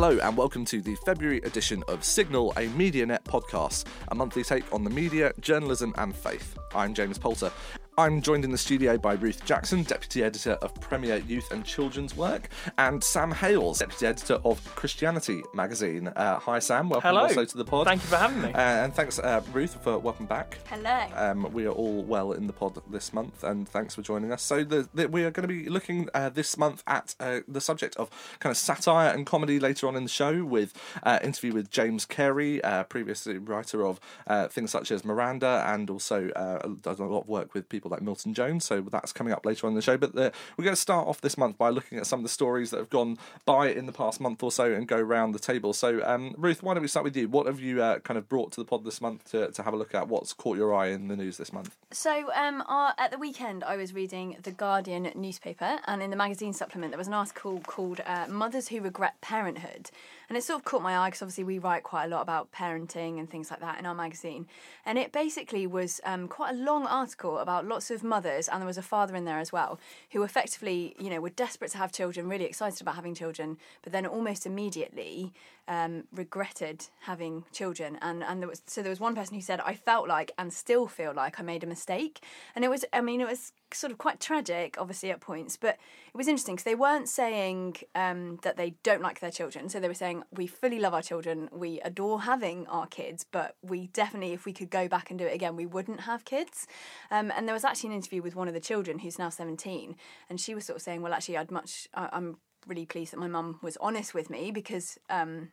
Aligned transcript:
Hello 0.00 0.16
and 0.22 0.36
welcome 0.36 0.64
to 0.66 0.80
the 0.80 0.94
February 0.94 1.38
edition 1.38 1.82
of 1.88 2.04
Signal, 2.04 2.52
a 2.52 2.68
MediaNet 2.68 3.24
podcast, 3.24 3.84
a 4.06 4.14
monthly 4.14 4.44
take 4.44 4.72
on 4.72 4.84
the 4.84 4.90
media, 4.90 5.32
journalism, 5.40 5.92
and 5.98 6.14
faith. 6.14 6.56
I'm 6.72 6.94
James 6.94 7.18
Poulter. 7.18 7.50
I'm 7.98 8.22
joined 8.22 8.44
in 8.44 8.52
the 8.52 8.58
studio 8.58 8.96
by 8.96 9.14
Ruth 9.14 9.44
Jackson, 9.44 9.82
Deputy 9.82 10.22
Editor 10.22 10.52
of 10.62 10.72
Premier 10.80 11.16
Youth 11.16 11.50
and 11.50 11.64
Children's 11.64 12.16
Work, 12.16 12.48
and 12.78 13.02
Sam 13.02 13.32
Hales, 13.32 13.80
Deputy 13.80 14.06
Editor 14.06 14.34
of 14.44 14.64
Christianity 14.76 15.42
magazine. 15.52 16.06
Uh, 16.06 16.38
hi, 16.38 16.60
Sam. 16.60 16.90
Welcome 16.90 17.08
Hello. 17.08 17.22
also 17.22 17.44
to 17.44 17.56
the 17.56 17.64
pod. 17.64 17.88
Thank 17.88 18.02
you 18.02 18.08
for 18.08 18.16
having 18.18 18.40
me. 18.40 18.52
Uh, 18.52 18.60
and 18.84 18.94
thanks, 18.94 19.18
uh, 19.18 19.42
Ruth, 19.52 19.82
for 19.82 19.98
welcome 19.98 20.26
back. 20.26 20.58
Hello. 20.68 21.06
Um, 21.12 21.52
we 21.52 21.66
are 21.66 21.72
all 21.72 22.04
well 22.04 22.30
in 22.30 22.46
the 22.46 22.52
pod 22.52 22.80
this 22.88 23.12
month, 23.12 23.42
and 23.42 23.68
thanks 23.68 23.96
for 23.96 24.02
joining 24.02 24.30
us. 24.30 24.44
So, 24.44 24.62
the, 24.62 24.88
the, 24.94 25.08
we 25.08 25.24
are 25.24 25.32
going 25.32 25.48
to 25.48 25.52
be 25.52 25.68
looking 25.68 26.08
uh, 26.14 26.28
this 26.28 26.56
month 26.56 26.84
at 26.86 27.16
uh, 27.18 27.40
the 27.48 27.60
subject 27.60 27.96
of 27.96 28.10
kind 28.38 28.52
of 28.52 28.56
satire 28.56 29.10
and 29.10 29.26
comedy 29.26 29.58
later 29.58 29.88
on 29.88 29.96
in 29.96 30.04
the 30.04 30.08
show, 30.08 30.44
with 30.44 30.72
uh, 31.02 31.18
interview 31.24 31.52
with 31.52 31.68
James 31.68 32.06
Cary, 32.06 32.62
uh, 32.62 32.84
previously 32.84 33.38
writer 33.38 33.84
of 33.84 33.98
uh, 34.28 34.46
things 34.46 34.70
such 34.70 34.92
as 34.92 35.04
Miranda, 35.04 35.64
and 35.66 35.90
also 35.90 36.28
uh, 36.36 36.64
does 36.80 37.00
a 37.00 37.04
lot 37.04 37.22
of 37.22 37.28
work 37.28 37.54
with 37.54 37.68
people 37.68 37.87
like 37.88 38.02
Milton 38.02 38.34
Jones. 38.34 38.64
So 38.64 38.80
that's 38.80 39.12
coming 39.12 39.32
up 39.32 39.44
later 39.44 39.66
on 39.66 39.72
in 39.72 39.76
the 39.76 39.82
show. 39.82 39.96
But 39.96 40.14
the, 40.14 40.32
we're 40.56 40.64
going 40.64 40.74
to 40.74 40.80
start 40.80 41.08
off 41.08 41.20
this 41.20 41.36
month 41.36 41.58
by 41.58 41.70
looking 41.70 41.98
at 41.98 42.06
some 42.06 42.20
of 42.20 42.22
the 42.22 42.28
stories 42.28 42.70
that 42.70 42.78
have 42.78 42.90
gone 42.90 43.18
by 43.44 43.68
in 43.68 43.86
the 43.86 43.92
past 43.92 44.20
month 44.20 44.42
or 44.42 44.52
so, 44.52 44.72
and 44.72 44.86
go 44.86 45.00
round 45.00 45.34
the 45.34 45.38
table. 45.38 45.72
So, 45.72 46.02
um, 46.04 46.34
Ruth, 46.36 46.62
why 46.62 46.74
don't 46.74 46.82
we 46.82 46.88
start 46.88 47.04
with 47.04 47.16
you? 47.16 47.28
What 47.28 47.46
have 47.46 47.60
you 47.60 47.82
uh, 47.82 47.98
kind 48.00 48.18
of 48.18 48.28
brought 48.28 48.52
to 48.52 48.60
the 48.60 48.64
pod 48.64 48.84
this 48.84 49.00
month 49.00 49.30
to, 49.30 49.50
to 49.50 49.62
have 49.62 49.74
a 49.74 49.76
look 49.76 49.94
at? 49.94 50.08
What's 50.08 50.32
caught 50.32 50.56
your 50.56 50.74
eye 50.74 50.88
in 50.88 51.08
the 51.08 51.16
news 51.16 51.36
this 51.36 51.52
month? 51.52 51.76
So, 51.90 52.30
um, 52.34 52.62
uh, 52.68 52.92
at 52.98 53.10
the 53.10 53.18
weekend, 53.18 53.64
I 53.64 53.76
was 53.76 53.94
reading 53.94 54.36
the 54.42 54.52
Guardian 54.52 55.10
newspaper, 55.14 55.78
and 55.86 56.02
in 56.02 56.10
the 56.10 56.16
magazine 56.16 56.52
supplement, 56.52 56.92
there 56.92 56.98
was 56.98 57.08
an 57.08 57.14
article 57.14 57.60
called 57.60 58.00
uh, 58.06 58.26
"Mothers 58.28 58.68
Who 58.68 58.80
Regret 58.80 59.20
Parenthood," 59.20 59.90
and 60.28 60.36
it 60.36 60.44
sort 60.44 60.58
of 60.58 60.64
caught 60.64 60.82
my 60.82 60.98
eye 60.98 61.08
because 61.08 61.22
obviously 61.22 61.44
we 61.44 61.58
write 61.58 61.82
quite 61.82 62.04
a 62.04 62.08
lot 62.08 62.22
about 62.22 62.52
parenting 62.52 63.18
and 63.18 63.30
things 63.30 63.50
like 63.50 63.60
that 63.60 63.78
in 63.78 63.86
our 63.86 63.94
magazine, 63.94 64.46
and 64.84 64.98
it 64.98 65.12
basically 65.12 65.66
was 65.66 66.00
um, 66.04 66.28
quite 66.28 66.54
a 66.54 66.58
long 66.58 66.86
article 66.86 67.38
about 67.38 67.66
lots 67.66 67.90
of 67.90 68.02
mothers, 68.02 68.48
and 68.48 68.60
there 68.60 68.66
was 68.66 68.78
a 68.78 68.82
father 68.82 69.14
in 69.14 69.24
there 69.24 69.38
as 69.38 69.52
well, 69.52 69.78
who 70.12 70.22
effectively, 70.22 70.94
you 70.98 71.10
know, 71.10 71.20
were 71.20 71.30
desperate 71.30 71.70
to 71.72 71.78
have 71.78 71.92
children, 71.92 72.28
really 72.28 72.44
excited 72.44 72.80
about 72.80 72.94
having 72.94 73.14
children, 73.14 73.58
but 73.82 73.92
then 73.92 74.06
almost 74.06 74.46
immediately 74.46 75.32
um, 75.68 76.04
regretted 76.12 76.86
having 77.02 77.44
children, 77.52 77.98
and 78.00 78.24
and 78.24 78.40
there 78.40 78.48
was 78.48 78.62
so 78.66 78.82
there 78.82 78.90
was 78.90 79.00
one 79.00 79.14
person 79.14 79.34
who 79.34 79.42
said, 79.42 79.60
"I 79.60 79.74
felt 79.74 80.08
like 80.08 80.32
and 80.38 80.52
still 80.52 80.86
feel 80.86 81.12
like 81.14 81.38
I 81.38 81.42
made 81.42 81.62
a 81.62 81.66
mistake," 81.66 82.20
and 82.54 82.64
it 82.64 82.68
was, 82.68 82.84
I 82.92 83.00
mean, 83.02 83.20
it 83.20 83.28
was 83.28 83.52
sort 83.74 83.92
of 83.92 83.98
quite 83.98 84.20
tragic, 84.20 84.76
obviously 84.78 85.10
at 85.10 85.20
points, 85.20 85.56
but 85.56 85.76
it 86.06 86.16
was 86.16 86.28
interesting 86.28 86.54
because 86.54 86.64
they 86.64 86.74
weren't 86.74 87.08
saying 87.08 87.76
um, 87.94 88.38
that 88.42 88.56
they 88.56 88.74
don't 88.82 89.02
like 89.02 89.20
their 89.20 89.30
children. 89.30 89.68
So 89.68 89.80
they 89.80 89.88
were 89.88 89.94
saying 89.94 90.24
we 90.30 90.46
fully 90.46 90.78
love 90.78 90.94
our 90.94 91.02
children, 91.02 91.48
we 91.52 91.80
adore 91.80 92.22
having 92.22 92.66
our 92.68 92.86
kids, 92.86 93.24
but 93.30 93.56
we 93.62 93.88
definitely, 93.88 94.32
if 94.32 94.44
we 94.44 94.52
could 94.52 94.70
go 94.70 94.88
back 94.88 95.10
and 95.10 95.18
do 95.18 95.26
it 95.26 95.34
again, 95.34 95.56
we 95.56 95.66
wouldn't 95.66 96.00
have 96.00 96.24
kids. 96.24 96.66
Um, 97.10 97.32
and 97.36 97.46
there 97.46 97.54
was 97.54 97.64
actually 97.64 97.90
an 97.90 97.96
interview 97.96 98.22
with 98.22 98.36
one 98.36 98.48
of 98.48 98.54
the 98.54 98.60
children 98.60 99.00
who's 99.00 99.18
now 99.18 99.28
seventeen, 99.28 99.96
and 100.28 100.40
she 100.40 100.54
was 100.54 100.64
sort 100.64 100.76
of 100.76 100.82
saying, 100.82 101.02
well, 101.02 101.12
actually, 101.12 101.36
I'd 101.36 101.50
much, 101.50 101.88
I, 101.94 102.08
I'm 102.12 102.38
really 102.66 102.86
pleased 102.86 103.12
that 103.12 103.18
my 103.20 103.28
mum 103.28 103.58
was 103.62 103.76
honest 103.80 104.14
with 104.14 104.30
me 104.30 104.50
because. 104.50 104.98
Um, 105.10 105.50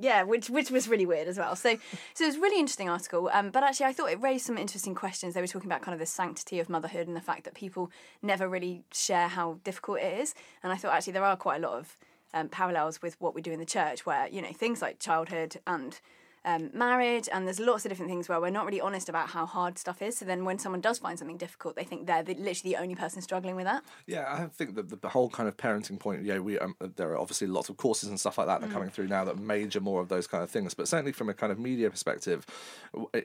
yeah, 0.00 0.22
which 0.22 0.50
which 0.50 0.70
was 0.70 0.88
really 0.88 1.06
weird 1.06 1.28
as 1.28 1.38
well. 1.38 1.56
So 1.56 1.76
so 2.14 2.24
it 2.24 2.28
was 2.28 2.36
a 2.36 2.40
really 2.40 2.60
interesting 2.60 2.88
article. 2.88 3.30
Um, 3.32 3.50
but 3.50 3.62
actually, 3.62 3.86
I 3.86 3.92
thought 3.92 4.10
it 4.10 4.20
raised 4.20 4.46
some 4.46 4.58
interesting 4.58 4.94
questions. 4.94 5.34
They 5.34 5.40
were 5.40 5.46
talking 5.46 5.70
about 5.70 5.82
kind 5.82 5.94
of 5.94 6.00
the 6.00 6.06
sanctity 6.06 6.60
of 6.60 6.68
motherhood 6.68 7.06
and 7.06 7.16
the 7.16 7.20
fact 7.20 7.44
that 7.44 7.54
people 7.54 7.90
never 8.22 8.48
really 8.48 8.84
share 8.92 9.28
how 9.28 9.58
difficult 9.64 10.00
it 10.00 10.18
is. 10.20 10.34
And 10.62 10.72
I 10.72 10.76
thought 10.76 10.92
actually 10.92 11.14
there 11.14 11.24
are 11.24 11.36
quite 11.36 11.62
a 11.62 11.66
lot 11.66 11.78
of 11.78 11.96
um, 12.34 12.48
parallels 12.48 13.00
with 13.00 13.16
what 13.20 13.34
we 13.34 13.42
do 13.42 13.52
in 13.52 13.58
the 13.58 13.66
church, 13.66 14.04
where 14.04 14.28
you 14.28 14.42
know 14.42 14.52
things 14.52 14.82
like 14.82 14.98
childhood 14.98 15.56
and 15.66 15.98
um, 16.46 16.70
marriage, 16.72 17.28
and 17.32 17.44
there's 17.44 17.60
lots 17.60 17.84
of 17.84 17.90
different 17.90 18.08
things 18.08 18.28
where 18.28 18.40
we're 18.40 18.50
not 18.50 18.64
really 18.64 18.80
honest 18.80 19.08
about 19.08 19.28
how 19.28 19.44
hard 19.44 19.78
stuff 19.78 20.00
is. 20.00 20.16
So 20.16 20.24
then 20.24 20.44
when 20.44 20.58
someone 20.58 20.80
does 20.80 20.98
find 20.98 21.18
something 21.18 21.36
difficult, 21.36 21.74
they 21.74 21.84
think 21.84 22.06
they're 22.06 22.22
the, 22.22 22.34
literally 22.34 22.74
the 22.74 22.76
only 22.76 22.94
person 22.94 23.20
struggling 23.20 23.56
with 23.56 23.64
that. 23.64 23.82
Yeah, 24.06 24.24
I 24.28 24.46
think 24.46 24.76
that 24.76 24.88
the, 24.88 24.96
the 24.96 25.08
whole 25.08 25.28
kind 25.28 25.48
of 25.48 25.56
parenting 25.56 25.98
point. 25.98 26.22
Yeah, 26.24 26.38
we 26.38 26.58
um, 26.58 26.76
there 26.94 27.10
are 27.10 27.18
obviously 27.18 27.48
lots 27.48 27.68
of 27.68 27.76
courses 27.76 28.08
and 28.08 28.18
stuff 28.18 28.38
like 28.38 28.46
that 28.46 28.60
that 28.60 28.70
are 28.70 28.72
coming 28.72 28.90
through 28.90 29.08
now 29.08 29.24
that 29.24 29.38
major 29.38 29.80
more 29.80 30.00
of 30.00 30.08
those 30.08 30.26
kind 30.26 30.44
of 30.44 30.50
things. 30.50 30.72
But 30.72 30.88
certainly 30.88 31.12
from 31.12 31.28
a 31.28 31.34
kind 31.34 31.50
of 31.50 31.58
media 31.58 31.90
perspective, 31.90 32.46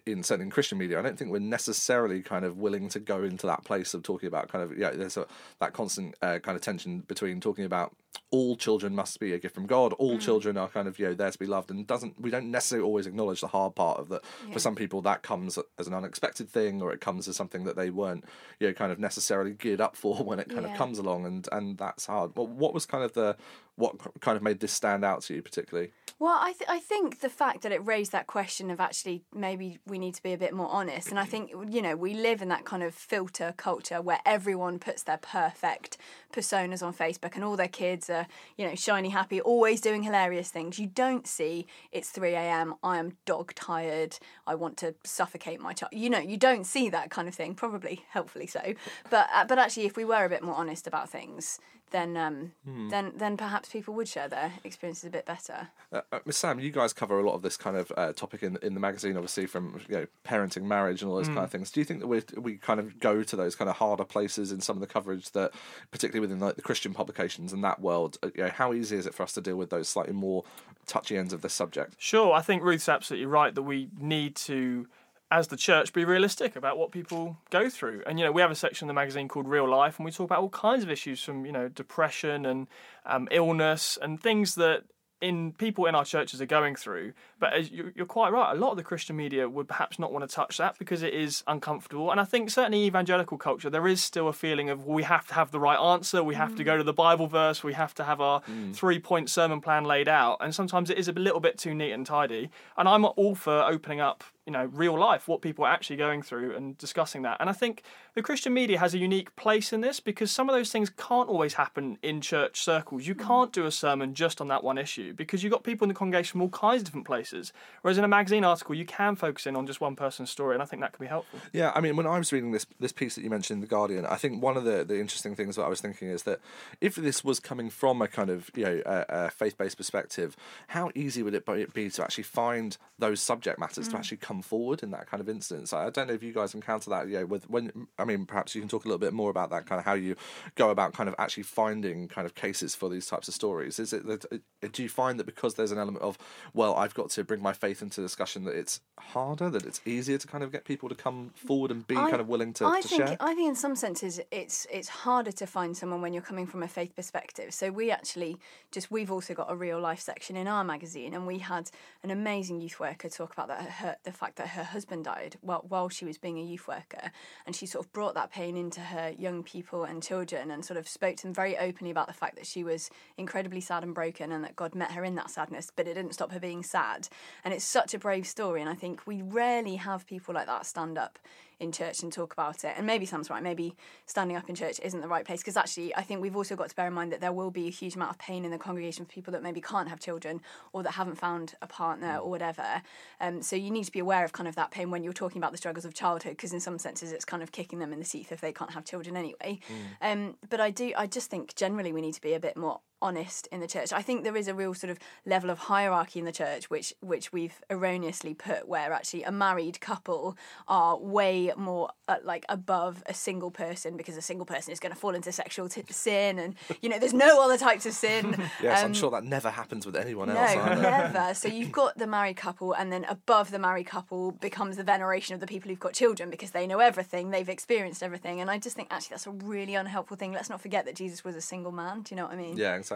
in 0.05 0.23
certainly 0.23 0.45
in 0.45 0.51
Christian 0.51 0.79
media, 0.79 0.97
I 0.97 1.03
don't 1.03 1.17
think 1.17 1.31
we're 1.31 1.39
necessarily 1.39 2.21
kind 2.23 2.43
of 2.43 2.57
willing 2.57 2.89
to 2.89 2.99
go 2.99 3.23
into 3.23 3.45
that 3.45 3.63
place 3.63 3.93
of 3.93 4.01
talking 4.01 4.27
about 4.27 4.49
kind 4.49 4.63
of 4.63 4.77
yeah. 4.77 4.91
There's 4.91 5.17
a, 5.17 5.27
that 5.59 5.73
constant 5.73 6.15
uh, 6.21 6.39
kind 6.39 6.55
of 6.55 6.61
tension 6.61 7.01
between 7.01 7.39
talking 7.39 7.65
about 7.65 7.95
all 8.31 8.55
children 8.55 8.95
must 8.95 9.19
be 9.19 9.33
a 9.33 9.39
gift 9.39 9.53
from 9.53 9.67
God. 9.67 9.93
All 9.93 10.17
mm. 10.17 10.21
children 10.21 10.57
are 10.57 10.69
kind 10.69 10.87
of 10.87 10.97
you 10.97 11.07
know 11.07 11.13
there 11.13 11.29
to 11.29 11.37
be 11.37 11.45
loved, 11.45 11.69
and 11.69 11.85
doesn't 11.85 12.19
we 12.19 12.29
don't 12.29 12.49
necessarily 12.49 12.85
always 12.85 13.05
acknowledge 13.05 13.41
the 13.41 13.47
hard 13.47 13.75
part 13.75 13.99
of 13.99 14.09
that. 14.09 14.23
For 14.53 14.59
some 14.59 14.75
people, 14.75 15.01
that 15.01 15.21
comes 15.21 15.59
as 15.77 15.87
an 15.87 15.93
unexpected 15.93 16.49
thing, 16.49 16.81
or 16.81 16.93
it 16.93 17.01
comes 17.01 17.27
as 17.27 17.35
something 17.35 17.65
that 17.65 17.75
they 17.75 17.89
weren't 17.89 18.23
you 18.59 18.67
know 18.67 18.73
kind 18.73 18.91
of 18.91 18.99
necessarily 18.99 19.51
geared 19.51 19.81
up 19.81 19.95
for 19.95 20.15
when 20.23 20.39
it 20.39 20.49
kind 20.49 20.65
of 20.65 20.73
comes 20.75 20.97
along, 20.97 21.25
and 21.25 21.47
and 21.51 21.77
that's 21.77 22.05
hard. 22.05 22.31
Well, 22.35 22.47
what 22.47 22.73
was 22.73 22.85
kind 22.85 23.03
of 23.03 23.13
the 23.13 23.35
what 23.75 23.95
kind 24.21 24.37
of 24.37 24.43
made 24.43 24.59
this 24.59 24.71
stand 24.71 25.03
out 25.03 25.23
to 25.23 25.35
you 25.35 25.41
particularly? 25.41 25.91
Well, 26.19 26.37
I, 26.39 26.53
th- 26.53 26.69
I 26.69 26.77
think 26.77 27.21
the 27.21 27.29
fact 27.29 27.63
that 27.63 27.71
it 27.71 27.83
raised 27.83 28.11
that 28.11 28.27
question 28.27 28.69
of 28.69 28.79
actually 28.79 29.23
maybe 29.33 29.79
we 29.87 29.97
need 29.97 30.13
to 30.13 30.21
be 30.21 30.33
a 30.33 30.37
bit 30.37 30.53
more 30.53 30.69
honest. 30.69 31.09
And 31.09 31.19
I 31.19 31.25
think, 31.25 31.49
you 31.67 31.81
know, 31.81 31.95
we 31.95 32.13
live 32.13 32.43
in 32.43 32.49
that 32.49 32.63
kind 32.63 32.83
of 32.83 32.93
filter 32.93 33.55
culture 33.57 34.03
where 34.03 34.19
everyone 34.23 34.77
puts 34.77 35.01
their 35.01 35.17
perfect 35.17 35.97
personas 36.31 36.85
on 36.85 36.93
Facebook 36.93 37.33
and 37.33 37.43
all 37.43 37.55
their 37.55 37.67
kids 37.67 38.00
are, 38.09 38.27
you 38.57 38.67
know, 38.67 38.75
shiny, 38.75 39.09
happy, 39.09 39.41
always 39.41 39.81
doing 39.81 40.03
hilarious 40.03 40.49
things. 40.49 40.79
You 40.79 40.87
don't 40.87 41.27
see 41.27 41.67
it's 41.91 42.09
3 42.09 42.33
a.m., 42.33 42.75
I 42.83 42.97
am 42.97 43.17
dog 43.25 43.53
tired, 43.55 44.17
I 44.47 44.55
want 44.55 44.77
to 44.77 44.95
suffocate 45.03 45.59
my 45.59 45.73
child. 45.73 45.91
You 45.93 46.09
know, 46.09 46.19
you 46.19 46.37
don't 46.37 46.65
see 46.65 46.89
that 46.89 47.09
kind 47.09 47.27
of 47.27 47.35
thing, 47.35 47.55
probably 47.55 48.05
helpfully 48.09 48.47
so. 48.47 48.73
But, 49.09 49.29
uh, 49.33 49.45
but 49.45 49.59
actually, 49.59 49.85
if 49.85 49.95
we 49.95 50.05
were 50.05 50.25
a 50.25 50.29
bit 50.29 50.43
more 50.43 50.55
honest 50.55 50.87
about 50.87 51.09
things, 51.09 51.59
then 51.91 52.17
um, 52.17 52.53
then 52.89 53.13
then 53.15 53.37
perhaps 53.37 53.69
people 53.69 53.93
would 53.93 54.07
share 54.07 54.27
their 54.27 54.53
experiences 54.63 55.05
a 55.05 55.09
bit 55.09 55.25
better. 55.25 55.69
Uh, 55.91 56.01
uh, 56.11 56.19
Miss 56.25 56.37
Sam, 56.37 56.59
you 56.59 56.71
guys 56.71 56.93
cover 56.93 57.19
a 57.19 57.23
lot 57.23 57.35
of 57.35 57.41
this 57.41 57.57
kind 57.57 57.77
of 57.77 57.91
uh, 57.95 58.13
topic 58.13 58.43
in 58.43 58.57
in 58.61 58.73
the 58.73 58.79
magazine, 58.79 59.15
obviously 59.15 59.45
from 59.45 59.79
you 59.87 59.95
know 59.95 60.07
parenting, 60.25 60.63
marriage, 60.63 61.01
and 61.01 61.11
all 61.11 61.17
those 61.17 61.27
kind 61.27 61.39
of 61.39 61.51
things. 61.51 61.71
Do 61.71 61.79
you 61.79 61.85
think 61.85 61.99
that 61.99 62.07
we 62.07 62.21
we 62.37 62.57
kind 62.57 62.79
of 62.79 62.99
go 62.99 63.23
to 63.23 63.35
those 63.35 63.55
kind 63.55 63.69
of 63.69 63.77
harder 63.77 64.05
places 64.05 64.51
in 64.51 64.61
some 64.61 64.77
of 64.77 64.81
the 64.81 64.87
coverage 64.87 65.31
that, 65.31 65.51
particularly 65.91 66.21
within 66.21 66.39
like 66.39 66.55
the 66.55 66.61
Christian 66.61 66.93
publications 66.93 67.53
and 67.53 67.63
that 67.63 67.81
world, 67.81 68.17
uh, 68.23 68.29
you 68.35 68.43
know, 68.43 68.49
how 68.49 68.73
easy 68.73 68.95
is 68.97 69.05
it 69.05 69.13
for 69.13 69.23
us 69.23 69.33
to 69.33 69.41
deal 69.41 69.57
with 69.57 69.69
those 69.69 69.89
slightly 69.89 70.13
more 70.13 70.43
touchy 70.87 71.17
ends 71.17 71.33
of 71.33 71.41
this 71.41 71.53
subject? 71.53 71.95
Sure, 71.97 72.33
I 72.33 72.41
think 72.41 72.63
Ruth's 72.63 72.89
absolutely 72.89 73.25
right 73.25 73.53
that 73.53 73.63
we 73.63 73.89
need 73.99 74.35
to, 74.37 74.87
as 75.31 75.47
the 75.47 75.55
church, 75.55 75.93
be 75.93 76.03
realistic 76.03 76.57
about 76.57 76.77
what 76.77 76.91
people 76.91 77.37
go 77.49 77.69
through. 77.69 78.03
And 78.05 78.19
you 78.19 78.25
know, 78.25 78.31
we 78.33 78.41
have 78.41 78.51
a 78.51 78.55
section 78.55 78.85
in 78.85 78.87
the 78.87 78.93
magazine 78.93 79.29
called 79.29 79.47
Real 79.47 79.67
Life, 79.67 79.97
and 79.97 80.05
we 80.05 80.11
talk 80.11 80.25
about 80.25 80.41
all 80.41 80.49
kinds 80.49 80.83
of 80.83 80.91
issues 80.91 81.23
from 81.23 81.45
you 81.45 81.51
know 81.51 81.69
depression 81.69 82.45
and 82.45 82.67
um, 83.05 83.27
illness 83.31 83.97
and 84.01 84.21
things 84.21 84.55
that 84.55 84.83
in 85.21 85.51
people 85.51 85.85
in 85.85 85.93
our 85.93 86.03
churches 86.03 86.41
are 86.41 86.47
going 86.47 86.75
through. 86.75 87.13
But 87.39 87.53
as 87.53 87.71
you're, 87.71 87.93
you're 87.95 88.07
quite 88.07 88.33
right, 88.33 88.51
a 88.51 88.59
lot 88.59 88.71
of 88.71 88.77
the 88.77 88.83
Christian 88.83 89.15
media 89.15 89.47
would 89.47 89.67
perhaps 89.67 89.99
not 89.99 90.11
want 90.11 90.27
to 90.27 90.35
touch 90.35 90.57
that 90.57 90.79
because 90.79 91.03
it 91.03 91.13
is 91.13 91.43
uncomfortable. 91.45 92.09
And 92.09 92.19
I 92.19 92.23
think 92.23 92.49
certainly 92.49 92.85
evangelical 92.85 93.37
culture, 93.37 93.69
there 93.69 93.87
is 93.87 94.01
still 94.01 94.27
a 94.27 94.33
feeling 94.33 94.71
of 94.71 94.87
we 94.87 95.03
have 95.03 95.27
to 95.27 95.35
have 95.35 95.51
the 95.51 95.59
right 95.59 95.79
answer, 95.79 96.23
we 96.23 96.35
have 96.35 96.55
to 96.55 96.63
go 96.63 96.75
to 96.75 96.83
the 96.83 96.93
Bible 96.93 97.27
verse, 97.27 97.63
we 97.63 97.73
have 97.73 97.93
to 97.95 98.03
have 98.03 98.19
our 98.19 98.41
three 98.73 98.99
point 98.99 99.29
sermon 99.29 99.61
plan 99.61 99.85
laid 99.85 100.07
out. 100.07 100.37
And 100.41 100.53
sometimes 100.55 100.89
it 100.89 100.97
is 100.97 101.07
a 101.07 101.13
little 101.13 101.39
bit 101.39 101.57
too 101.57 101.75
neat 101.75 101.91
and 101.91 102.05
tidy. 102.05 102.49
And 102.75 102.89
I'm 102.89 103.05
all 103.05 103.35
for 103.35 103.61
opening 103.63 104.01
up 104.01 104.23
you 104.45 104.51
know 104.51 104.65
real 104.73 104.97
life 104.97 105.27
what 105.27 105.41
people 105.41 105.65
are 105.65 105.71
actually 105.71 105.97
going 105.97 106.21
through 106.21 106.55
and 106.55 106.77
discussing 106.77 107.21
that. 107.21 107.37
And 107.39 107.49
i 107.49 107.53
think 107.53 107.83
the 108.15 108.21
christian 108.21 108.53
media 108.53 108.79
has 108.79 108.93
a 108.93 108.97
unique 108.97 109.35
place 109.35 109.71
in 109.71 109.81
this 109.81 109.99
because 109.99 110.31
some 110.31 110.49
of 110.49 110.55
those 110.55 110.71
things 110.71 110.89
can't 110.89 111.29
always 111.29 111.55
happen 111.55 111.97
in 112.01 112.21
church 112.21 112.61
circles. 112.61 113.07
You 113.07 113.15
mm. 113.15 113.25
can't 113.25 113.53
do 113.53 113.65
a 113.65 113.71
sermon 113.71 114.13
just 114.13 114.41
on 114.41 114.47
that 114.47 114.63
one 114.63 114.77
issue 114.77 115.13
because 115.13 115.43
you've 115.43 115.51
got 115.51 115.63
people 115.63 115.85
in 115.85 115.89
the 115.89 115.95
congregation 115.95 116.33
from 116.33 116.41
all 116.41 116.49
kinds 116.49 116.81
of 116.81 116.85
different 116.85 117.07
places. 117.07 117.53
Whereas 117.81 117.97
in 117.97 118.03
a 118.03 118.07
magazine 118.07 118.43
article 118.43 118.75
you 118.75 118.85
can 118.85 119.15
focus 119.15 119.45
in 119.45 119.55
on 119.55 119.67
just 119.67 119.81
one 119.81 119.95
person's 119.95 120.29
story 120.29 120.55
and 120.55 120.63
i 120.63 120.65
think 120.65 120.81
that 120.81 120.93
can 120.93 121.03
be 121.03 121.09
helpful. 121.09 121.39
Yeah, 121.53 121.71
I 121.75 121.81
mean, 121.81 121.95
when 121.95 122.07
I 122.07 122.17
was 122.17 122.31
reading 122.31 122.51
this 122.51 122.65
this 122.79 122.91
piece 122.91 123.15
that 123.15 123.23
you 123.23 123.29
mentioned 123.29 123.57
in 123.57 123.61
the 123.61 123.67
Guardian, 123.67 124.05
I 124.05 124.15
think 124.15 124.41
one 124.41 124.57
of 124.57 124.63
the, 124.63 124.83
the 124.83 124.99
interesting 124.99 125.35
things 125.35 125.55
that 125.55 125.63
I 125.63 125.67
was 125.67 125.81
thinking 125.81 126.07
is 126.09 126.23
that 126.23 126.39
if 126.79 126.95
this 126.95 127.23
was 127.23 127.39
coming 127.39 127.69
from 127.69 128.01
a 128.01 128.07
kind 128.07 128.29
of 128.29 128.49
you 128.55 128.63
know 128.63 128.81
a, 128.85 129.05
a 129.09 129.29
faith 129.29 129.57
based 129.57 129.77
perspective, 129.77 130.35
how 130.69 130.91
easy 130.95 131.23
would 131.23 131.33
it 131.33 131.45
be- 131.45 131.65
be 131.73 131.89
to 131.89 132.03
actually 132.03 132.23
find 132.23 132.77
those 132.99 133.21
subject 133.21 133.59
matters 133.59 133.87
to 133.87 133.95
mm. 133.95 133.99
actually 133.99 134.17
come 134.31 134.41
forward 134.41 134.81
in 134.81 134.91
that 134.91 135.07
kind 135.07 135.19
of 135.19 135.27
instance? 135.27 135.73
I 135.73 135.89
don't 135.89 136.07
know 136.07 136.13
if 136.13 136.23
you 136.23 136.31
guys 136.31 136.53
encounter 136.53 136.89
that. 136.89 137.07
You 137.09 137.19
know, 137.19 137.25
with 137.25 137.49
when 137.49 137.87
I 137.99 138.05
mean, 138.05 138.25
perhaps 138.25 138.55
you 138.55 138.61
can 138.61 138.69
talk 138.69 138.85
a 138.85 138.87
little 138.87 138.99
bit 138.99 139.13
more 139.13 139.29
about 139.29 139.49
that 139.49 139.65
kind 139.65 139.79
of 139.79 139.85
how 139.85 139.93
you 139.93 140.15
go 140.55 140.69
about 140.69 140.93
kind 140.93 141.09
of 141.09 141.15
actually 141.19 141.43
finding 141.43 142.07
kind 142.07 142.25
of 142.25 142.33
cases 142.33 142.75
for 142.75 142.89
these 142.89 143.07
types 143.07 143.27
of 143.27 143.33
stories. 143.33 143.77
Is 143.77 143.91
it 143.91 144.05
that 144.07 144.25
uh, 144.31 144.67
do 144.71 144.83
you 144.83 144.89
find 144.89 145.19
that 145.19 145.25
because 145.25 145.55
there's 145.55 145.73
an 145.73 145.77
element 145.77 146.03
of 146.03 146.17
well, 146.53 146.75
I've 146.75 146.93
got 146.93 147.09
to 147.11 147.23
bring 147.23 147.41
my 147.41 147.53
faith 147.53 147.81
into 147.81 148.01
discussion 148.01 148.45
that 148.45 148.55
it's 148.55 148.79
harder, 148.99 149.49
that 149.49 149.65
it's 149.65 149.81
easier 149.85 150.17
to 150.17 150.27
kind 150.27 150.43
of 150.43 150.51
get 150.51 150.63
people 150.63 150.87
to 150.87 150.95
come 150.95 151.31
forward 151.35 151.71
and 151.71 151.85
be 151.85 151.97
I- 151.97 152.09
kind 152.09 152.21
of 152.21 152.29
willing 152.29 152.53
to, 152.53 152.65
I 152.65 152.81
to 152.81 152.87
think 152.87 153.07
share? 153.07 153.17
I 153.19 153.33
think 153.33 153.49
in 153.49 153.55
some 153.55 153.75
senses 153.75 154.21
it's 154.31 154.65
it's 154.71 154.87
harder 154.87 155.31
to 155.33 155.45
find 155.45 155.75
someone 155.75 156.01
when 156.01 156.13
you're 156.13 156.21
coming 156.21 156.47
from 156.47 156.63
a 156.63 156.67
faith 156.67 156.95
perspective. 156.95 157.53
So 157.53 157.71
we 157.71 157.91
actually 157.91 158.37
just 158.71 158.89
we've 158.91 159.11
also 159.11 159.33
got 159.33 159.51
a 159.51 159.55
real 159.55 159.79
life 159.79 159.99
section 159.99 160.37
in 160.37 160.47
our 160.47 160.63
magazine, 160.63 161.13
and 161.13 161.27
we 161.27 161.39
had 161.39 161.69
an 162.03 162.11
amazing 162.11 162.61
youth 162.61 162.79
worker 162.79 163.09
talk 163.09 163.33
about 163.33 163.47
that 163.49 163.61
her 163.61 163.97
the 164.03 164.11
fact 164.21 164.37
that 164.37 164.49
her 164.49 164.63
husband 164.63 165.03
died 165.03 165.35
while 165.41 165.65
while 165.67 165.89
she 165.89 166.05
was 166.05 166.17
being 166.17 166.37
a 166.37 166.43
youth 166.43 166.67
worker, 166.67 167.11
and 167.45 167.55
she 167.55 167.65
sort 167.65 167.85
of 167.85 167.91
brought 167.91 168.13
that 168.13 168.31
pain 168.31 168.55
into 168.55 168.79
her 168.79 169.13
young 169.17 169.43
people 169.43 169.83
and 169.83 170.03
children, 170.03 170.51
and 170.51 170.63
sort 170.63 170.77
of 170.77 170.87
spoke 170.87 171.17
to 171.17 171.23
them 171.23 171.33
very 171.33 171.57
openly 171.57 171.91
about 171.91 172.07
the 172.07 172.13
fact 172.13 172.35
that 172.35 172.45
she 172.45 172.63
was 172.63 172.89
incredibly 173.17 173.59
sad 173.59 173.83
and 173.83 173.95
broken, 173.95 174.31
and 174.31 174.43
that 174.43 174.55
God 174.55 174.75
met 174.75 174.91
her 174.91 175.03
in 175.03 175.15
that 175.15 175.31
sadness, 175.31 175.71
but 175.75 175.87
it 175.87 175.95
didn't 175.95 176.13
stop 176.13 176.31
her 176.31 176.39
being 176.39 176.63
sad. 176.63 177.09
And 177.43 177.53
it's 177.53 177.65
such 177.65 177.93
a 177.93 177.99
brave 177.99 178.27
story, 178.27 178.61
and 178.61 178.69
I 178.69 178.75
think 178.75 179.07
we 179.07 179.21
rarely 179.21 179.77
have 179.77 180.05
people 180.05 180.35
like 180.35 180.45
that 180.45 180.65
stand 180.65 180.97
up 180.97 181.17
in 181.61 181.71
church 181.71 182.03
and 182.03 182.11
talk 182.11 182.33
about 182.33 182.63
it. 182.63 182.73
And 182.75 182.85
maybe 182.85 183.05
Sam's 183.05 183.29
right, 183.29 183.43
maybe 183.43 183.75
standing 184.05 184.35
up 184.35 184.49
in 184.49 184.55
church 184.55 184.79
isn't 184.83 184.99
the 184.99 185.07
right 185.07 185.25
place 185.25 185.41
because 185.41 185.55
actually 185.55 185.95
I 185.95 186.01
think 186.01 186.21
we've 186.21 186.35
also 186.35 186.55
got 186.55 186.69
to 186.69 186.75
bear 186.75 186.87
in 186.87 186.93
mind 186.93 187.11
that 187.11 187.21
there 187.21 187.31
will 187.31 187.51
be 187.51 187.67
a 187.67 187.71
huge 187.71 187.95
amount 187.95 188.11
of 188.11 188.17
pain 188.17 188.43
in 188.43 188.51
the 188.51 188.57
congregation 188.57 189.05
for 189.05 189.11
people 189.11 189.31
that 189.33 189.43
maybe 189.43 189.61
can't 189.61 189.87
have 189.87 189.99
children 189.99 190.41
or 190.73 190.83
that 190.83 190.91
haven't 190.91 191.15
found 191.15 191.55
a 191.61 191.67
partner 191.67 192.17
or 192.17 192.29
whatever. 192.29 192.81
Um, 193.19 193.41
so 193.41 193.55
you 193.55 193.71
need 193.71 193.85
to 193.85 193.91
be 193.91 193.99
aware 193.99 194.25
of 194.25 194.33
kind 194.33 194.47
of 194.47 194.55
that 194.55 194.71
pain 194.71 194.91
when 194.91 195.03
you're 195.03 195.13
talking 195.13 195.37
about 195.37 195.51
the 195.51 195.57
struggles 195.57 195.85
of 195.85 195.93
childhood 195.93 196.33
because 196.33 196.53
in 196.53 196.59
some 196.59 196.79
senses 196.79 197.11
it's 197.11 197.25
kind 197.25 197.43
of 197.43 197.51
kicking 197.51 197.79
them 197.79 197.93
in 197.93 197.99
the 197.99 198.05
teeth 198.05 198.31
if 198.31 198.41
they 198.41 198.51
can't 198.51 198.71
have 198.71 198.83
children 198.83 199.15
anyway. 199.15 199.59
Um, 200.01 200.35
but 200.49 200.59
I 200.59 200.71
do, 200.71 200.91
I 200.97 201.07
just 201.07 201.29
think 201.29 201.55
generally 201.55 201.93
we 201.93 202.01
need 202.01 202.13
to 202.13 202.21
be 202.21 202.33
a 202.33 202.39
bit 202.39 202.57
more 202.57 202.81
honest 203.01 203.47
in 203.51 203.59
the 203.59 203.67
church. 203.67 203.91
I 203.93 204.01
think 204.01 204.23
there 204.23 204.35
is 204.37 204.47
a 204.47 204.53
real 204.53 204.73
sort 204.73 204.91
of 204.91 204.99
level 205.25 205.49
of 205.49 205.59
hierarchy 205.59 206.19
in 206.19 206.25
the 206.25 206.31
church 206.31 206.69
which 206.69 206.93
which 207.01 207.33
we've 207.33 207.61
erroneously 207.69 208.33
put 208.33 208.67
where 208.67 208.93
actually 208.93 209.23
a 209.23 209.31
married 209.31 209.81
couple 209.81 210.37
are 210.67 210.97
way 210.97 211.51
more 211.57 211.89
uh, 212.07 212.17
like 212.23 212.45
above 212.49 213.03
a 213.07 213.13
single 213.13 213.51
person 213.51 213.97
because 213.97 214.17
a 214.17 214.21
single 214.21 214.45
person 214.45 214.71
is 214.71 214.79
going 214.79 214.93
to 214.93 214.97
fall 214.99 215.15
into 215.15 215.31
sexual 215.31 215.67
t- 215.69 215.83
sin 215.89 216.37
and 216.39 216.55
you 216.81 216.89
know 216.89 216.99
there's 216.99 217.13
no 217.13 217.41
other 217.43 217.57
types 217.57 217.85
of 217.85 217.93
sin. 217.93 218.35
yes, 218.61 218.79
I'm 218.81 218.87
Um, 218.87 218.93
sure 218.93 219.11
that 219.11 219.23
never 219.23 219.49
happens 219.49 219.85
with 219.85 219.95
anyone 219.95 220.29
else. 220.29 220.51
either. 220.51 220.81
never. 220.81 221.33
So 221.33 221.47
you've 221.57 221.71
got 221.71 221.97
the 221.97 222.07
married 222.07 222.37
couple, 222.37 222.73
and 222.73 222.91
then 222.91 223.05
above 223.05 223.51
the 223.51 223.59
married 223.59 223.87
couple 223.87 224.31
becomes 224.33 224.77
the 224.77 224.83
veneration 224.83 225.33
of 225.33 225.39
the 225.39 225.47
people 225.47 225.69
who've 225.69 225.79
got 225.79 225.93
children 225.93 226.29
because 226.29 226.51
they 226.51 226.67
know 226.67 226.79
everything, 226.79 227.31
they've 227.31 227.49
experienced 227.49 228.03
everything. 228.03 228.41
And 228.41 228.51
I 228.51 228.57
just 228.59 228.75
think 228.75 228.89
actually 228.91 229.13
that's 229.15 229.27
a 229.27 229.31
really 229.31 229.75
unhelpful 229.75 230.17
thing. 230.17 230.31
Let's 230.33 230.49
not 230.49 230.61
forget 230.61 230.85
that 230.85 230.95
Jesus 230.95 231.23
was 231.23 231.35
a 231.35 231.41
single 231.41 231.71
man. 231.71 232.01
Do 232.01 232.13
you 232.13 232.17
know 232.17 232.25
what 232.25 232.33
I 232.33 232.37
mean? 232.37 232.57
Yeah, 232.57 232.75
exactly. 232.75 232.90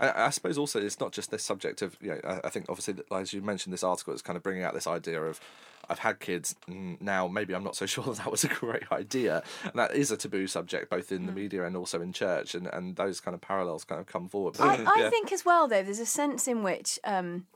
I, 0.00 0.26
I 0.26 0.30
suppose 0.30 0.58
also 0.58 0.80
it's 0.80 1.00
not 1.00 1.12
just 1.12 1.30
this 1.30 1.42
subject 1.44 1.82
of 1.82 1.96
you 2.00 2.10
know. 2.10 2.20
I, 2.24 2.40
I 2.44 2.50
think 2.50 2.66
obviously 2.68 2.96
as 3.12 3.32
you 3.32 3.42
mentioned, 3.42 3.72
this 3.72 3.82
article 3.82 4.12
is 4.14 4.22
kind 4.22 4.36
of 4.36 4.42
bringing 4.42 4.62
out 4.62 4.74
this 4.74 4.86
idea 4.86 5.22
of 5.22 5.40
I've 5.90 6.00
had 6.00 6.20
kids 6.20 6.54
mm, 6.68 7.00
now. 7.00 7.28
Maybe 7.28 7.54
I'm 7.54 7.64
not 7.64 7.76
so 7.76 7.86
sure 7.94 8.04
that 8.04 8.16
that 8.16 8.30
was 8.30 8.44
a 8.44 8.48
great 8.48 8.90
idea, 8.92 9.42
and 9.64 9.72
that 9.74 9.94
is 9.94 10.10
a 10.10 10.16
taboo 10.16 10.46
subject 10.46 10.90
both 10.90 11.08
Mm. 11.08 11.16
in 11.16 11.26
the 11.26 11.32
media 11.32 11.64
and 11.64 11.76
also 11.76 12.02
in 12.02 12.12
church, 12.12 12.54
and, 12.54 12.66
and 12.66 12.96
those 12.96 13.20
kind 13.20 13.34
of 13.34 13.40
parallels 13.40 13.84
kind 13.84 14.00
of 14.00 14.06
come 14.06 14.28
forward. 14.28 14.56
But, 14.58 14.80
I, 14.80 15.06
I 15.06 15.10
think 15.10 15.32
as 15.32 15.44
well 15.44 15.66
though 15.68 15.82
there's 15.82 15.98
a 15.98 16.06
sense 16.06 16.46
in 16.46 16.62
which 16.62 16.98
um, 17.04 17.46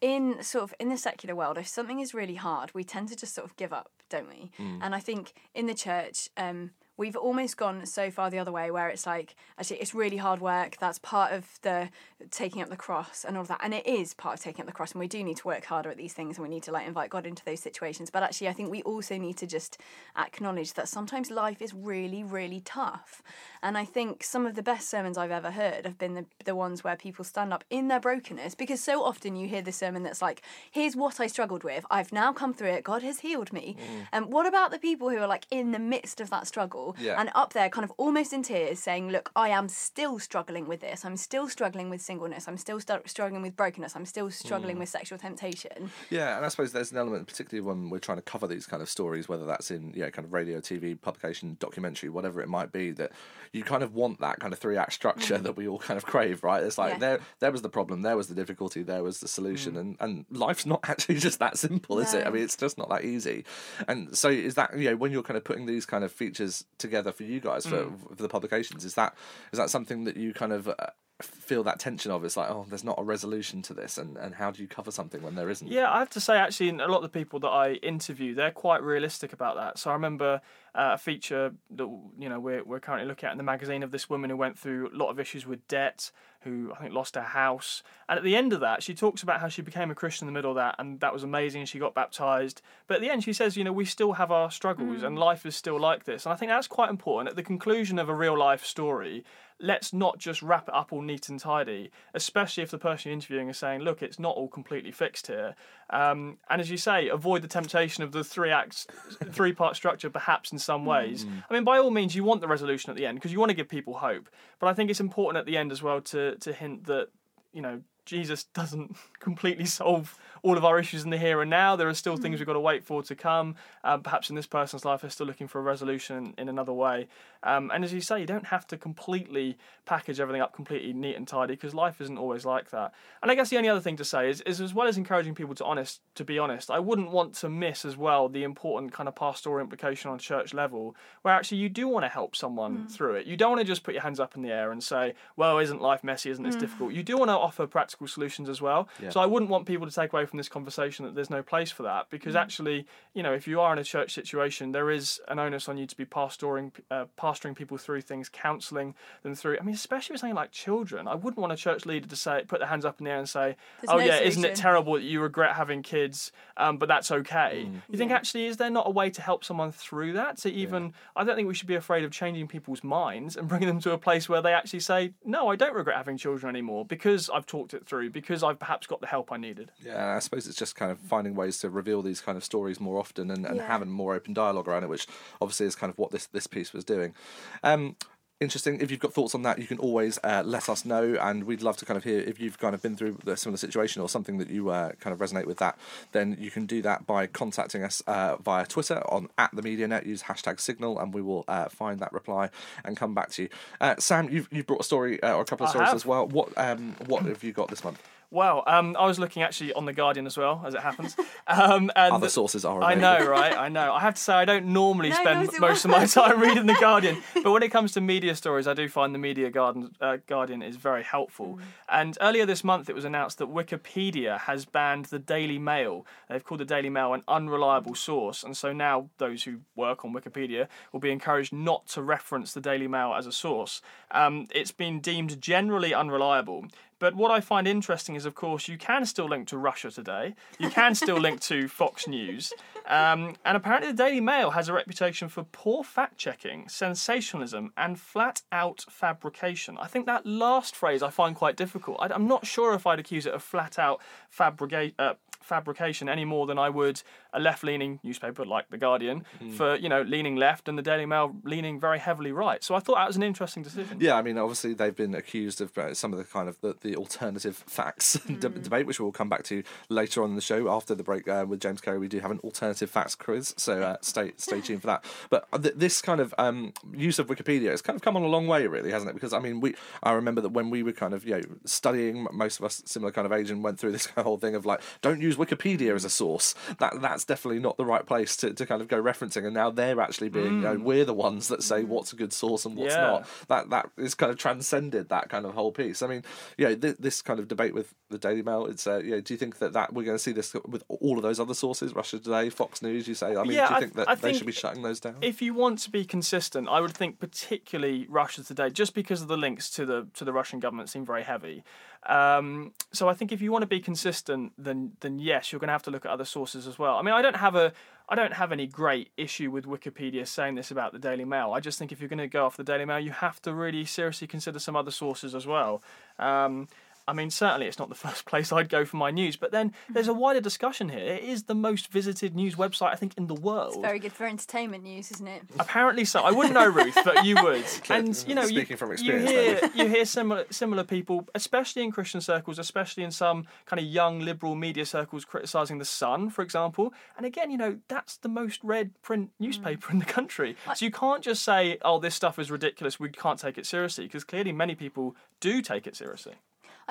in 0.00 0.42
sort 0.42 0.64
of 0.64 0.74
in 0.80 0.88
the 0.88 0.96
secular 0.96 1.34
world 1.34 1.56
if 1.58 1.68
something 1.68 2.00
is 2.00 2.12
really 2.12 2.34
hard 2.34 2.74
we 2.74 2.84
tend 2.84 3.08
to 3.08 3.16
just 3.16 3.34
sort 3.34 3.46
of 3.46 3.56
give 3.56 3.72
up 3.72 3.90
don't 4.10 4.28
we 4.28 4.50
and 4.82 4.94
i 4.96 4.98
think 5.00 5.32
in 5.54 5.66
the 5.66 5.74
church 5.74 6.28
um, 6.36 6.72
we've 6.96 7.16
almost 7.16 7.56
gone 7.56 7.86
so 7.86 8.10
far 8.10 8.30
the 8.30 8.38
other 8.38 8.52
way 8.52 8.70
where 8.70 8.88
it's 8.88 9.06
like 9.06 9.34
actually 9.58 9.78
it's 9.78 9.94
really 9.94 10.18
hard 10.18 10.40
work. 10.40 10.76
That's 10.78 10.98
part 10.98 11.32
of 11.32 11.46
the 11.62 11.88
taking 12.30 12.62
up 12.62 12.68
the 12.68 12.76
cross 12.76 13.24
and 13.24 13.36
all 13.36 13.42
of 13.42 13.48
that. 13.48 13.60
And 13.62 13.74
it 13.74 13.86
is 13.86 14.14
part 14.14 14.38
of 14.38 14.44
taking 14.44 14.62
up 14.62 14.66
the 14.66 14.72
cross 14.72 14.92
and 14.92 15.00
we 15.00 15.08
do 15.08 15.22
need 15.24 15.38
to 15.38 15.46
work 15.46 15.64
harder 15.64 15.90
at 15.90 15.96
these 15.96 16.12
things 16.12 16.36
and 16.36 16.46
we 16.46 16.54
need 16.54 16.62
to 16.64 16.72
like 16.72 16.86
invite 16.86 17.10
god 17.10 17.26
into 17.26 17.44
those 17.44 17.60
situations. 17.60 18.10
But 18.10 18.22
actually 18.22 18.48
i 18.48 18.52
think 18.52 18.70
we 18.70 18.82
also 18.82 19.16
need 19.16 19.36
to 19.38 19.46
just 19.46 19.78
acknowledge 20.16 20.74
that 20.74 20.88
sometimes 20.88 21.30
life 21.30 21.62
is 21.62 21.74
really 21.74 22.22
really 22.22 22.60
tough. 22.60 23.22
And 23.62 23.78
i 23.78 23.84
think 23.84 24.22
some 24.22 24.46
of 24.46 24.54
the 24.54 24.62
best 24.62 24.88
sermons 24.88 25.16
i've 25.16 25.30
ever 25.30 25.50
heard 25.50 25.86
have 25.86 25.98
been 25.98 26.14
the, 26.14 26.26
the 26.44 26.54
ones 26.54 26.84
where 26.84 26.96
people 26.96 27.24
stand 27.24 27.52
up 27.52 27.64
in 27.70 27.88
their 27.88 28.00
brokenness 28.00 28.54
because 28.54 28.82
so 28.82 29.02
often 29.02 29.36
you 29.36 29.48
hear 29.48 29.62
the 29.62 29.72
sermon 29.72 30.02
that's 30.02 30.22
like 30.22 30.42
here's 30.70 30.96
what 30.96 31.20
i 31.20 31.26
struggled 31.26 31.64
with. 31.64 31.84
I've 31.90 32.12
now 32.12 32.32
come 32.32 32.52
through 32.54 32.68
it. 32.68 32.84
God 32.84 33.02
has 33.02 33.20
healed 33.20 33.52
me. 33.52 33.76
Mm. 33.78 34.06
And 34.12 34.26
what 34.26 34.46
about 34.46 34.70
the 34.70 34.78
people 34.78 35.10
who 35.10 35.18
are 35.18 35.26
like 35.26 35.46
in 35.50 35.72
the 35.72 35.78
midst 35.78 36.20
of 36.20 36.30
that 36.30 36.46
struggle 36.46 36.81
Yeah. 36.98 37.20
and 37.20 37.30
up 37.34 37.52
there 37.52 37.68
kind 37.68 37.84
of 37.84 37.92
almost 37.96 38.32
in 38.32 38.42
tears 38.42 38.78
saying 38.78 39.08
look 39.10 39.30
i 39.36 39.48
am 39.48 39.68
still 39.68 40.18
struggling 40.18 40.66
with 40.66 40.80
this 40.80 41.04
i'm 41.04 41.16
still 41.16 41.48
struggling 41.48 41.90
with 41.90 42.00
singleness 42.00 42.48
i'm 42.48 42.56
still 42.56 42.80
struggling 42.80 43.42
with 43.42 43.56
brokenness 43.56 43.96
i'm 43.96 44.06
still 44.06 44.30
struggling 44.30 44.76
hmm. 44.76 44.80
with 44.80 44.88
sexual 44.88 45.18
temptation 45.18 45.90
Yeah, 46.10 46.36
and 46.36 46.44
I 46.44 46.48
suppose 46.48 46.72
there's 46.72 46.92
an 46.92 46.98
element, 46.98 47.26
particularly 47.26 47.66
when 47.66 47.90
we're 47.90 47.98
trying 47.98 48.18
to 48.18 48.22
cover 48.22 48.46
these 48.46 48.66
kind 48.66 48.82
of 48.82 48.88
stories, 48.88 49.28
whether 49.28 49.46
that's 49.46 49.70
in 49.70 49.92
yeah, 49.94 50.10
kind 50.10 50.26
of 50.26 50.32
radio, 50.32 50.60
TV, 50.60 51.00
publication, 51.00 51.56
documentary, 51.58 52.08
whatever 52.08 52.40
it 52.40 52.48
might 52.48 52.72
be, 52.72 52.90
that 52.92 53.12
you 53.52 53.62
kind 53.62 53.82
of 53.82 53.94
want 53.94 54.20
that 54.20 54.40
kind 54.40 54.52
of 54.52 54.58
three 54.58 54.76
act 54.76 54.92
structure 54.92 55.38
mm. 55.38 55.42
that 55.42 55.56
we 55.56 55.68
all 55.68 55.78
kind 55.78 55.96
of 55.96 56.04
crave, 56.04 56.42
right? 56.42 56.62
It's 56.62 56.78
like 56.78 56.94
Yeah. 56.94 56.98
there 56.98 57.20
there 57.40 57.52
was 57.52 57.62
the 57.62 57.68
problem, 57.68 58.02
there 58.02 58.16
was 58.16 58.28
the 58.28 58.34
difficulty, 58.34 58.82
there 58.82 59.02
was 59.02 59.20
the 59.20 59.28
solution, 59.28 59.74
mm. 59.74 59.80
and 59.80 59.96
and 60.00 60.26
life's 60.30 60.66
not 60.66 60.80
actually 60.88 61.18
just 61.18 61.38
that 61.38 61.58
simple, 61.58 61.98
is 61.98 62.14
it? 62.14 62.26
I 62.26 62.30
mean, 62.30 62.42
it's 62.42 62.56
just 62.56 62.78
not 62.78 62.88
that 62.90 63.04
easy. 63.04 63.44
And 63.88 64.16
so 64.16 64.28
is 64.28 64.54
that 64.54 64.78
you 64.78 64.90
know 64.90 64.96
when 64.96 65.12
you're 65.12 65.22
kind 65.22 65.36
of 65.36 65.44
putting 65.44 65.66
these 65.66 65.86
kind 65.86 66.04
of 66.04 66.12
features 66.12 66.64
together 66.78 67.12
for 67.12 67.22
you 67.22 67.40
guys 67.40 67.66
for, 67.66 67.90
for 68.14 68.22
the 68.22 68.28
publications, 68.28 68.84
is 68.84 68.94
that 68.94 69.14
is 69.52 69.58
that 69.58 69.70
something 69.70 70.04
that 70.04 70.16
you 70.16 70.32
kind 70.32 70.52
of 70.52 70.68
uh, 70.68 70.74
feel 71.22 71.62
that 71.64 71.78
tension 71.78 72.10
of 72.10 72.24
it's 72.24 72.36
like 72.36 72.50
oh 72.50 72.66
there's 72.68 72.84
not 72.84 72.98
a 72.98 73.02
resolution 73.02 73.62
to 73.62 73.74
this 73.74 73.98
and, 73.98 74.16
and 74.16 74.34
how 74.34 74.50
do 74.50 74.62
you 74.62 74.68
cover 74.68 74.90
something 74.90 75.22
when 75.22 75.34
there 75.34 75.50
isn't 75.50 75.68
Yeah, 75.68 75.90
I 75.90 75.98
have 76.00 76.10
to 76.10 76.20
say, 76.20 76.36
actually, 76.36 76.70
a 76.70 76.88
lot 76.88 76.96
of 76.98 77.02
the 77.02 77.08
people 77.08 77.40
that 77.40 77.48
I 77.48 77.72
interview, 77.74 78.34
they're 78.34 78.50
quite 78.50 78.82
realistic 78.82 79.32
about 79.32 79.56
that. 79.56 79.78
So 79.78 79.90
I 79.90 79.94
remember 79.94 80.40
uh, 80.74 80.92
a 80.94 80.98
feature 80.98 81.52
that 81.70 81.86
you 82.18 82.28
know 82.28 82.40
we're 82.40 82.64
we're 82.64 82.80
currently 82.80 83.06
looking 83.06 83.26
at 83.26 83.32
in 83.32 83.38
the 83.38 83.44
magazine 83.44 83.82
of 83.82 83.90
this 83.90 84.08
woman 84.08 84.30
who 84.30 84.36
went 84.36 84.58
through 84.58 84.90
a 84.92 84.96
lot 84.96 85.10
of 85.10 85.20
issues 85.20 85.46
with 85.46 85.66
debt, 85.68 86.10
who 86.40 86.72
I 86.74 86.80
think 86.80 86.94
lost 86.94 87.14
her 87.14 87.22
house, 87.22 87.82
and 88.08 88.18
at 88.18 88.24
the 88.24 88.36
end 88.36 88.52
of 88.52 88.60
that, 88.60 88.82
she 88.82 88.94
talks 88.94 89.22
about 89.22 89.40
how 89.40 89.48
she 89.48 89.62
became 89.62 89.90
a 89.90 89.94
Christian 89.94 90.26
in 90.26 90.32
the 90.32 90.38
middle 90.38 90.50
of 90.50 90.56
that, 90.56 90.76
and 90.78 91.00
that 91.00 91.12
was 91.12 91.22
amazing. 91.22 91.60
and 91.60 91.68
She 91.68 91.78
got 91.78 91.94
baptized, 91.94 92.62
but 92.86 92.96
at 92.96 93.00
the 93.00 93.10
end, 93.10 93.24
she 93.24 93.32
says, 93.32 93.56
you 93.56 93.64
know, 93.64 93.72
we 93.72 93.84
still 93.84 94.14
have 94.14 94.30
our 94.30 94.50
struggles, 94.50 95.02
and 95.02 95.18
life 95.18 95.44
is 95.44 95.54
still 95.54 95.78
like 95.78 96.04
this, 96.04 96.24
and 96.24 96.32
I 96.32 96.36
think 96.36 96.50
that's 96.50 96.68
quite 96.68 96.90
important. 96.90 97.30
At 97.30 97.36
the 97.36 97.42
conclusion 97.42 97.98
of 97.98 98.08
a 98.08 98.14
real 98.14 98.38
life 98.38 98.64
story, 98.64 99.24
let's 99.62 99.92
not 99.92 100.18
just 100.18 100.42
wrap 100.42 100.68
it 100.68 100.74
up 100.74 100.92
all 100.92 101.00
neat 101.00 101.28
and 101.28 101.38
tidy, 101.38 101.90
especially 102.14 102.62
if 102.62 102.70
the 102.70 102.78
person 102.78 103.08
you're 103.08 103.14
interviewing 103.14 103.48
is 103.48 103.56
saying, 103.56 103.80
look, 103.80 104.02
it's 104.02 104.18
not 104.18 104.36
all 104.36 104.48
completely 104.48 104.90
fixed 104.90 105.28
here. 105.28 105.54
Um, 105.90 106.38
and 106.50 106.60
as 106.60 106.70
you 106.70 106.76
say, 106.76 107.08
avoid 107.08 107.42
the 107.42 107.48
temptation 107.48 108.02
of 108.02 108.12
the 108.12 108.24
three 108.24 108.50
acts, 108.50 108.86
three 109.30 109.52
part 109.52 109.76
structure, 109.76 110.10
perhaps 110.10 110.52
in 110.52 110.58
some 110.58 110.84
ways. 110.84 111.24
I 111.48 111.54
mean, 111.54 111.64
by 111.64 111.78
all 111.78 111.90
means, 111.90 112.14
you 112.14 112.24
want 112.24 112.40
the 112.40 112.48
resolution 112.48 112.90
at 112.90 112.96
the 112.96 113.06
end 113.06 113.16
because 113.16 113.32
you 113.32 113.38
want 113.38 113.50
to 113.50 113.56
give 113.56 113.68
people 113.68 113.94
hope. 113.94 114.28
But 114.58 114.66
I 114.66 114.74
think 114.74 114.90
it's 114.90 115.00
important 115.00 115.38
at 115.38 115.46
the 115.46 115.56
end 115.56 115.70
as 115.70 115.82
well 115.82 116.00
to, 116.02 116.36
to 116.36 116.52
hint 116.52 116.84
that, 116.86 117.08
you 117.52 117.62
know, 117.62 117.80
Jesus 118.04 118.44
doesn't 118.54 118.96
completely 119.20 119.66
solve 119.66 120.18
all 120.42 120.56
of 120.58 120.64
our 120.64 120.78
issues 120.78 121.04
in 121.04 121.10
the 121.10 121.18
here 121.18 121.40
and 121.40 121.50
now. 121.50 121.76
There 121.76 121.88
are 121.88 121.94
still 121.94 122.16
things 122.16 122.38
we've 122.38 122.46
got 122.46 122.54
to 122.54 122.60
wait 122.60 122.84
for 122.84 123.02
to 123.04 123.14
come. 123.14 123.54
Um, 123.84 124.02
perhaps 124.02 124.28
in 124.28 124.36
this 124.36 124.46
person's 124.46 124.84
life, 124.84 125.02
they're 125.02 125.10
still 125.10 125.26
looking 125.26 125.46
for 125.46 125.60
a 125.60 125.62
resolution 125.62 126.34
in 126.36 126.48
another 126.48 126.72
way. 126.72 127.06
Um, 127.44 127.70
and 127.72 127.84
as 127.84 127.92
you 127.92 128.00
say, 128.00 128.20
you 128.20 128.26
don't 128.26 128.46
have 128.46 128.66
to 128.68 128.76
completely 128.76 129.56
package 129.84 130.20
everything 130.20 130.42
up 130.42 130.52
completely 130.52 130.92
neat 130.92 131.16
and 131.16 131.26
tidy 131.26 131.54
because 131.54 131.74
life 131.74 132.00
isn't 132.00 132.18
always 132.18 132.44
like 132.44 132.70
that. 132.70 132.92
And 133.22 133.30
I 133.30 133.34
guess 133.34 133.50
the 133.50 133.56
only 133.56 133.68
other 133.68 133.80
thing 133.80 133.96
to 133.96 134.04
say 134.04 134.30
is, 134.30 134.40
is 134.42 134.60
as 134.60 134.74
well 134.74 134.86
as 134.86 134.96
encouraging 134.96 135.34
people 135.34 135.54
to 135.56 135.64
honest 135.64 136.00
to 136.16 136.24
be 136.24 136.38
honest, 136.38 136.70
I 136.70 136.78
wouldn't 136.78 137.10
want 137.10 137.34
to 137.36 137.48
miss 137.48 137.84
as 137.84 137.96
well 137.96 138.28
the 138.28 138.42
important 138.42 138.92
kind 138.92 139.08
of 139.08 139.14
pastoral 139.14 139.60
implication 139.60 140.10
on 140.10 140.18
church 140.18 140.52
level, 140.52 140.94
where 141.22 141.34
actually 141.34 141.58
you 141.58 141.68
do 141.68 141.88
want 141.88 142.04
to 142.04 142.08
help 142.08 142.36
someone 142.36 142.86
through 142.88 143.14
it. 143.14 143.26
You 143.26 143.36
don't 143.36 143.50
want 143.50 143.60
to 143.60 143.66
just 143.66 143.82
put 143.82 143.94
your 143.94 144.02
hands 144.02 144.20
up 144.20 144.36
in 144.36 144.42
the 144.42 144.50
air 144.50 144.70
and 144.72 144.82
say, 144.82 145.14
"Well, 145.36 145.58
isn't 145.58 145.80
life 145.80 146.04
messy? 146.04 146.30
Isn't 146.30 146.44
this 146.44 146.54
difficult?" 146.56 146.92
You 146.92 147.02
do 147.02 147.16
want 147.16 147.30
to 147.30 147.34
offer 147.34 147.66
practical 147.66 148.06
solutions 148.06 148.48
as 148.48 148.60
well. 148.60 148.88
So 149.10 149.20
I 149.20 149.26
wouldn't 149.26 149.50
want 149.50 149.66
people 149.66 149.86
to 149.86 149.92
take 149.92 150.12
away 150.12 150.26
from 150.32 150.38
this 150.38 150.48
conversation 150.48 151.04
that 151.04 151.14
there's 151.14 151.28
no 151.28 151.42
place 151.42 151.70
for 151.70 151.82
that 151.82 152.08
because 152.08 152.34
actually, 152.34 152.86
you 153.12 153.22
know, 153.22 153.34
if 153.34 153.46
you 153.46 153.60
are 153.60 153.70
in 153.70 153.78
a 153.78 153.84
church 153.84 154.14
situation, 154.14 154.72
there 154.72 154.90
is 154.90 155.20
an 155.28 155.38
onus 155.38 155.68
on 155.68 155.76
you 155.76 155.86
to 155.86 155.94
be 155.94 156.06
pastoring, 156.06 156.72
uh, 156.90 157.04
pastoring 157.18 157.54
people 157.54 157.76
through 157.76 158.00
things, 158.00 158.30
counselling 158.30 158.94
them 159.22 159.34
through. 159.34 159.58
I 159.60 159.62
mean, 159.62 159.74
especially 159.74 160.14
with 160.14 160.20
something 160.20 160.34
like 160.34 160.50
children, 160.50 161.06
I 161.06 161.14
wouldn't 161.14 161.36
want 161.36 161.52
a 161.52 161.56
church 161.56 161.84
leader 161.84 162.08
to 162.08 162.16
say, 162.16 162.44
put 162.48 162.60
their 162.60 162.68
hands 162.68 162.86
up 162.86 162.98
in 162.98 163.04
the 163.04 163.10
air 163.10 163.18
and 163.18 163.28
say, 163.28 163.56
There's 163.82 163.92
"Oh 163.92 163.98
no 163.98 164.04
yeah, 164.04 164.20
isn't 164.20 164.42
it 164.42 164.54
terrible 164.54 164.94
that 164.94 165.02
you 165.02 165.20
regret 165.20 165.54
having 165.54 165.82
kids, 165.82 166.32
um, 166.56 166.78
but 166.78 166.88
that's 166.88 167.10
okay." 167.10 167.66
Mm. 167.68 167.82
You 167.90 167.98
think 167.98 168.10
actually, 168.10 168.46
is 168.46 168.56
there 168.56 168.70
not 168.70 168.86
a 168.86 168.90
way 168.90 169.10
to 169.10 169.20
help 169.20 169.44
someone 169.44 169.70
through 169.70 170.14
that? 170.14 170.38
To 170.38 170.50
even, 170.50 170.94
I 171.14 171.24
don't 171.24 171.36
think 171.36 171.46
we 171.46 171.52
should 171.54 171.68
be 171.68 171.74
afraid 171.74 172.04
of 172.04 172.10
changing 172.10 172.48
people's 172.48 172.82
minds 172.82 173.36
and 173.36 173.48
bringing 173.48 173.68
them 173.68 173.80
to 173.80 173.92
a 173.92 173.98
place 173.98 174.30
where 174.30 174.40
they 174.40 174.54
actually 174.54 174.80
say, 174.80 175.12
"No, 175.26 175.48
I 175.48 175.56
don't 175.56 175.74
regret 175.74 175.98
having 175.98 176.16
children 176.16 176.48
anymore 176.48 176.86
because 176.86 177.28
I've 177.28 177.44
talked 177.44 177.74
it 177.74 177.84
through, 177.84 178.10
because 178.10 178.42
I've 178.42 178.58
perhaps 178.58 178.86
got 178.86 179.02
the 179.02 179.08
help 179.08 179.30
I 179.30 179.36
needed." 179.36 179.70
Yeah, 179.84 180.14
I 180.14 180.20
suppose 180.22 180.46
it's 180.46 180.56
just 180.58 180.74
kind 180.76 180.90
of 180.90 180.98
finding 180.98 181.34
ways 181.34 181.58
to 181.58 181.68
reveal 181.70 182.00
these 182.02 182.20
kind 182.20 182.36
of 182.38 182.44
stories 182.44 182.80
more 182.80 182.98
often 182.98 183.30
and, 183.30 183.44
and 183.46 183.56
Yeah. 183.58 183.66
having 183.66 183.90
more 183.90 184.14
open 184.14 184.32
dialogue 184.34 184.66
around 184.68 184.84
it, 184.84 184.88
which 184.88 185.06
obviously 185.40 185.66
is 185.66 185.76
kind 185.76 185.90
of 185.92 185.98
what 185.98 186.10
this 186.10 186.26
this 186.26 186.46
piece 186.46 186.72
was 186.72 186.84
doing. 186.84 187.14
Um, 187.62 187.96
interesting. 188.40 188.80
If 188.80 188.90
you've 188.90 188.98
got 188.98 189.12
thoughts 189.14 189.36
on 189.36 189.42
that, 189.42 189.60
you 189.60 189.68
can 189.68 189.78
always 189.78 190.18
uh, 190.24 190.42
let 190.44 190.68
us 190.68 190.84
know, 190.84 191.16
and 191.20 191.44
we'd 191.44 191.62
love 191.62 191.76
to 191.76 191.84
kind 191.84 191.96
of 191.96 192.02
hear 192.02 192.18
if 192.18 192.40
you've 192.40 192.58
kind 192.58 192.74
of 192.74 192.82
been 192.82 192.96
through 192.96 193.16
a 193.26 193.36
similar 193.36 193.56
situation 193.56 194.02
or 194.02 194.08
something 194.08 194.38
that 194.38 194.50
you 194.50 194.68
uh, 194.70 194.90
kind 194.98 195.14
of 195.14 195.20
resonate 195.20 195.46
with 195.46 195.58
that. 195.58 195.78
Then 196.10 196.36
you 196.40 196.50
can 196.50 196.66
do 196.66 196.82
that 196.82 197.06
by 197.06 197.28
contacting 197.28 197.84
us 197.84 198.02
uh, 198.08 198.36
via 198.38 198.66
Twitter 198.66 199.00
on 199.08 199.28
at 199.38 199.50
the 199.54 199.62
MediaNet. 199.62 200.06
Use 200.06 200.24
hashtag 200.24 200.58
Signal, 200.58 200.98
and 200.98 201.14
we 201.14 201.22
will 201.22 201.44
uh, 201.46 201.68
find 201.68 202.00
that 202.00 202.12
reply 202.12 202.50
and 202.84 202.96
come 202.96 203.14
back 203.14 203.30
to 203.30 203.42
you. 203.44 203.48
Uh, 203.80 203.94
Sam, 203.98 204.28
you've 204.28 204.48
you've 204.50 204.66
brought 204.66 204.80
a 204.80 204.84
story 204.84 205.22
uh, 205.22 205.34
or 205.36 205.42
a 205.42 205.44
couple 205.44 205.64
of 205.66 205.68
I 205.68 205.72
stories 205.74 205.88
have. 205.90 205.94
as 205.96 206.04
well. 206.06 206.26
What 206.26 206.48
um 206.56 206.96
what 207.06 207.22
have 207.26 207.44
you 207.44 207.52
got 207.52 207.68
this 207.68 207.84
month? 207.84 208.02
Well, 208.32 208.62
um, 208.66 208.96
I 208.98 209.04
was 209.06 209.18
looking 209.18 209.42
actually 209.42 209.74
on 209.74 209.84
the 209.84 209.92
Guardian 209.92 210.26
as 210.26 210.38
well, 210.38 210.62
as 210.66 210.72
it 210.72 210.80
happens. 210.80 211.14
Um, 211.46 211.92
and 211.94 212.14
Other 212.14 212.30
sources 212.30 212.64
are 212.64 212.80
Available. 212.80 213.04
I 213.06 213.18
know, 213.18 213.28
right? 213.28 213.54
I 213.54 213.68
know. 213.68 213.92
I 213.92 214.00
have 214.00 214.14
to 214.14 214.20
say, 214.20 214.32
I 214.32 214.46
don't 214.46 214.68
normally 214.68 215.10
No, 215.10 215.16
spend 215.16 215.42
nor 215.42 215.52
do 215.52 215.60
most 215.60 215.84
of 215.84 215.90
my 215.90 216.06
time 216.18 216.40
reading 216.40 216.64
the 216.64 216.76
Guardian, 216.80 217.22
but 217.34 217.52
when 217.52 217.62
it 217.62 217.68
comes 217.68 217.92
to 217.92 218.00
media 218.00 218.34
stories, 218.34 218.66
I 218.66 218.72
do 218.72 218.88
find 218.88 219.14
the 219.14 219.18
Media 219.18 219.50
Garden, 219.50 219.94
uh, 220.00 220.16
Guardian 220.26 220.62
is 220.62 220.76
very 220.76 221.02
helpful. 221.02 221.58
And 221.90 222.16
earlier 222.22 222.46
this 222.46 222.64
month, 222.64 222.88
it 222.88 222.94
was 222.94 223.04
announced 223.04 223.36
that 223.36 223.52
Wikipedia 223.52 224.38
has 224.40 224.64
banned 224.64 225.06
the 225.06 225.18
Daily 225.18 225.58
Mail. 225.58 226.06
They've 226.30 226.42
called 226.42 226.60
the 226.60 226.64
Daily 226.64 226.88
Mail 226.88 227.12
an 227.12 227.24
unreliable 227.28 227.94
source, 227.94 228.42
and 228.42 228.56
so 228.56 228.72
now 228.72 229.10
those 229.18 229.44
who 229.44 229.58
work 229.76 230.06
on 230.06 230.14
Wikipedia 230.14 230.68
will 230.90 231.00
be 231.00 231.10
encouraged 231.10 231.52
not 231.52 231.86
to 231.88 232.02
reference 232.02 232.54
the 232.54 232.62
Daily 232.62 232.88
Mail 232.88 233.12
as 233.14 233.26
a 233.26 233.32
source. 233.32 233.82
Um, 234.10 234.46
it's 234.54 234.72
been 234.72 235.00
deemed 235.00 235.38
generally 235.38 235.92
unreliable. 235.92 236.64
But 237.02 237.16
what 237.16 237.32
I 237.32 237.40
find 237.40 237.66
interesting 237.66 238.14
is, 238.14 238.26
of 238.26 238.36
course, 238.36 238.68
you 238.68 238.78
can 238.78 239.04
still 239.06 239.28
link 239.28 239.48
to 239.48 239.58
Russia 239.58 239.90
Today. 239.90 240.36
You 240.60 240.70
can 240.70 240.94
still 240.94 241.18
link 241.18 241.40
to 241.40 241.66
Fox 241.80 242.06
News. 242.06 242.52
Um, 242.86 243.34
and 243.44 243.56
apparently, 243.56 243.90
the 243.90 243.96
Daily 243.96 244.20
Mail 244.20 244.52
has 244.52 244.68
a 244.68 244.72
reputation 244.72 245.28
for 245.28 245.42
poor 245.42 245.82
fact 245.82 246.16
checking, 246.16 246.68
sensationalism, 246.68 247.72
and 247.76 247.98
flat 247.98 248.42
out 248.52 248.84
fabrication. 248.88 249.76
I 249.80 249.88
think 249.88 250.06
that 250.06 250.24
last 250.26 250.76
phrase 250.76 251.02
I 251.02 251.10
find 251.10 251.34
quite 251.34 251.56
difficult. 251.56 251.96
I, 251.98 252.14
am 252.14 252.28
not 252.28 252.46
sure 252.46 252.72
if 252.72 252.86
I'd 252.86 253.00
accuse 253.00 253.26
it 253.26 253.34
of 253.34 253.42
flat 253.42 253.80
out 253.80 254.00
fabrica- 254.30 254.92
uh, 254.96 255.14
fabrication 255.40 256.08
any 256.08 256.24
more 256.24 256.46
than 256.46 256.56
I 256.56 256.68
would 256.68 257.02
a 257.32 257.40
left 257.40 257.64
leaning 257.64 258.00
newspaper 258.02 258.44
like 258.44 258.68
The 258.70 258.78
Guardian 258.78 259.24
for, 259.56 259.76
you 259.76 259.88
know, 259.88 260.02
leaning 260.02 260.36
left 260.36 260.68
and 260.68 260.76
the 260.78 260.82
Daily 260.82 261.06
Mail 261.06 261.34
leaning 261.44 261.80
very 261.80 261.98
heavily 261.98 262.32
right. 262.32 262.62
So 262.62 262.74
I 262.74 262.80
thought 262.80 262.96
that 262.96 263.06
was 263.06 263.16
an 263.16 263.22
interesting 263.22 263.62
decision. 263.62 263.98
Yeah, 264.00 264.16
I 264.16 264.22
mean, 264.22 264.38
obviously 264.38 264.74
they've 264.74 264.94
been 264.94 265.14
accused 265.14 265.60
of 265.60 265.76
uh, 265.78 265.94
some 265.94 266.12
of 266.12 266.18
the 266.18 266.24
kind 266.24 266.48
of 266.48 266.60
the, 266.60 266.76
the 266.80 266.96
alternative 266.96 267.56
facts 267.66 268.14
de- 268.26 268.48
debate, 268.48 268.86
which 268.86 269.00
we'll 269.00 269.12
come 269.12 269.28
back 269.28 269.44
to 269.44 269.62
later 269.88 270.22
on 270.22 270.30
in 270.30 270.36
the 270.36 270.42
show 270.42 270.68
after 270.70 270.94
the 270.94 271.02
break 271.02 271.28
uh, 271.28 271.44
with 271.48 271.60
James 271.60 271.80
Cary. 271.80 271.98
We 271.98 272.08
do 272.08 272.20
have 272.20 272.30
an 272.30 272.40
alternative 272.40 272.90
facts 272.90 273.14
quiz, 273.14 273.54
so 273.56 273.82
uh, 273.82 273.96
stay 274.00 274.32
stay 274.36 274.60
tuned 274.66 274.80
for 274.82 274.88
that. 274.88 275.04
But 275.30 275.46
uh, 275.52 275.58
th- 275.58 275.74
this 275.76 276.02
kind 276.02 276.20
of 276.20 276.34
um, 276.38 276.72
use 276.92 277.18
of 277.18 277.26
Wikipedia 277.26 277.70
has 277.70 277.82
kind 277.82 277.96
of 277.96 278.02
come 278.02 278.16
on 278.16 278.22
a 278.22 278.28
long 278.28 278.46
way, 278.46 278.66
really, 278.66 278.90
hasn't 278.90 279.10
it? 279.10 279.14
Because 279.14 279.32
I 279.32 279.38
mean, 279.38 279.60
we 279.60 279.74
I 280.02 280.12
remember 280.12 280.40
that 280.40 280.50
when 280.50 280.70
we 280.70 280.82
were 280.82 280.92
kind 280.92 281.14
of 281.14 281.24
you 281.24 281.36
know 281.36 281.42
studying, 281.64 282.26
most 282.32 282.58
of 282.58 282.64
us 282.64 282.82
similar 282.86 283.12
kind 283.12 283.26
of 283.26 283.32
age, 283.32 283.50
and 283.50 283.62
went 283.62 283.78
through 283.78 283.92
this 283.92 284.06
whole 284.16 284.38
thing 284.38 284.54
of 284.54 284.66
like, 284.66 284.80
don't 285.00 285.20
use 285.20 285.36
Wikipedia 285.36 285.94
as 285.94 286.04
a 286.04 286.10
source. 286.10 286.54
That 286.78 287.00
that's 287.00 287.21
definitely 287.24 287.60
not 287.60 287.76
the 287.76 287.84
right 287.84 288.04
place 288.06 288.36
to, 288.38 288.52
to 288.54 288.66
kind 288.66 288.80
of 288.82 288.88
go 288.88 289.02
referencing. 289.02 289.44
And 289.44 289.54
now 289.54 289.70
they're 289.70 290.00
actually 290.00 290.28
being, 290.28 290.54
you 290.54 290.60
know, 290.60 290.76
we're 290.76 291.04
the 291.04 291.14
ones 291.14 291.48
that 291.48 291.62
say 291.62 291.84
what's 291.84 292.12
a 292.12 292.16
good 292.16 292.32
source 292.32 292.64
and 292.64 292.76
what's 292.76 292.94
Yeah. 292.94 293.00
not 293.02 293.28
that 293.48 293.70
that 293.70 293.90
is 293.96 294.14
kind 294.14 294.30
of 294.30 294.38
transcended 294.38 295.08
that 295.10 295.28
kind 295.28 295.46
of 295.46 295.54
whole 295.54 295.72
piece. 295.72 296.02
I 296.02 296.06
mean, 296.06 296.22
yeah, 296.58 296.74
th- 296.74 296.96
this 296.98 297.22
kind 297.22 297.38
of 297.40 297.48
debate 297.48 297.74
with 297.74 297.94
the 298.10 298.18
Daily 298.18 298.42
Mail. 298.42 298.66
It's 298.66 298.86
uh, 298.86 299.00
yeah. 299.04 299.20
Do 299.20 299.32
you 299.34 299.38
think 299.38 299.58
that 299.58 299.72
that 299.72 299.92
we're 299.92 300.04
going 300.04 300.16
to 300.16 300.22
see 300.22 300.32
this 300.32 300.54
with 300.66 300.82
all 300.88 301.16
of 301.16 301.22
those 301.22 301.40
other 301.40 301.54
sources, 301.54 301.94
Russia 301.94 302.18
Today, 302.18 302.50
Fox 302.50 302.82
News? 302.82 303.08
You 303.08 303.14
say. 303.14 303.36
I 303.36 303.42
mean, 303.42 303.52
Yeah, 303.52 303.68
do 303.68 303.74
you 303.74 303.80
think 303.80 303.94
th- 303.94 304.06
that 304.06 304.10
I 304.10 304.14
they 304.14 304.20
think 304.20 304.36
should 304.38 304.46
be 304.46 304.52
shutting 304.52 304.82
those 304.82 305.00
down? 305.00 305.16
If 305.22 305.40
you 305.40 305.54
want 305.54 305.78
to 305.80 305.90
be 305.90 306.04
consistent, 306.04 306.68
I 306.68 306.80
would 306.80 306.92
think 306.94 307.18
particularly 307.20 308.06
Russia 308.08 308.44
Today, 308.44 308.70
just 308.70 308.94
because 308.94 309.22
of 309.22 309.28
the 309.28 309.36
links 309.36 309.70
to 309.70 309.86
the 309.86 310.06
to 310.14 310.24
the 310.24 310.32
Russian 310.32 310.60
government 310.60 310.88
seem 310.90 311.04
very 311.06 311.22
heavy. 311.22 311.64
Um, 312.04 312.72
so 312.92 313.08
I 313.08 313.14
think 313.14 313.30
if 313.30 313.40
you 313.40 313.52
want 313.52 313.62
to 313.62 313.66
be 313.66 313.80
consistent, 313.80 314.52
then 314.58 314.92
then 315.00 315.18
yes, 315.18 315.52
you're 315.52 315.60
going 315.60 315.68
to 315.68 315.72
have 315.72 315.84
to 315.84 315.90
look 315.90 316.04
at 316.04 316.10
other 316.10 316.24
sources 316.24 316.66
as 316.66 316.78
well. 316.78 316.96
I 316.96 317.02
mean, 317.02 317.14
I 317.14 317.22
don't 317.22 317.36
have 317.36 317.54
a 317.54 317.72
I 318.08 318.14
don't 318.14 318.32
have 318.32 318.52
any 318.52 318.66
great 318.66 319.10
issue 319.16 319.50
with 319.50 319.64
Wikipedia 319.64 320.26
saying 320.26 320.56
this 320.56 320.70
about 320.70 320.92
the 320.92 320.98
Daily 320.98 321.24
Mail. 321.24 321.52
I 321.52 321.60
just 321.60 321.78
think 321.78 321.92
if 321.92 322.00
you're 322.00 322.08
going 322.08 322.18
to 322.18 322.26
go 322.26 322.44
off 322.44 322.56
the 322.56 322.64
Daily 322.64 322.84
Mail, 322.84 322.98
you 322.98 323.12
have 323.12 323.40
to 323.42 323.54
really 323.54 323.84
seriously 323.84 324.26
consider 324.26 324.58
some 324.58 324.74
other 324.76 324.90
sources 324.90 325.34
as 325.34 325.46
well. 325.46 325.82
Um, 326.18 326.68
I 327.06 327.12
mean, 327.12 327.30
certainly 327.30 327.66
it's 327.66 327.78
not 327.78 327.88
the 327.88 327.94
first 328.06 328.24
place 328.24 328.52
I'd 328.52 328.68
go 328.68 328.84
for 328.84 328.96
my 328.96 329.10
news, 329.10 329.36
but 329.36 329.52
then 329.52 329.72
there's 329.88 330.08
a 330.08 330.12
wider 330.12 330.40
discussion 330.40 330.88
here. 330.88 330.98
It 330.98 331.24
is 331.24 331.44
the 331.44 331.54
most 331.54 331.90
visited 331.90 332.34
news 332.34 332.54
website 332.54 332.92
I 332.92 332.96
think 332.96 333.16
in 333.16 333.26
the 333.26 333.34
world. 333.34 333.82
Very 333.82 333.98
good 333.98 334.12
for 334.12 334.26
entertainment 334.26 334.84
news, 334.84 335.10
isn't 335.12 335.26
it? 335.26 335.42
Apparently 335.58 336.04
so. 336.04 336.22
I 336.22 336.30
wouldn't 336.30 336.54
know 336.54 336.68
Ruth, 336.68 336.96
but 337.04 337.24
you 337.24 337.36
would. 337.42 337.64
and 337.88 338.24
you 338.26 338.34
know, 338.34 338.42
you, 338.42 338.60
Speaking 338.60 338.76
from 338.76 338.88
you 338.88 338.94
experience 338.94 339.30
hear 339.30 339.70
you 339.74 339.88
hear 339.88 340.04
similar 340.04 340.44
similar 340.50 340.84
people, 340.84 341.28
especially 341.34 341.82
in 341.82 341.90
Christian 341.90 342.20
circles, 342.20 342.58
especially 342.58 343.04
in 343.04 343.10
some 343.10 343.46
kind 343.66 343.80
of 343.80 343.86
young 343.86 344.20
liberal 344.20 344.54
media 344.54 344.86
circles, 344.86 345.24
criticising 345.24 345.78
the 345.78 345.84
Sun, 345.84 346.30
for 346.30 346.42
example. 346.42 346.92
And 347.16 347.26
again, 347.26 347.50
you 347.50 347.58
know, 347.58 347.78
that's 347.88 348.16
the 348.18 348.28
most 348.28 348.60
read 348.62 348.90
print 349.02 349.30
hmm. 349.38 349.44
newspaper 349.44 349.90
in 349.92 349.98
the 349.98 350.04
country. 350.04 350.56
So 350.74 350.84
you 350.84 350.90
can't 350.90 351.22
just 351.22 351.42
say, 351.42 351.78
"Oh, 351.82 351.98
this 351.98 352.14
stuff 352.14 352.38
is 352.38 352.50
ridiculous. 352.50 353.00
We 353.00 353.10
can't 353.10 353.38
take 353.38 353.58
it 353.58 353.66
seriously," 353.66 354.04
because 354.04 354.24
clearly 354.24 354.52
many 354.52 354.74
people 354.74 355.16
do 355.40 355.62
take 355.62 355.86
it 355.86 355.96
seriously. 355.96 356.34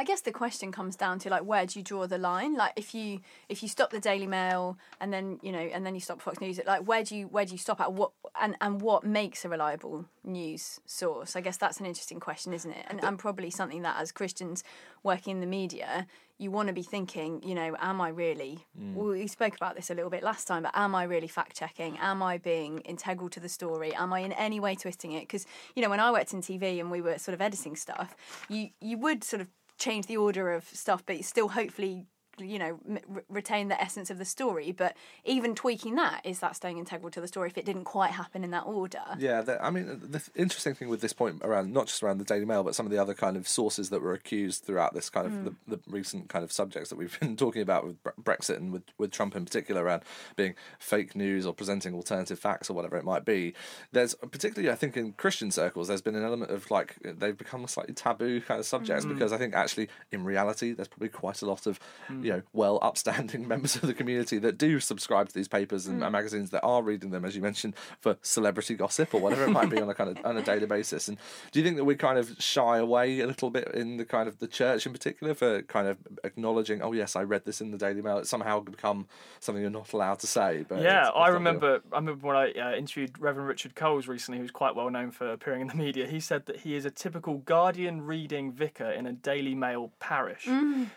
I 0.01 0.03
guess 0.03 0.22
the 0.22 0.31
question 0.31 0.72
comes 0.72 0.96
down 0.96 1.20
to 1.20 1.29
like 1.29 1.43
where 1.43 1.63
do 1.67 1.77
you 1.77 1.84
draw 1.84 2.08
the 2.08 2.17
line? 2.17 2.55
Like 2.55 2.74
if 2.75 2.96
you 2.96 3.20
if 3.50 3.62
you 3.62 3.70
stop 3.70 3.91
the 3.91 4.00
Daily 4.00 4.25
Mail 4.25 4.79
and 5.00 5.13
then 5.13 5.38
you 5.43 5.51
know 5.51 5.60
and 5.60 5.86
then 5.86 5.93
you 5.93 6.01
stop 6.01 6.24
Fox 6.24 6.41
News, 6.41 6.60
like 6.65 6.88
where 6.88 7.03
do 7.03 7.15
you 7.15 7.27
where 7.27 7.46
do 7.46 7.51
you 7.51 7.60
stop 7.60 7.79
at 7.79 7.93
what 7.93 8.10
and 8.41 8.58
and 8.62 8.81
what 8.81 9.03
makes 9.03 9.46
a 9.46 9.50
reliable 9.50 10.05
news 10.24 10.79
source? 10.88 11.36
I 11.36 11.41
guess 11.41 11.58
that's 11.58 11.79
an 11.79 11.86
interesting 11.86 12.20
question, 12.20 12.51
isn't 12.51 12.72
it? 12.72 12.84
And 12.89 13.03
and 13.03 13.20
probably 13.20 13.51
something 13.51 13.84
that 13.84 14.01
as 14.01 14.12
Christians 14.12 14.63
working 15.03 15.36
in 15.36 15.39
the 15.39 15.46
media, 15.46 16.08
you 16.39 16.50
want 16.50 16.67
to 16.70 16.74
be 16.74 16.81
thinking, 16.81 17.43
you 17.43 17.53
know, 17.53 17.75
am 17.79 18.01
I 18.01 18.10
really? 18.10 18.65
Mm. 18.79 18.96
Well, 18.96 19.10
we 19.10 19.27
spoke 19.27 19.55
about 19.55 19.75
this 19.75 19.91
a 19.91 19.93
little 19.93 20.10
bit 20.10 20.24
last 20.24 20.48
time, 20.48 20.63
but 20.63 20.72
am 20.74 20.96
I 20.96 21.03
really 21.03 21.27
fact 21.27 21.55
checking? 21.55 22.00
Am 22.00 22.24
I 22.24 22.39
being 22.39 22.79
integral 22.79 23.29
to 23.29 23.39
the 23.39 23.50
story? 23.50 23.93
Am 23.93 24.12
I 24.12 24.22
in 24.22 24.31
any 24.31 24.60
way 24.60 24.74
twisting 24.74 25.12
it? 25.12 25.22
Because 25.22 25.46
you 25.75 25.84
know, 25.84 25.91
when 25.91 26.00
I 26.00 26.12
worked 26.12 26.34
in 26.34 26.41
TV 26.41 26.79
and 26.79 26.89
we 26.89 27.01
were 27.01 27.20
sort 27.20 27.36
of 27.36 27.41
editing 27.41 27.75
stuff, 27.75 28.15
you 28.50 28.70
you 28.79 28.98
would 28.98 29.24
sort 29.24 29.41
of 29.41 29.48
change 29.81 30.05
the 30.05 30.17
order 30.17 30.53
of 30.53 30.63
stuff, 30.65 31.03
but 31.05 31.23
still 31.25 31.50
hopefully 31.50 32.05
you 32.41 32.60
know 32.60 32.79
m- 32.88 33.00
re- 33.07 33.21
retain 33.29 33.67
the 33.67 33.79
essence 33.81 34.10
of 34.10 34.17
the 34.17 34.25
story. 34.25 34.71
But 34.71 34.95
even 35.25 35.55
tweaking 35.55 35.95
that 35.95 36.21
is 36.25 36.39
that 36.39 36.55
staying 36.55 36.77
integral 36.77 37.10
to 37.12 37.21
the 37.21 37.27
story 37.27 37.50
if 37.50 37.57
it 37.57 37.65
didn't 37.65 37.86
quite 37.86 38.12
happen 38.12 38.43
in 38.43 38.51
that 38.51 38.65
order. 38.65 39.01
Yeah, 39.19 39.41
the, 39.41 39.63
I 39.63 39.69
mean, 39.69 40.00
the 40.10 40.21
interesting 40.36 40.74
thing 40.75 40.89
with 40.89 41.01
this 41.01 41.13
point 41.13 41.41
around 41.43 41.71
not 41.74 41.88
just 41.88 42.03
around 42.03 42.17
the 42.17 42.25
Daily 42.25 42.45
Mail, 42.45 42.63
but 42.63 42.75
some 42.75 42.86
of 42.86 42.91
the 42.91 42.98
other 43.01 43.13
kind 43.13 43.38
of 43.38 43.48
sources 43.48 43.89
that 43.89 44.01
were 44.01 44.13
accused 44.13 44.63
throughout 44.63 44.93
this 44.93 45.10
kind 45.10 45.25
of 45.27 45.31
Mm. 45.31 45.55
the, 45.67 45.75
the 45.77 45.79
recent 45.88 46.27
kind 46.29 46.43
of 46.43 46.51
subjects 46.51 46.89
that 46.89 46.98
we've 46.98 47.17
been 47.19 47.38
talking 47.38 47.62
about 47.62 47.86
with 47.86 48.03
Brexit 48.21 48.57
and 48.57 48.71
with, 48.74 48.83
with 48.98 49.12
Trump 49.12 49.36
in 49.36 49.45
particular 49.45 49.83
around 49.83 50.03
being 50.36 50.55
fake 50.79 51.15
news 51.15 51.45
or 51.45 51.53
presenting 51.53 51.93
alternative 51.95 52.38
facts 52.38 52.69
or 52.69 52.74
whatever 52.74 52.98
it 52.98 53.05
might 53.05 53.24
be. 53.24 53.53
There's 53.91 54.13
particularly, 54.15 54.69
I 54.71 54.75
think, 54.75 54.98
in 54.98 55.13
Christian 55.13 55.51
circles, 55.51 55.88
there's 55.88 56.01
been 56.01 56.15
an 56.15 56.24
element 56.25 56.51
of 56.51 56.69
like 56.69 56.95
they've 57.03 57.38
become 57.38 57.65
slightly 57.67 57.93
taboo 57.93 58.41
kind 58.41 58.60
of 58.60 58.65
subjects 58.65 59.05
Mm. 59.05 59.10
because 59.13 59.31
I 59.31 59.38
think 59.38 59.53
actually 59.53 59.88
in 60.12 60.24
reality 60.24 60.74
there's 60.74 60.88
probably 60.88 61.10
quite 61.10 61.41
a 61.41 61.45
lot 61.45 61.65
of 61.65 61.79
you 62.10 62.30
you 62.31 62.38
know 62.38 62.43
well 62.53 62.79
upstanding 62.81 63.47
members 63.53 63.75
of 63.75 63.81
the 63.83 63.93
community 63.93 64.38
that 64.39 64.57
do 64.57 64.79
subscribe 64.79 65.27
to 65.29 65.33
these 65.33 65.47
papers 65.47 65.88
and, 65.88 66.03
and 66.03 66.11
magazines 66.11 66.50
that 66.51 66.61
are 66.61 66.81
reading 66.83 67.11
them, 67.11 67.25
as 67.25 67.35
you 67.35 67.41
mentioned, 67.41 67.73
for 68.00 68.17
celebrity 68.21 68.73
gossip 68.75 69.13
or 69.13 69.21
whatever 69.21 69.43
it 69.45 69.50
might 69.50 69.69
be 69.69 69.81
on 69.81 69.89
a 69.89 69.93
kind 69.93 70.09
of 70.17 70.25
on 70.25 70.38
a 70.38 70.41
daily 70.41 70.65
basis. 70.65 71.07
And 71.07 71.17
do 71.51 71.59
you 71.59 71.65
think 71.65 71.77
that 71.77 71.85
we 71.85 71.95
kind 71.95 72.17
of 72.17 72.35
shy 72.39 72.77
away 72.77 73.19
a 73.21 73.27
little 73.27 73.50
bit 73.50 73.67
in 73.73 73.97
the 73.97 74.05
kind 74.05 74.27
of 74.27 74.39
the 74.39 74.47
church 74.47 74.85
in 74.85 74.91
particular 74.93 75.33
for 75.33 75.61
kind 75.63 75.88
of 75.88 75.97
acknowledging, 76.23 76.81
oh 76.81 76.91
yes, 76.93 77.15
I 77.15 77.23
read 77.23 77.45
this 77.45 77.61
in 77.61 77.71
the 77.71 77.77
Daily 77.77 78.01
Mail. 78.01 78.17
It's 78.19 78.29
somehow 78.29 78.59
become 78.61 79.07
something 79.39 79.61
you're 79.61 79.71
not 79.71 79.91
allowed 79.93 80.19
to 80.19 80.27
say. 80.27 80.65
But 80.67 80.81
Yeah, 80.81 81.07
it's- 81.07 81.07
it's 81.07 81.15
I 81.15 81.19
not 81.19 81.25
real. 81.25 81.33
remember. 81.33 81.81
I 81.91 81.95
remember 81.97 82.27
when 82.27 82.35
I 82.35 82.51
uh, 82.51 82.75
interviewed 82.75 83.19
Reverend 83.19 83.47
Richard 83.47 83.75
Coles 83.75 84.07
recently, 84.07 84.39
who's 84.39 84.51
quite 84.51 84.75
well 84.75 84.89
known 84.89 85.11
for 85.11 85.31
appearing 85.31 85.61
in 85.61 85.67
the 85.67 85.75
media. 85.75 86.07
He 86.07 86.19
said 86.19 86.45
that 86.45 86.57
he 86.61 86.75
is 86.75 86.85
a 86.85 86.91
typical 86.91 87.38
Guardian 87.39 88.01
reading 88.05 88.51
vicar 88.51 88.89
in 88.91 89.05
a 89.05 89.11
Daily 89.13 89.55
Mail 89.55 89.91
parish. 90.00 90.47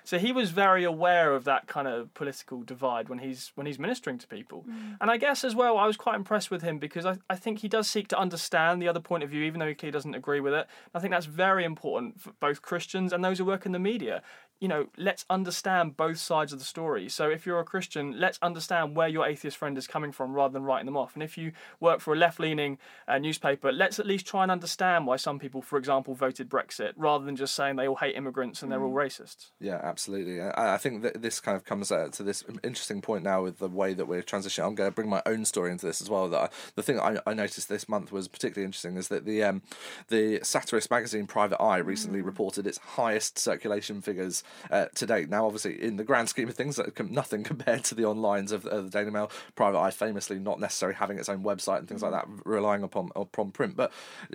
So 0.04 0.18
he 0.18 0.32
was 0.32 0.50
very 0.50 0.84
aware 0.84 1.23
of 1.32 1.44
that 1.44 1.66
kind 1.66 1.88
of 1.88 2.12
political 2.14 2.62
divide 2.62 3.08
when 3.08 3.20
he's 3.20 3.52
when 3.54 3.66
he's 3.66 3.78
ministering 3.78 4.18
to 4.18 4.26
people. 4.26 4.64
Mm. 4.68 4.96
And 5.00 5.10
I 5.10 5.16
guess 5.16 5.44
as 5.44 5.54
well, 5.54 5.78
I 5.78 5.86
was 5.86 5.96
quite 5.96 6.16
impressed 6.16 6.50
with 6.50 6.62
him 6.62 6.78
because 6.78 7.06
I, 7.06 7.18
I 7.30 7.36
think 7.36 7.60
he 7.60 7.68
does 7.68 7.88
seek 7.88 8.08
to 8.08 8.18
understand 8.18 8.82
the 8.82 8.88
other 8.88 9.00
point 9.00 9.22
of 9.22 9.30
view, 9.30 9.44
even 9.44 9.60
though 9.60 9.68
he 9.68 9.74
clearly 9.74 9.92
doesn't 9.92 10.14
agree 10.14 10.40
with 10.40 10.54
it. 10.54 10.66
I 10.94 10.98
think 10.98 11.12
that's 11.12 11.26
very 11.26 11.64
important 11.64 12.20
for 12.20 12.32
both 12.40 12.62
Christians 12.62 13.12
and 13.12 13.24
those 13.24 13.38
who 13.38 13.44
work 13.44 13.64
in 13.66 13.72
the 13.72 13.78
media 13.78 14.22
you 14.60 14.68
know, 14.68 14.86
let's 14.96 15.24
understand 15.28 15.96
both 15.96 16.18
sides 16.18 16.52
of 16.52 16.58
the 16.58 16.64
story. 16.64 17.08
So 17.08 17.28
if 17.28 17.44
you're 17.44 17.60
a 17.60 17.64
Christian, 17.64 18.18
let's 18.18 18.38
understand 18.40 18.96
where 18.96 19.08
your 19.08 19.26
atheist 19.26 19.56
friend 19.56 19.76
is 19.76 19.86
coming 19.86 20.12
from 20.12 20.32
rather 20.32 20.52
than 20.52 20.62
writing 20.62 20.86
them 20.86 20.96
off. 20.96 21.14
And 21.14 21.22
if 21.22 21.36
you 21.36 21.52
work 21.80 22.00
for 22.00 22.14
a 22.14 22.16
left 22.16 22.40
leaning 22.40 22.78
uh, 23.06 23.18
newspaper, 23.18 23.72
let's 23.72 23.98
at 23.98 24.06
least 24.06 24.26
try 24.26 24.42
and 24.42 24.50
understand 24.50 25.06
why 25.06 25.16
some 25.16 25.38
people, 25.38 25.60
for 25.60 25.78
example, 25.78 26.14
voted 26.14 26.48
Brexit 26.48 26.92
rather 26.96 27.24
than 27.24 27.36
just 27.36 27.54
saying 27.54 27.76
they 27.76 27.88
all 27.88 27.96
hate 27.96 28.16
immigrants 28.16 28.62
and 28.62 28.70
they're 28.70 28.82
all 28.82 28.94
racists. 28.94 29.50
Yeah, 29.60 29.80
absolutely. 29.82 30.40
I, 30.40 30.74
I 30.74 30.78
think 30.78 31.02
that 31.02 31.20
this 31.20 31.40
kind 31.40 31.56
of 31.56 31.64
comes 31.64 31.90
uh, 31.90 32.08
to 32.12 32.22
this 32.22 32.44
interesting 32.62 33.02
point 33.02 33.24
now 33.24 33.42
with 33.42 33.58
the 33.58 33.68
way 33.68 33.92
that 33.92 34.06
we're 34.06 34.22
transitioning. 34.22 34.66
I'm 34.66 34.74
going 34.74 34.90
to 34.90 34.94
bring 34.94 35.10
my 35.10 35.22
own 35.26 35.44
story 35.44 35.72
into 35.72 35.86
this 35.86 36.00
as 36.00 36.08
well. 36.08 36.28
That 36.28 36.40
I, 36.40 36.48
the 36.76 36.82
thing 36.82 37.00
I, 37.00 37.18
I 37.26 37.34
noticed 37.34 37.68
this 37.68 37.88
month 37.88 38.12
was 38.12 38.28
particularly 38.28 38.64
interesting 38.64 38.96
is 38.96 39.08
that 39.08 39.24
the 39.24 39.42
um, 39.42 39.62
the 40.08 40.40
satirist 40.42 40.90
magazine 40.90 41.26
Private 41.26 41.60
Eye 41.60 41.78
recently 41.78 42.22
reported 42.22 42.66
its 42.66 42.78
highest 42.78 43.38
circulation 43.38 44.00
figures 44.00 44.42
uh, 44.70 44.86
to 44.94 45.06
date. 45.06 45.28
Now, 45.28 45.46
obviously, 45.46 45.82
in 45.82 45.96
the 45.96 46.04
grand 46.04 46.28
scheme 46.28 46.48
of 46.48 46.54
things, 46.54 46.80
nothing 47.10 47.42
compared 47.44 47.84
to 47.84 47.94
the 47.94 48.02
onlines 48.02 48.52
of 48.52 48.62
the 48.62 48.88
Daily 48.90 49.10
Mail. 49.10 49.30
Private 49.54 49.78
Eye 49.78 49.90
famously 49.90 50.38
not 50.38 50.60
necessarily 50.60 50.96
having 50.96 51.18
its 51.18 51.28
own 51.28 51.42
website 51.42 51.78
and 51.78 51.88
things 51.88 52.02
like 52.02 52.12
that, 52.12 52.26
relying 52.44 52.82
upon 52.82 53.10
upon 53.16 53.50
print. 53.50 53.76
But 53.76 53.92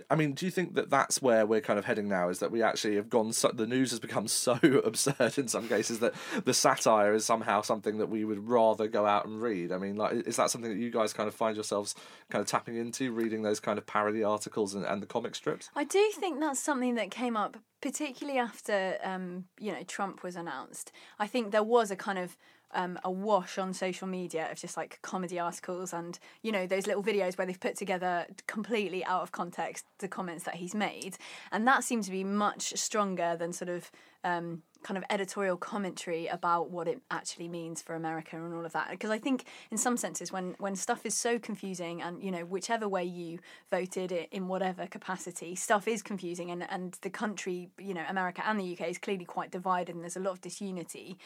I 0.10 0.16
mean, 0.16 0.34
do 0.34 0.46
you 0.46 0.52
think 0.52 0.76
that 0.76 0.90
that's 0.90 1.22
where 1.22 1.46
we're 1.46 1.62
kind 1.62 1.80
of 1.80 1.86
heading 1.86 2.08
now? 2.08 2.30
Is 2.30 2.40
that 2.40 2.52
we 2.52 2.62
actually 2.62 2.96
have 2.96 3.10
gone? 3.10 3.34
So, 3.34 3.50
the 3.50 3.68
news 3.68 3.92
has 3.92 4.00
become 4.00 4.28
so 4.40 4.60
absurd 4.84 5.38
in 5.38 5.48
some 5.48 5.68
cases 5.68 6.00
that 6.00 6.14
the 6.46 6.54
satire 6.54 7.14
is 7.14 7.26
somehow 7.26 7.62
something 7.62 7.98
that 7.98 8.10
we 8.10 8.26
would 8.26 8.48
rather 8.48 8.88
go 8.88 9.06
out 9.06 9.26
and 9.26 9.42
read. 9.42 9.72
I 9.72 9.78
mean, 9.78 9.96
like, 9.96 10.28
is 10.28 10.36
that 10.38 10.50
something 10.50 10.72
that 10.72 10.78
you 10.78 10.92
guys 10.92 11.14
kind 11.14 11.28
of 11.28 11.36
find 11.36 11.56
yourselves 11.56 11.96
kind 12.30 12.42
of 12.42 12.48
tapping 12.48 12.76
into, 12.76 13.12
reading 13.12 13.42
those 13.42 13.60
kind 13.60 13.78
of 13.78 13.86
parody 13.86 14.24
articles 14.24 14.76
and, 14.76 14.86
and 14.86 15.02
the 15.02 15.08
comic 15.08 15.36
strips? 15.36 15.70
I 15.76 15.84
do 15.84 16.12
think 16.16 16.40
that's 16.40 16.60
something 16.60 16.96
that 16.96 17.12
came 17.12 17.36
up 17.36 17.58
particularly 17.82 18.40
after 18.40 18.98
um, 19.04 19.46
you 19.60 19.72
know 19.72 19.84
Trump 19.84 20.24
was 20.24 20.36
announced. 20.36 20.92
I 21.18 21.28
think 21.28 21.52
there 21.52 21.64
was 21.64 21.92
a 21.92 21.96
kind 21.96 22.18
of 22.18 22.38
um, 22.72 23.00
a 23.04 23.10
wash 23.10 23.58
on 23.58 23.74
social 23.74 24.08
media 24.08 24.52
of 24.52 24.60
just 24.60 24.78
like 24.78 25.00
comedy 25.02 25.40
articles 25.40 25.92
and 25.92 26.20
you 26.44 26.52
know 26.52 26.68
those 26.68 26.86
little 26.86 27.04
videos 27.04 27.38
where 27.38 27.48
they've 27.48 27.60
put 27.60 27.76
together 27.76 28.28
completely 28.48 29.04
out 29.06 29.24
of 29.24 29.32
context 29.32 29.86
the 30.00 30.08
comments 30.08 30.44
that 30.44 30.56
he's 30.56 30.76
made, 30.76 31.18
and 31.52 31.68
that 31.68 31.84
seemed 31.84 32.04
to 32.04 32.12
be 32.12 32.24
much 32.24 32.78
stronger 32.78 33.36
than 33.38 33.54
sort 33.54 33.70
of 33.70 33.92
um, 34.24 34.64
kind 34.82 34.98
of 34.98 35.04
editorial 35.10 35.58
commentary 35.58 36.28
about 36.28 36.72
what 36.72 36.88
it 36.88 37.02
actually 37.12 37.48
means 37.48 37.82
for 37.82 37.96
America 37.96 38.38
and 38.38 38.54
all 38.54 38.66
of 38.66 38.72
that. 38.72 38.90
Because 38.90 39.10
I 39.10 39.18
think 39.18 39.46
in 39.72 39.78
some 39.78 39.98
senses 39.98 40.32
when 40.32 40.56
when 40.60 40.76
stuff 40.76 41.06
is 41.06 41.14
so 41.14 41.38
confusing 41.38 42.02
and 42.02 42.24
you 42.24 42.32
know 42.32 42.46
whichever 42.46 42.88
way 42.88 43.04
you 43.04 43.40
voted 43.70 44.12
in 44.12 44.48
whatever 44.48 44.88
capacity, 44.88 45.56
stuff 45.56 45.88
is 45.88 46.02
confusing 46.02 46.52
and 46.52 46.66
and 46.70 46.98
the 47.02 47.10
country 47.10 47.70
you 47.78 47.94
know 47.94 48.04
America 48.08 48.42
and 48.46 48.60
the 48.60 48.78
UK 48.78 48.90
is 48.90 48.98
clearly 48.98 49.26
quite 49.26 49.52
divided 49.52 49.96
and 49.96 50.04
there's 50.04 50.18
a 50.18 50.22
lot 50.22 50.32
of 50.32 50.42
disunity. 50.42 51.18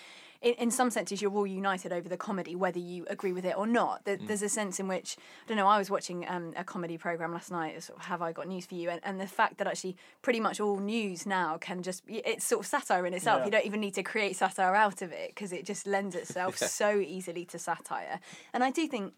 In, 0.43 0.53
in 0.55 0.71
some 0.71 0.91
senses, 0.91 1.21
you're 1.21 1.33
all 1.33 1.47
united 1.47 1.91
over 1.91 2.07
the 2.07 2.17
comedy, 2.17 2.55
whether 2.55 2.79
you 2.79 3.05
agree 3.09 3.33
with 3.33 3.45
it 3.45 3.57
or 3.57 3.65
not. 3.65 4.05
There, 4.05 4.17
There's 4.17 4.43
a 4.43 4.50
sense 4.50 4.79
in 4.79 4.88
which 4.88 5.17
I 5.45 5.47
don't 5.47 5.57
know. 5.57 5.67
I 5.67 5.77
was 5.77 5.89
watching 5.89 6.27
um, 6.27 6.53
a 6.55 6.63
comedy 6.63 6.97
program 6.97 7.31
last 7.31 7.50
night. 7.50 7.81
Sort 7.81 7.97
of, 7.97 8.05
Have 8.05 8.21
I 8.21 8.31
got 8.31 8.47
news 8.47 8.65
for 8.65 8.75
you? 8.75 8.89
And, 8.89 9.00
and 9.03 9.19
the 9.19 9.27
fact 9.27 9.57
that 9.57 9.67
actually 9.67 9.95
pretty 10.21 10.39
much 10.39 10.59
all 10.59 10.77
news 10.77 11.25
now 11.25 11.57
can 11.57 11.81
just 11.81 12.03
it's 12.07 12.45
sort 12.45 12.62
of 12.62 12.67
satire 12.67 13.05
in 13.05 13.13
itself. 13.13 13.39
Yeah. 13.39 13.45
You 13.45 13.51
don't 13.51 13.65
even 13.65 13.79
need 13.79 13.95
to 13.95 14.03
create 14.03 14.35
satire 14.35 14.75
out 14.75 15.01
of 15.01 15.12
it 15.12 15.29
because 15.29 15.53
it 15.53 15.65
just 15.65 15.88
lends 15.88 16.15
itself 16.15 16.58
so 16.58 16.99
easily 16.99 17.45
to 17.45 17.58
satire. 17.58 18.19
And 18.53 18.63
I 18.63 18.71
do 18.71 18.88
think 18.88 19.13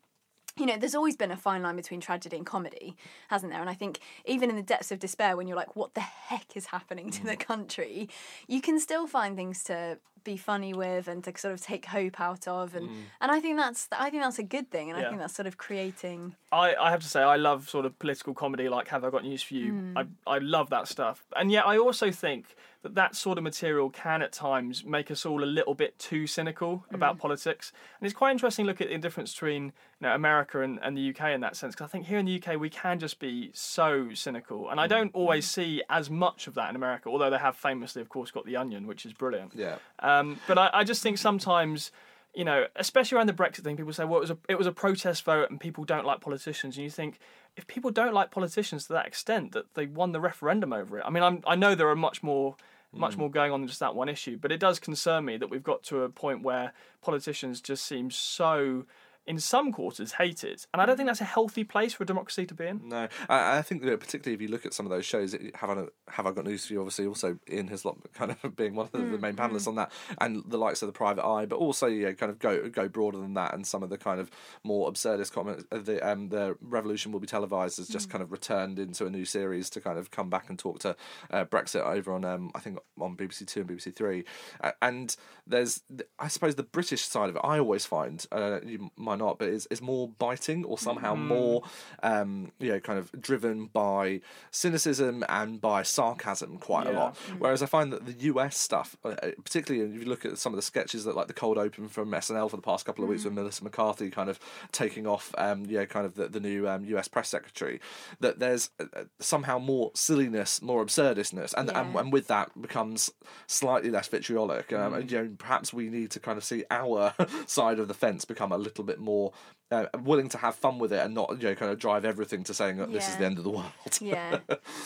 you 0.57 0.65
know, 0.65 0.77
there's 0.77 0.95
always 0.95 1.17
been 1.17 1.31
a 1.31 1.37
fine 1.37 1.63
line 1.63 1.75
between 1.75 1.99
tragedy 1.99 2.37
and 2.37 2.45
comedy, 2.45 2.95
hasn't 3.27 3.51
there? 3.51 3.59
And 3.59 3.69
I 3.69 3.73
think 3.73 3.99
even 4.25 4.49
in 4.49 4.55
the 4.55 4.61
depths 4.61 4.91
of 4.91 4.99
despair, 4.99 5.35
when 5.35 5.47
you're 5.47 5.57
like, 5.57 5.75
what 5.75 5.93
the 5.95 6.01
heck 6.01 6.55
is 6.55 6.67
happening 6.67 7.11
to 7.11 7.25
the 7.25 7.35
country, 7.35 8.09
you 8.47 8.61
can 8.61 8.79
still 8.79 9.05
find 9.05 9.35
things 9.35 9.63
to 9.65 9.99
be 10.25 10.35
funny 10.35 10.73
with 10.73 11.07
and 11.07 11.23
to 11.23 11.37
sort 11.37 11.53
of 11.53 11.61
take 11.61 11.85
hope 11.85 12.19
out 12.19 12.47
of. 12.47 12.75
And, 12.75 12.89
mm. 12.89 12.95
and 13.21 13.31
I 13.31 13.39
think 13.39 13.55
that's 13.55 13.87
I 13.93 14.09
think 14.09 14.23
that's 14.23 14.39
a 14.39 14.43
good 14.43 14.69
thing. 14.69 14.91
And 14.91 14.99
I 14.99 15.07
think 15.07 15.19
that's 15.21 15.35
sort 15.35 15.47
of 15.47 15.57
creating 15.57 16.35
I, 16.55 16.73
I 16.75 16.91
have 16.91 17.01
to 17.01 17.07
say 17.07 17.21
I 17.21 17.35
love 17.35 17.69
sort 17.69 17.85
of 17.85 17.99
political 17.99 18.33
comedy 18.33 18.69
like 18.69 18.87
Have 18.87 19.03
I 19.03 19.09
Got 19.09 19.23
News 19.23 19.43
For 19.43 19.55
You? 19.55 19.73
Mm. 19.73 20.07
I, 20.25 20.35
I 20.35 20.37
love 20.37 20.69
that 20.69 20.87
stuff. 20.87 21.25
And 21.35 21.51
yet 21.51 21.67
I 21.67 21.77
also 21.77 22.11
think 22.11 22.55
that 22.81 22.95
that 22.95 23.15
sort 23.15 23.37
of 23.37 23.43
material 23.43 23.89
can 23.89 24.21
at 24.21 24.31
times 24.31 24.85
make 24.85 25.11
us 25.11 25.25
all 25.25 25.43
a 25.43 25.45
little 25.45 25.73
bit 25.73 25.99
too 25.99 26.27
cynical 26.27 26.85
about 26.93 27.17
mm. 27.17 27.19
politics. 27.19 27.73
And 27.99 28.05
it's 28.05 28.15
quite 28.15 28.31
interesting 28.31 28.65
to 28.65 28.67
look 28.67 28.79
at 28.79 28.87
the 28.87 28.97
difference 28.97 29.33
between 29.33 29.65
you 29.65 29.71
know, 30.07 30.15
America 30.15 30.61
and, 30.61 30.79
and 30.81 30.95
the 30.95 31.09
UK 31.09 31.31
in 31.31 31.41
that 31.41 31.57
sense. 31.57 31.75
Because 31.75 31.89
I 31.89 31.91
think 31.91 32.05
here 32.05 32.19
in 32.19 32.25
the 32.25 32.41
UK 32.41 32.57
we 32.57 32.69
can 32.69 32.99
just 32.99 33.19
be 33.19 33.49
so 33.53 34.13
cynical. 34.13 34.69
And 34.69 34.79
I 34.79 34.87
don't 34.87 35.11
always 35.13 35.49
see 35.49 35.83
as 35.89 36.09
much 36.09 36.47
of 36.47 36.53
that 36.53 36.69
in 36.69 36.77
America, 36.77 37.09
although 37.09 37.29
they 37.29 37.37
have 37.37 37.57
famously, 37.57 38.01
of 38.01 38.07
course, 38.07 38.31
got 38.31 38.45
The 38.45 38.55
Onion, 38.55 38.87
which 38.87 39.05
is 39.05 39.11
brilliant. 39.11 39.53
Yeah. 39.55 39.75
Um, 39.99 40.14
Um, 40.19 40.39
but 40.47 40.57
I, 40.57 40.69
I 40.73 40.83
just 40.83 41.01
think 41.03 41.17
sometimes, 41.17 41.91
you 42.33 42.43
know, 42.43 42.65
especially 42.75 43.17
around 43.17 43.27
the 43.27 43.33
Brexit 43.33 43.63
thing, 43.63 43.77
people 43.77 43.93
say, 43.93 44.05
well, 44.05 44.17
it 44.17 44.21
was 44.21 44.31
a 44.31 44.37
it 44.49 44.57
was 44.57 44.67
a 44.67 44.71
protest 44.71 45.23
vote 45.23 45.49
and 45.49 45.59
people 45.59 45.83
don't 45.83 46.05
like 46.05 46.21
politicians, 46.21 46.77
and 46.77 46.83
you 46.83 46.89
think 46.89 47.19
if 47.57 47.67
people 47.67 47.91
don't 47.91 48.13
like 48.13 48.31
politicians 48.31 48.87
to 48.87 48.93
that 48.93 49.07
extent 49.07 49.51
that 49.53 49.73
they 49.75 49.85
won 49.85 50.11
the 50.11 50.19
referendum 50.19 50.73
over 50.73 50.99
it. 50.99 51.03
I 51.05 51.09
mean, 51.09 51.23
I'm, 51.23 51.41
I 51.45 51.55
know 51.55 51.75
there 51.75 51.89
are 51.89 51.95
much 51.95 52.23
more. 52.23 52.55
Much 52.93 53.15
mm. 53.15 53.17
more 53.17 53.29
going 53.29 53.51
on 53.51 53.59
than 53.59 53.67
just 53.67 53.81
that 53.81 53.93
one 53.93 54.07
issue, 54.07 54.37
but 54.37 54.53
it 54.53 54.57
does 54.57 54.79
concern 54.79 55.25
me 55.25 55.35
that 55.35 55.49
we've 55.49 55.63
got 55.63 55.83
to 55.83 56.03
a 56.03 56.09
point 56.09 56.43
where 56.43 56.71
politicians 57.01 57.59
just 57.59 57.85
seem 57.85 58.09
so, 58.09 58.85
in 59.27 59.39
some 59.39 59.71
quarters, 59.71 60.13
hate 60.13 60.43
it. 60.43 60.67
and 60.73 60.81
I 60.81 60.85
don't 60.85 60.97
think 60.97 61.07
that's 61.07 61.21
a 61.21 61.25
healthy 61.25 61.63
place 61.63 61.93
for 61.93 62.03
a 62.03 62.05
democracy 62.05 62.45
to 62.45 62.53
be 62.53 62.67
in. 62.67 62.89
No, 62.89 63.07
I, 63.27 63.57
I 63.57 63.61
think 63.61 63.83
that 63.83 63.99
particularly 63.99 64.35
if 64.35 64.41
you 64.41 64.47
look 64.47 64.65
at 64.65 64.73
some 64.73 64.85
of 64.85 64.91
those 64.91 65.05
shows, 65.05 65.35
have 65.55 65.69
I 65.69 65.85
have 66.09 66.25
I 66.27 66.31
got 66.31 66.45
news 66.45 66.65
for 66.65 66.73
you? 66.73 66.79
Obviously, 66.79 67.07
also 67.07 67.37
Ian 67.49 67.67
Hislop 67.67 68.13
kind 68.13 68.35
of 68.43 68.55
being 68.55 68.75
one 68.75 68.85
of 68.87 68.91
the, 68.91 68.99
the 68.99 69.17
main 69.17 69.35
panelists 69.35 69.67
on 69.67 69.75
that, 69.75 69.91
and 70.19 70.43
the 70.47 70.57
likes 70.57 70.81
of 70.81 70.87
the 70.87 70.93
Private 70.93 71.25
Eye, 71.25 71.45
but 71.45 71.57
also 71.57 71.87
yeah, 71.87 72.11
kind 72.11 72.29
of 72.31 72.39
go 72.39 72.69
go 72.69 72.87
broader 72.87 73.17
than 73.17 73.33
that, 73.33 73.53
and 73.53 73.65
some 73.65 73.83
of 73.83 73.89
the 73.89 73.97
kind 73.97 74.19
of 74.19 74.29
more 74.63 74.91
absurdist 74.91 75.31
comments. 75.31 75.63
uh, 75.71 75.79
The 75.79 76.07
um 76.07 76.29
the 76.29 76.55
Revolution 76.61 77.11
will 77.11 77.19
be 77.19 77.27
televised 77.27 77.77
has 77.77 77.87
just 77.87 78.09
kind 78.09 78.21
of 78.21 78.31
returned 78.31 78.77
into 78.79 79.05
a 79.05 79.09
new 79.09 79.25
series 79.25 79.69
to 79.71 79.81
kind 79.81 79.97
of 79.97 80.11
come 80.11 80.29
back 80.29 80.49
and 80.49 80.59
talk 80.59 80.79
to 80.79 80.95
uh, 81.31 81.45
Brexit 81.45 81.83
over 81.83 82.13
on 82.13 82.23
um 82.25 82.51
I 82.53 82.59
think 82.59 82.77
on 82.99 83.15
BBC 83.17 83.47
Two 83.47 83.61
and 83.61 83.69
BBC 83.69 83.95
Three, 83.95 84.23
uh, 84.61 84.71
and 84.81 85.15
there's 85.47 85.81
I 86.19 86.27
suppose 86.27 86.55
the 86.55 86.63
British 86.63 87.01
side 87.03 87.29
of 87.29 87.35
it. 87.35 87.41
I 87.43 87.59
always 87.59 87.85
find 87.85 88.23
uh, 88.31 88.59
you 88.63 88.91
might 88.95 89.14
not, 89.15 89.39
but 89.39 89.47
is 89.49 89.65
is 89.67 89.81
more 89.81 90.09
biting 90.19 90.63
or 90.65 90.77
somehow 90.77 91.15
more 91.15 91.63
um 92.03 92.51
you 92.59 92.71
know 92.71 92.79
kind 92.79 92.99
of 92.99 93.11
driven 93.21 93.65
by 93.67 94.21
cynicism 94.51 95.23
and 95.29 95.59
by 95.61 95.83
sarcasm 95.83 96.57
quite 96.57 96.87
a 96.87 96.91
Yeah. 96.91 96.99
lot. 96.99 97.17
Whereas 97.39 97.61
I 97.61 97.65
find 97.65 97.91
that 97.93 98.05
the 98.05 98.13
US 98.31 98.57
stuff, 98.57 98.95
uh, 99.03 99.09
uh, 99.09 99.31
particularly 99.43 99.85
if 99.93 99.99
you 100.01 100.07
look 100.07 100.25
at 100.25 100.37
some 100.37 100.53
of 100.53 100.55
the 100.57 100.61
sketches 100.61 101.03
that 101.05 101.15
like 101.15 101.27
the 101.27 101.33
cold 101.33 101.57
open 101.57 101.87
from 101.87 102.11
SNL 102.11 102.49
for 102.49 102.55
the 102.55 102.61
past 102.61 102.85
couple 102.85 103.03
of 103.03 103.09
weeks 103.09 103.23
with 103.25 103.33
Melissa 103.33 103.63
McCarthy 103.63 104.09
kind 104.09 104.29
of 104.29 104.39
taking 104.71 105.05
off, 105.07 105.33
um, 105.37 105.65
you 105.65 105.77
know, 105.77 105.85
kind 105.85 106.05
of 106.05 106.15
the, 106.15 106.27
the 106.27 106.39
new 106.39 106.67
um, 106.69 106.85
US 106.85 107.07
press 107.07 107.29
secretary, 107.29 107.79
that 108.19 108.39
there's 108.39 108.69
uh, 108.79 109.03
somehow 109.19 109.59
more 109.59 109.91
silliness, 109.95 110.61
more 110.61 110.83
absurdistness, 110.85 111.53
and, 111.55 111.69
and 111.71 111.93
Yeah. 111.93 111.99
and 112.01 112.13
with 112.13 112.27
that 112.27 112.59
becomes 112.61 113.11
slightly 113.47 113.89
less 113.91 114.07
vitriolic. 114.07 114.71
Um, 114.73 114.93
and, 114.93 115.11
you 115.11 115.17
know, 115.23 115.29
perhaps 115.37 115.73
we 115.73 115.89
need 115.89 116.11
to 116.11 116.19
kind 116.19 116.37
of 116.37 116.43
see 116.43 116.63
our 116.71 117.13
side 117.47 117.79
of 117.79 117.87
the 117.87 117.93
fence 117.93 118.25
become 118.25 118.51
a 118.51 118.57
little 118.57 118.83
bit 118.83 118.99
more. 119.05 119.33
Uh, 119.71 119.87
willing 120.03 120.29
to 120.29 120.37
have 120.37 120.53
fun 120.53 120.77
with 120.77 120.93
it 120.93 121.03
and 121.03 121.15
not 121.15 121.41
you 121.41 121.49
know 121.49 121.55
kind 121.55 121.71
of 121.71 121.79
drive 121.79 122.05
everything 122.05 122.43
to 122.43 122.53
saying 122.53 122.77
that 122.77 122.93
this 122.93 123.09
is 123.09 123.15
the 123.15 123.25
end 123.25 123.39
of 123.39 123.43
the 123.43 123.49
world. 123.49 123.71
yeah. 123.99 124.37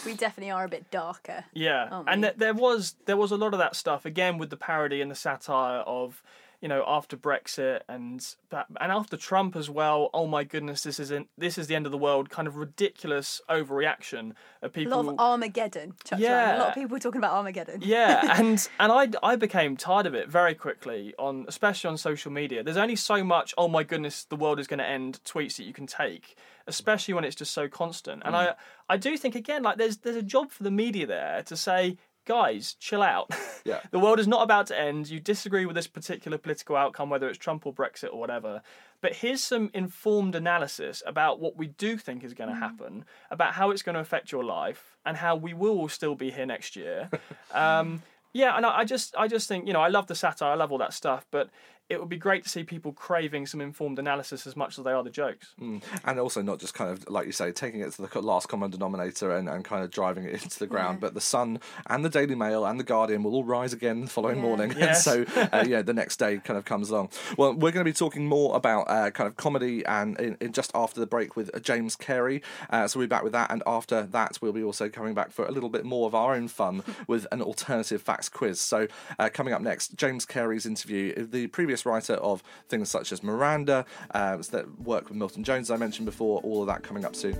we 0.05 0.13
definitely 0.13 0.49
are 0.49 0.63
a 0.63 0.69
bit 0.69 0.89
darker. 0.89 1.43
Yeah, 1.53 2.03
and 2.07 2.23
th- 2.23 2.35
there 2.37 2.53
was 2.53 2.95
there 3.05 3.17
was 3.17 3.31
a 3.31 3.35
lot 3.35 3.53
of 3.53 3.59
that 3.59 3.75
stuff 3.75 4.05
again 4.05 4.37
with 4.37 4.49
the 4.49 4.55
parody 4.55 5.01
and 5.01 5.11
the 5.11 5.15
satire 5.15 5.81
of 5.81 6.23
you 6.61 6.67
know, 6.67 6.83
after 6.85 7.15
Brexit 7.15 7.81
and 7.87 8.35
that, 8.49 8.65
and 8.81 8.91
after 8.91 9.15
Trump 9.15 9.55
as 9.55 9.69
well. 9.69 10.09
Oh 10.13 10.27
my 10.27 10.43
goodness, 10.43 10.83
this 10.83 10.99
isn't 10.99 11.29
this 11.37 11.57
is 11.57 11.67
the 11.67 11.75
end 11.75 11.85
of 11.85 11.91
the 11.91 11.97
world. 11.97 12.29
Kind 12.29 12.47
of 12.47 12.57
ridiculous 12.57 13.41
overreaction 13.49 14.33
of 14.61 14.73
people. 14.73 14.93
A 14.93 14.95
people. 14.97 15.03
lot 15.03 15.13
of 15.13 15.19
Armageddon. 15.19 15.93
chucked 16.03 16.21
around. 16.21 16.31
Yeah. 16.31 16.57
A 16.57 16.59
lot 16.59 16.69
of 16.69 16.75
people 16.75 16.99
talking 16.99 17.19
about 17.19 17.33
Armageddon. 17.33 17.81
yeah, 17.83 18.37
and 18.39 18.67
and 18.79 18.91
I 18.91 19.07
I 19.23 19.35
became 19.37 19.77
tired 19.77 20.05
of 20.05 20.13
it 20.13 20.29
very 20.29 20.53
quickly 20.53 21.13
on 21.17 21.45
especially 21.47 21.89
on 21.89 21.97
social 21.97 22.31
media. 22.31 22.61
There's 22.61 22.77
only 22.77 22.97
so 22.97 23.23
much 23.23 23.53
oh 23.57 23.69
my 23.69 23.83
goodness 23.83 24.25
the 24.25 24.35
world 24.35 24.59
is 24.59 24.67
going 24.67 24.79
to 24.79 24.87
end 24.87 25.21
tweets 25.23 25.57
that 25.57 25.63
you 25.63 25.73
can 25.73 25.87
take, 25.87 26.35
especially 26.67 27.13
when 27.13 27.23
it's 27.23 27.35
just 27.35 27.51
so 27.51 27.69
constant. 27.69 28.21
And 28.25 28.35
mm. 28.35 28.39
I 28.39 28.55
I 28.89 28.97
do 28.97 29.15
think 29.15 29.35
again 29.35 29.63
like 29.63 29.77
there's 29.77 29.97
there's 29.97 30.17
a 30.17 30.23
job 30.23 30.51
for 30.51 30.63
the 30.63 30.71
media 30.71 31.07
there 31.07 31.41
to 31.43 31.55
say 31.55 31.97
guys 32.29 32.75
chill 32.79 33.01
out. 33.01 33.29
Yeah. 33.65 33.81
the 33.91 33.99
world 33.99 34.19
is 34.19 34.27
not 34.27 34.41
about 34.41 34.67
to 34.67 34.79
end. 34.79 35.09
You 35.09 35.19
disagree 35.19 35.65
with 35.65 35.75
this 35.75 35.85
particular 35.85 36.37
political 36.37 36.77
outcome 36.77 37.09
whether 37.09 37.27
it's 37.27 37.37
Trump 37.37 37.67
or 37.67 37.73
Brexit 37.73 38.11
or 38.11 38.17
whatever. 38.17 38.61
But 39.01 39.13
here's 39.13 39.43
some 39.43 39.69
informed 39.73 40.33
analysis 40.33 41.03
about 41.05 41.41
what 41.41 41.57
we 41.57 41.67
do 41.67 41.97
think 41.97 42.23
is 42.23 42.33
going 42.33 42.49
to 42.49 42.55
happen, 42.55 43.03
about 43.29 43.53
how 43.53 43.69
it's 43.71 43.81
going 43.81 43.95
to 43.95 43.99
affect 43.99 44.31
your 44.31 44.45
life, 44.45 44.95
and 45.05 45.17
how 45.17 45.35
we 45.35 45.53
will 45.53 45.89
still 45.89 46.15
be 46.15 46.31
here 46.31 46.45
next 46.45 46.75
year. 46.77 47.09
Um, 47.53 48.01
yeah, 48.31 48.55
and 48.55 48.65
I, 48.65 48.79
I 48.79 48.85
just, 48.85 49.13
I 49.17 49.27
just 49.27 49.47
think, 49.47 49.67
you 49.67 49.73
know, 49.73 49.81
I 49.81 49.89
love 49.89 50.07
the 50.07 50.15
satire, 50.15 50.51
I 50.51 50.55
love 50.55 50.71
all 50.71 50.77
that 50.77 50.93
stuff, 50.93 51.25
but 51.31 51.49
it 51.89 51.99
would 51.99 52.09
be 52.09 52.17
great 52.17 52.43
to 52.43 52.49
see 52.49 52.63
people 52.63 52.93
craving 52.93 53.45
some 53.47 53.59
informed 53.61 53.97
analysis 53.99 54.45
as 54.47 54.55
much 54.55 54.77
as 54.77 54.83
they 54.85 54.91
are 54.91 55.03
the 55.03 55.09
jokes. 55.09 55.53
and 55.59 56.19
also 56.19 56.41
not 56.41 56.59
just 56.59 56.73
kind 56.73 56.91
of 56.91 57.07
like 57.09 57.25
you 57.25 57.31
say 57.31 57.51
taking 57.51 57.81
it 57.81 57.91
to 57.93 58.01
the 58.07 58.21
last 58.21 58.47
common 58.47 58.69
denominator 58.69 59.31
and, 59.35 59.49
and 59.49 59.65
kind 59.65 59.83
of 59.83 59.89
driving 59.91 60.23
it 60.25 60.43
into 60.43 60.59
the 60.59 60.67
ground 60.67 60.99
but 60.99 61.13
the 61.13 61.21
sun 61.21 61.59
and 61.87 62.05
the 62.05 62.09
daily 62.09 62.35
mail 62.35 62.65
and 62.65 62.79
the 62.79 62.83
guardian 62.83 63.23
will 63.23 63.33
all 63.33 63.43
rise 63.43 63.73
again 63.73 64.01
the 64.01 64.07
following 64.09 64.37
Yeah. 64.37 64.41
morning. 64.43 64.73
Yes. 64.77 65.05
and 65.07 65.27
so 65.27 65.41
uh, 65.53 65.65
yeah 65.67 65.81
the 65.81 65.93
next 65.93 66.17
day 66.17 66.37
kind 66.37 66.57
of 66.57 66.65
comes 66.65 66.89
along. 66.89 67.09
Well 67.37 67.53
we're 67.53 67.71
going 67.71 67.83
to 67.85 67.89
be 67.89 67.93
talking 67.93 68.27
more 68.27 68.55
about 68.55 68.83
uh, 68.89 69.09
kind 69.11 69.27
of 69.27 69.35
comedy 69.35 69.85
and 69.85 70.19
in, 70.19 70.37
in 70.39 70.53
just 70.53 70.71
after 70.75 70.99
the 70.99 71.07
break 71.07 71.35
with 71.35 71.49
uh, 71.55 71.59
james 71.59 71.95
cary. 71.95 72.41
Uh, 72.69 72.87
so 72.87 72.99
we'll 72.99 73.07
be 73.07 73.09
back 73.09 73.23
with 73.23 73.33
that. 73.33 73.51
And 73.51 73.63
after 73.65 74.03
that 74.03 74.37
we'll 74.41 74.53
be 74.53 74.63
also 74.63 74.89
coming 74.89 75.13
back 75.13 75.31
for 75.31 75.45
a 75.45 75.51
little 75.51 75.69
bit 75.69 75.85
more 75.85 76.05
of 76.07 76.13
our 76.15 76.35
own 76.35 76.47
fun 76.47 76.83
with 77.07 77.25
an 77.31 77.41
alternative 77.41 78.01
facts 78.01 78.29
quiz. 78.29 78.59
So 78.61 78.87
uh, 79.17 79.29
coming 79.33 79.53
up 79.53 79.61
next 79.61 79.95
james 79.95 80.25
cary's 80.25 80.65
interview 80.65 81.25
the 81.25 81.47
previous 81.47 81.78
writer 81.85 82.13
of 82.15 82.43
things 82.67 82.89
such 82.89 83.11
as 83.11 83.23
miranda 83.23 83.85
uh, 84.11 84.37
that 84.51 84.65
work 84.81 85.09
with 85.09 85.17
milton 85.17 85.43
jones 85.43 85.71
i 85.71 85.77
mentioned 85.77 86.05
before 86.05 86.39
all 86.41 86.61
of 86.61 86.67
that 86.67 86.83
coming 86.83 87.05
up 87.05 87.15
soon. 87.15 87.35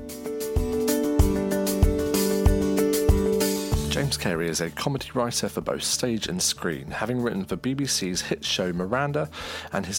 James 4.00 4.18
Cary 4.18 4.48
is 4.48 4.62
a 4.62 4.70
comedy 4.70 5.10
writer 5.14 5.50
for 5.50 5.60
both 5.60 5.84
stage 5.84 6.28
and 6.28 6.42
screen, 6.42 6.90
having 6.90 7.22
written 7.22 7.44
for 7.44 7.58
BBC's 7.58 8.22
hit 8.22 8.46
show 8.46 8.72
Miranda 8.72 9.30
and 9.74 9.86
his 9.86 9.99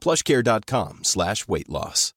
plushcare.com 0.00 1.00
slash 1.04 1.46
weight 1.46 1.68
loss. 1.68 2.12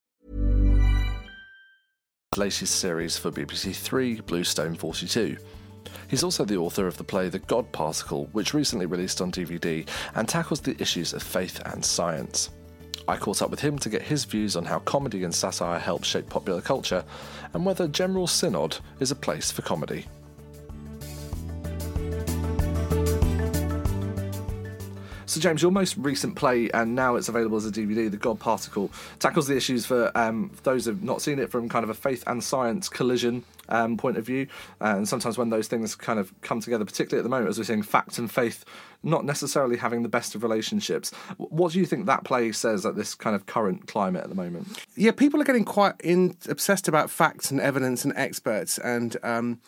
latest 2.37 2.75
series 2.77 3.15
for 3.17 3.31
BBC 3.31 3.75
Three, 3.75 4.19
Bluestone 4.21 4.75
42. 4.75 5.37
He's 6.07 6.23
also 6.23 6.45
the 6.45 6.57
author 6.57 6.87
of 6.87 6.97
the 6.97 7.03
play 7.03 7.29
The 7.29 7.39
God 7.39 7.71
Particle, 7.71 8.27
which 8.31 8.53
recently 8.53 8.85
released 8.85 9.21
on 9.21 9.31
DVD 9.31 9.87
and 10.15 10.27
tackles 10.27 10.61
the 10.61 10.79
issues 10.81 11.13
of 11.13 11.21
faith 11.23 11.61
and 11.65 11.83
science. 11.83 12.49
I 13.07 13.17
caught 13.17 13.41
up 13.41 13.49
with 13.49 13.59
him 13.59 13.77
to 13.79 13.89
get 13.89 14.01
his 14.01 14.23
views 14.23 14.55
on 14.55 14.65
how 14.65 14.79
comedy 14.79 15.23
and 15.23 15.35
satire 15.35 15.79
help 15.79 16.03
shape 16.03 16.29
popular 16.29 16.61
culture 16.61 17.03
and 17.53 17.65
whether 17.65 17.87
General 17.87 18.27
Synod 18.27 18.77
is 18.99 19.11
a 19.11 19.15
place 19.15 19.51
for 19.51 19.61
comedy. 19.61 20.05
So, 25.33 25.39
James, 25.39 25.63
your 25.63 25.71
most 25.71 25.97
recent 25.97 26.35
play, 26.35 26.69
and 26.75 26.93
now 26.93 27.15
it's 27.15 27.27
available 27.27 27.57
as 27.57 27.65
a 27.65 27.71
DVD, 27.71 28.11
The 28.11 28.17
God 28.17 28.39
Particle, 28.39 28.91
tackles 29.17 29.47
the 29.47 29.57
issues 29.57 29.83
for 29.83 30.15
um, 30.15 30.51
those 30.61 30.85
who've 30.85 31.01
not 31.01 31.23
seen 31.23 31.39
it 31.39 31.49
from 31.49 31.67
kind 31.69 31.83
of 31.83 31.89
a 31.89 31.95
faith 31.95 32.23
and 32.27 32.43
science 32.43 32.87
collision 32.87 33.43
um, 33.67 33.97
point 33.97 34.17
of 34.19 34.27
view. 34.27 34.45
and 34.79 35.09
sometimes 35.09 35.35
when 35.35 35.49
those 35.49 35.67
things 35.67 35.95
kind 35.95 36.19
of 36.19 36.39
come 36.41 36.59
together, 36.59 36.85
particularly 36.85 37.19
at 37.19 37.23
the 37.23 37.31
moment, 37.31 37.49
as 37.49 37.57
we're 37.57 37.63
seeing 37.63 37.81
fact 37.81 38.19
and 38.19 38.29
faith 38.31 38.63
not 39.01 39.25
necessarily 39.25 39.77
having 39.77 40.03
the 40.03 40.07
best 40.07 40.35
of 40.35 40.43
relationships. 40.43 41.09
What 41.37 41.71
do 41.71 41.79
you 41.79 41.87
think 41.87 42.05
that 42.05 42.23
play 42.25 42.51
says 42.51 42.85
at 42.85 42.95
this 42.95 43.15
kind 43.15 43.35
of 43.35 43.47
current 43.47 43.87
climate 43.87 44.21
at 44.21 44.29
the 44.29 44.35
moment? 44.35 44.67
yeah, 44.95 45.13
people 45.13 45.41
are 45.41 45.45
getting 45.45 45.65
quite 45.65 45.95
in, 46.03 46.37
obsessed 46.47 46.87
about 46.87 47.09
facts 47.09 47.49
and 47.49 47.59
evidence 47.59 48.05
and 48.05 48.13
experts. 48.15 48.77
And 48.77 49.17
um, 49.23 49.61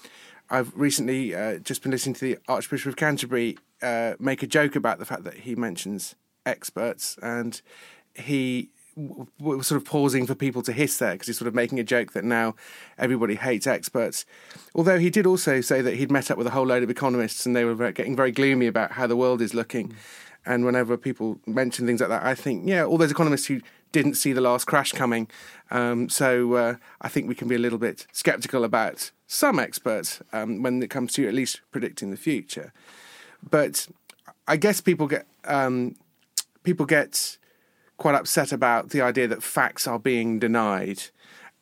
I've 0.47 0.71
recently 0.75 1.33
uh, 1.33 1.57
just 1.57 1.81
been 1.81 1.91
listening 1.91 2.13
to 2.13 2.21
the 2.21 2.37
Archbishop 2.47 2.87
of 2.87 2.95
Canterbury 2.97 3.57
uh, 3.81 4.13
make 4.19 4.43
a 4.43 4.47
joke 4.47 4.75
about 4.75 4.99
the 4.99 5.05
fact 5.05 5.23
that 5.23 5.35
he 5.39 5.55
mentions 5.55 6.15
experts, 6.45 7.17
and 7.21 7.61
he 8.13 8.69
w- 8.95 9.27
w- 9.39 9.57
was 9.57 9.67
sort 9.67 9.81
of 9.81 9.85
pausing 9.85 10.25
for 10.25 10.35
people 10.35 10.61
to 10.63 10.71
hiss 10.71 10.97
there 10.97 11.13
because 11.13 11.27
he's 11.27 11.37
sort 11.37 11.47
of 11.47 11.55
making 11.55 11.79
a 11.79 11.83
joke 11.83 12.13
that 12.13 12.23
now 12.23 12.55
everybody 12.97 13.35
hates 13.35 13.67
experts. 13.67 14.25
Although 14.73 14.99
he 14.99 15.09
did 15.09 15.25
also 15.25 15.61
say 15.61 15.81
that 15.81 15.95
he'd 15.95 16.11
met 16.11 16.31
up 16.31 16.37
with 16.37 16.47
a 16.47 16.51
whole 16.51 16.65
load 16.65 16.83
of 16.83 16.89
economists 16.89 17.45
and 17.45 17.55
they 17.55 17.65
were 17.65 17.91
getting 17.91 18.15
very 18.15 18.31
gloomy 18.31 18.67
about 18.67 18.93
how 18.93 19.07
the 19.07 19.15
world 19.15 19.41
is 19.41 19.53
looking. 19.53 19.93
And 20.45 20.63
whenever 20.63 20.95
people 20.95 21.39
mention 21.47 21.87
things 21.87 22.01
like 22.01 22.09
that, 22.09 22.23
I 22.23 22.35
think, 22.35 22.67
yeah, 22.67 22.85
all 22.85 22.97
those 22.99 23.11
economists 23.11 23.47
who 23.47 23.61
didn't 23.91 24.15
see 24.15 24.31
the 24.31 24.41
last 24.41 24.65
crash 24.65 24.91
coming. 24.91 25.27
Um, 25.71 26.07
so 26.07 26.53
uh, 26.53 26.75
I 27.01 27.07
think 27.07 27.27
we 27.27 27.35
can 27.35 27.47
be 27.47 27.55
a 27.55 27.59
little 27.59 27.79
bit 27.79 28.05
sceptical 28.11 28.63
about 28.63 29.11
some 29.25 29.59
experts 29.59 30.21
um, 30.33 30.61
when 30.61 30.83
it 30.83 30.89
comes 30.89 31.13
to 31.13 31.27
at 31.27 31.33
least 31.33 31.61
predicting 31.71 32.11
the 32.11 32.17
future. 32.17 32.73
But 33.49 33.87
I 34.47 34.57
guess 34.57 34.81
people 34.81 35.07
get 35.07 35.25
um, 35.43 35.95
people 36.63 36.85
get 36.85 37.37
quite 37.97 38.15
upset 38.15 38.51
about 38.51 38.89
the 38.89 39.01
idea 39.01 39.27
that 39.27 39.43
facts 39.43 39.87
are 39.87 39.99
being 39.99 40.39
denied. 40.39 41.03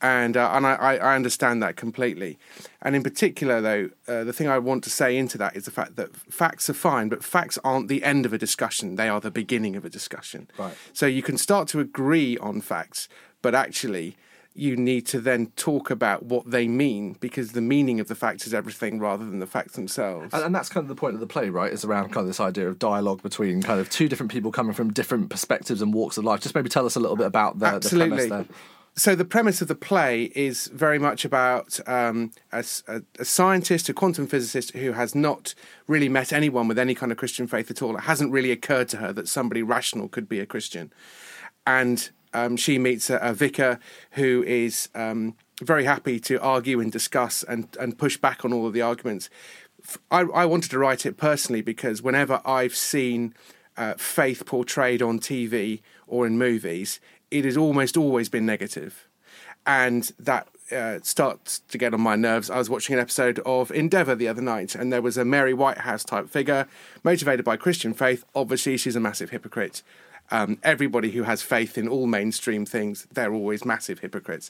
And, 0.01 0.35
uh, 0.35 0.51
and 0.51 0.67
I, 0.67 0.73
I 0.73 1.15
understand 1.15 1.63
that 1.63 1.77
completely. 1.77 2.37
And 2.81 2.93
in 2.93 3.03
particular, 3.03 3.61
though, 3.61 3.89
uh, 4.05 4.25
the 4.25 4.33
thing 4.33 4.49
I 4.49 4.57
want 4.59 4.83
to 4.83 4.89
say 4.89 5.15
into 5.15 5.37
that 5.37 5.55
is 5.55 5.63
the 5.63 5.71
fact 5.71 5.95
that 5.95 6.13
facts 6.13 6.69
are 6.69 6.73
fine, 6.73 7.07
but 7.07 7.23
facts 7.23 7.57
aren't 7.63 7.87
the 7.87 8.03
end 8.03 8.25
of 8.25 8.33
a 8.33 8.37
discussion. 8.37 8.95
They 8.95 9.07
are 9.07 9.21
the 9.21 9.31
beginning 9.31 9.77
of 9.77 9.85
a 9.85 9.89
discussion. 9.89 10.49
Right. 10.57 10.73
So 10.91 11.05
you 11.05 11.21
can 11.21 11.37
start 11.37 11.69
to 11.69 11.79
agree 11.79 12.37
on 12.39 12.59
facts, 12.59 13.07
but 13.41 13.55
actually, 13.55 14.17
you 14.55 14.75
need 14.75 15.05
to 15.07 15.19
then 15.19 15.47
talk 15.55 15.89
about 15.89 16.23
what 16.23 16.49
they 16.49 16.67
mean 16.67 17.17
because 17.19 17.53
the 17.53 17.61
meaning 17.61 17.99
of 17.99 18.07
the 18.07 18.15
facts 18.15 18.45
is 18.45 18.53
everything 18.53 18.99
rather 18.99 19.25
than 19.25 19.39
the 19.39 19.47
facts 19.47 19.73
themselves. 19.73 20.33
And, 20.33 20.43
and 20.43 20.55
that's 20.55 20.69
kind 20.69 20.83
of 20.83 20.89
the 20.89 20.95
point 20.95 21.15
of 21.15 21.19
the 21.19 21.27
play, 21.27 21.49
right? 21.49 21.71
Is 21.71 21.83
around 21.83 22.05
kind 22.11 22.19
of 22.19 22.27
this 22.27 22.39
idea 22.39 22.67
of 22.67 22.77
dialogue 22.77 23.23
between 23.23 23.63
kind 23.63 23.79
of 23.79 23.89
two 23.89 24.07
different 24.07 24.31
people 24.31 24.51
coming 24.51 24.73
from 24.73 24.93
different 24.93 25.29
perspectives 25.29 25.81
and 25.81 25.93
walks 25.93 26.17
of 26.17 26.23
life. 26.23 26.41
Just 26.41 26.53
maybe 26.53 26.69
tell 26.69 26.85
us 26.85 26.95
a 26.95 26.99
little 26.99 27.17
bit 27.17 27.25
about 27.25 27.57
the, 27.59 27.65
the 27.65 27.75
Absolutely. 27.75 28.29
there. 28.29 28.45
So 28.95 29.15
the 29.15 29.25
premise 29.25 29.59
of 29.59 29.67
the 29.67 29.75
play 29.75 30.25
is 30.35 30.67
very 30.67 30.99
much 30.99 31.25
about 31.25 31.79
um, 31.87 32.29
a- 32.51 32.63
a 33.17 33.25
scientist, 33.25 33.89
a 33.89 33.93
quantum 33.93 34.27
physicist 34.27 34.71
who 34.73 34.91
has 34.91 35.15
not 35.15 35.55
really 35.87 36.09
met 36.09 36.31
anyone 36.31 36.67
with 36.67 36.77
any 36.77 36.93
kind 36.93 37.11
of 37.11 37.17
Christian 37.17 37.47
faith 37.47 37.71
at 37.71 37.81
all. 37.81 37.97
It 37.97 38.01
hasn't 38.01 38.31
really 38.31 38.51
occurred 38.51 38.89
to 38.89 38.97
her 38.97 39.11
that 39.13 39.27
somebody 39.27 39.63
rational 39.63 40.09
could 40.09 40.29
be 40.29 40.39
a 40.39 40.45
Christian, 40.45 40.93
and 41.65 42.11
um, 42.33 42.57
she 42.57 42.77
meets 42.77 43.09
a, 43.09 43.17
a 43.17 43.33
vicar 43.33 43.79
who 44.11 44.43
is 44.43 44.89
um, 44.95 45.35
very 45.61 45.85
happy 45.85 46.19
to 46.21 46.41
argue 46.41 46.79
and 46.79 46.91
discuss 46.91 47.43
and, 47.43 47.75
and 47.79 47.97
push 47.97 48.17
back 48.17 48.43
on 48.43 48.53
all 48.53 48.67
of 48.67 48.73
the 48.73 48.81
arguments. 48.81 49.29
I 50.09 50.45
wanted 50.45 50.71
to 50.71 50.79
write 50.79 51.05
it 51.05 51.17
personally 51.17 51.61
because 51.61 52.01
whenever 52.01 52.41
I've 52.45 52.73
seen 52.73 53.33
uh, 53.75 53.95
faith 53.95 54.45
portrayed 54.45 55.01
on 55.01 55.19
TV 55.19 55.81
or 56.07 56.25
in 56.25 56.37
movies, 56.37 57.01
it 57.29 57.43
has 57.43 57.57
almost 57.57 57.97
always 57.97 58.29
been 58.29 58.45
negative. 58.45 58.73
negative, 58.73 59.07
and 59.65 60.11
that 60.19 60.47
uh, 60.71 60.99
starts 61.03 61.59
to 61.59 61.77
get 61.77 61.93
on 61.93 62.01
my 62.01 62.15
nerves. 62.15 62.49
I 62.49 62.57
was 62.57 62.69
watching 62.69 62.95
an 62.95 62.99
episode 62.99 63.39
of 63.45 63.71
Endeavour 63.71 64.15
the 64.15 64.27
other 64.27 64.41
night, 64.41 64.75
and 64.75 64.91
there 64.91 65.01
was 65.01 65.17
a 65.17 65.25
Mary 65.25 65.53
Whitehouse 65.53 66.03
type 66.03 66.29
figure 66.29 66.67
motivated 67.03 67.45
by 67.45 67.57
Christian 67.57 67.93
faith. 67.93 68.23
Obviously, 68.35 68.77
she's 68.77 68.95
a 68.95 68.99
massive 68.99 69.29
hypocrite. 69.29 69.83
Um, 70.31 70.57
everybody 70.63 71.11
who 71.11 71.23
has 71.23 71.43
faith 71.43 71.77
in 71.77 71.87
all 71.87 72.07
mainstream 72.07 72.65
things, 72.65 73.05
they're 73.11 73.33
always 73.33 73.65
massive 73.65 73.99
hypocrites. 73.99 74.49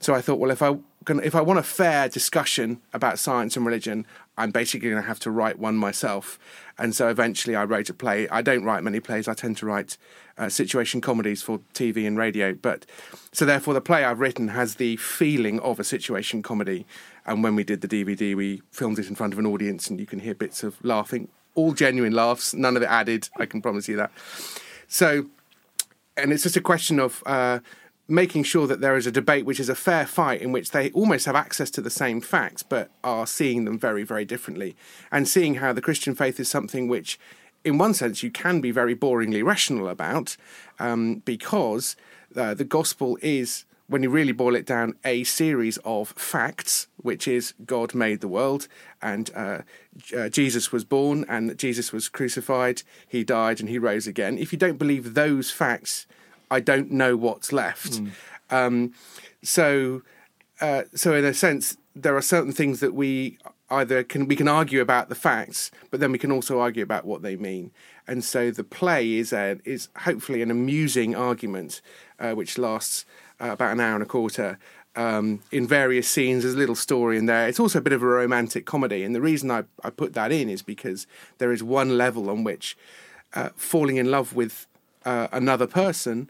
So 0.00 0.14
I 0.14 0.20
thought, 0.20 0.40
well, 0.40 0.50
if 0.50 0.62
I 0.62 0.78
can, 1.04 1.20
if 1.22 1.34
I 1.34 1.40
want 1.40 1.58
a 1.58 1.62
fair 1.62 2.08
discussion 2.08 2.80
about 2.92 3.18
science 3.18 3.56
and 3.56 3.64
religion, 3.64 4.06
I'm 4.36 4.50
basically 4.50 4.88
going 4.88 5.02
to 5.02 5.06
have 5.06 5.20
to 5.20 5.30
write 5.30 5.58
one 5.58 5.76
myself. 5.76 6.38
And 6.78 6.94
so 6.94 7.08
eventually, 7.08 7.54
I 7.54 7.64
wrote 7.64 7.90
a 7.90 7.94
play. 7.94 8.28
I 8.30 8.42
don't 8.42 8.64
write 8.64 8.82
many 8.82 8.98
plays. 8.98 9.28
I 9.28 9.34
tend 9.34 9.58
to 9.58 9.66
write 9.66 9.98
uh, 10.38 10.48
situation 10.48 11.00
comedies 11.00 11.42
for 11.42 11.60
TV 11.74 12.06
and 12.06 12.16
radio. 12.16 12.54
But 12.54 12.86
so 13.32 13.44
therefore, 13.44 13.74
the 13.74 13.80
play 13.80 14.04
I've 14.04 14.20
written 14.20 14.48
has 14.48 14.76
the 14.76 14.96
feeling 14.96 15.60
of 15.60 15.78
a 15.78 15.84
situation 15.84 16.42
comedy. 16.42 16.86
And 17.26 17.42
when 17.42 17.54
we 17.54 17.64
did 17.64 17.82
the 17.82 17.88
DVD, 17.88 18.34
we 18.34 18.62
filmed 18.70 18.98
it 18.98 19.08
in 19.08 19.14
front 19.14 19.32
of 19.32 19.38
an 19.38 19.46
audience, 19.46 19.88
and 19.88 20.00
you 20.00 20.06
can 20.06 20.20
hear 20.20 20.34
bits 20.34 20.62
of 20.62 20.82
laughing, 20.84 21.28
all 21.54 21.72
genuine 21.72 22.12
laughs, 22.12 22.54
none 22.54 22.76
of 22.76 22.82
it 22.82 22.88
added. 22.88 23.28
I 23.36 23.46
can 23.46 23.60
promise 23.60 23.88
you 23.88 23.96
that. 23.96 24.10
So, 24.92 25.24
and 26.18 26.34
it's 26.34 26.42
just 26.42 26.58
a 26.58 26.60
question 26.60 27.00
of 27.00 27.22
uh, 27.24 27.60
making 28.08 28.42
sure 28.42 28.66
that 28.66 28.82
there 28.82 28.94
is 28.94 29.06
a 29.06 29.10
debate 29.10 29.46
which 29.46 29.58
is 29.58 29.70
a 29.70 29.74
fair 29.74 30.04
fight 30.04 30.42
in 30.42 30.52
which 30.52 30.72
they 30.72 30.90
almost 30.90 31.24
have 31.24 31.34
access 31.34 31.70
to 31.70 31.80
the 31.80 31.88
same 31.88 32.20
facts 32.20 32.62
but 32.62 32.90
are 33.02 33.26
seeing 33.26 33.64
them 33.64 33.78
very, 33.78 34.02
very 34.02 34.26
differently. 34.26 34.76
And 35.10 35.26
seeing 35.26 35.54
how 35.54 35.72
the 35.72 35.80
Christian 35.80 36.14
faith 36.14 36.38
is 36.38 36.50
something 36.50 36.88
which, 36.88 37.18
in 37.64 37.78
one 37.78 37.94
sense, 37.94 38.22
you 38.22 38.30
can 38.30 38.60
be 38.60 38.70
very 38.70 38.94
boringly 38.94 39.42
rational 39.42 39.88
about 39.88 40.36
um, 40.78 41.22
because 41.24 41.96
uh, 42.36 42.52
the 42.52 42.64
gospel 42.64 43.16
is. 43.22 43.64
When 43.88 44.02
you 44.02 44.10
really 44.10 44.32
boil 44.32 44.54
it 44.56 44.64
down, 44.64 44.94
a 45.04 45.24
series 45.24 45.78
of 45.84 46.10
facts, 46.10 46.86
which 46.96 47.28
is 47.28 47.52
God 47.66 47.94
made 47.94 48.20
the 48.20 48.28
world, 48.28 48.68
and 49.02 49.30
uh, 49.34 49.58
uh, 50.16 50.28
Jesus 50.28 50.72
was 50.72 50.84
born, 50.84 51.24
and 51.28 51.58
Jesus 51.58 51.92
was 51.92 52.08
crucified, 52.08 52.82
he 53.06 53.24
died, 53.24 53.60
and 53.60 53.68
he 53.68 53.78
rose 53.78 54.06
again. 54.06 54.38
If 54.38 54.52
you 54.52 54.58
don't 54.58 54.78
believe 54.78 55.14
those 55.14 55.50
facts, 55.50 56.06
I 56.50 56.60
don't 56.60 56.90
know 56.90 57.16
what's 57.16 57.52
left. 57.52 58.00
Um, 58.50 58.92
so, 59.42 60.02
uh, 60.60 60.82
so 60.94 61.14
in 61.14 61.24
a 61.24 61.34
sense, 61.34 61.76
there 61.94 62.16
are 62.16 62.22
certain 62.22 62.52
things 62.52 62.80
that 62.80 62.94
we 62.94 63.38
either 63.70 64.04
can 64.04 64.28
we 64.28 64.36
can 64.36 64.48
argue 64.48 64.80
about 64.80 65.08
the 65.08 65.14
facts, 65.14 65.70
but 65.90 65.98
then 66.00 66.12
we 66.12 66.18
can 66.18 66.30
also 66.30 66.60
argue 66.60 66.82
about 66.82 67.04
what 67.04 67.22
they 67.22 67.36
mean. 67.36 67.70
And 68.06 68.22
so 68.22 68.50
the 68.50 68.64
play 68.64 69.14
is 69.14 69.32
a, 69.32 69.58
is 69.64 69.88
hopefully 70.00 70.42
an 70.42 70.50
amusing 70.50 71.14
argument, 71.14 71.80
uh, 72.18 72.32
which 72.32 72.58
lasts 72.58 73.06
uh, 73.40 73.50
about 73.52 73.72
an 73.72 73.80
hour 73.80 73.94
and 73.94 74.02
a 74.02 74.06
quarter. 74.06 74.58
Um, 74.94 75.40
in 75.50 75.66
various 75.66 76.06
scenes, 76.06 76.42
there's 76.42 76.54
a 76.54 76.58
little 76.58 76.74
story 76.74 77.16
in 77.16 77.24
there. 77.26 77.48
It's 77.48 77.58
also 77.58 77.78
a 77.78 77.82
bit 77.82 77.94
of 77.94 78.02
a 78.02 78.06
romantic 78.06 78.66
comedy, 78.66 79.04
and 79.04 79.14
the 79.14 79.22
reason 79.22 79.50
I, 79.50 79.64
I 79.82 79.88
put 79.90 80.12
that 80.14 80.30
in 80.32 80.50
is 80.50 80.60
because 80.60 81.06
there 81.38 81.50
is 81.50 81.62
one 81.62 81.96
level 81.96 82.28
on 82.28 82.44
which 82.44 82.76
uh, 83.34 83.50
falling 83.56 83.96
in 83.96 84.10
love 84.10 84.34
with 84.34 84.66
uh, 85.06 85.28
another 85.32 85.66
person 85.66 86.28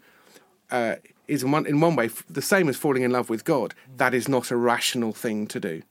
uh, 0.70 0.96
is 1.26 1.42
in 1.42 1.50
one, 1.50 1.66
in 1.66 1.80
one 1.80 1.96
way 1.96 2.04
f- 2.06 2.24
the 2.30 2.40
same 2.42 2.68
as 2.68 2.76
falling 2.76 3.02
in 3.02 3.10
love 3.10 3.28
with 3.28 3.44
God. 3.44 3.74
That 3.96 4.14
is 4.14 4.28
not 4.28 4.50
a 4.52 4.56
rational 4.56 5.12
thing 5.12 5.48
to 5.48 5.58
do. 5.58 5.82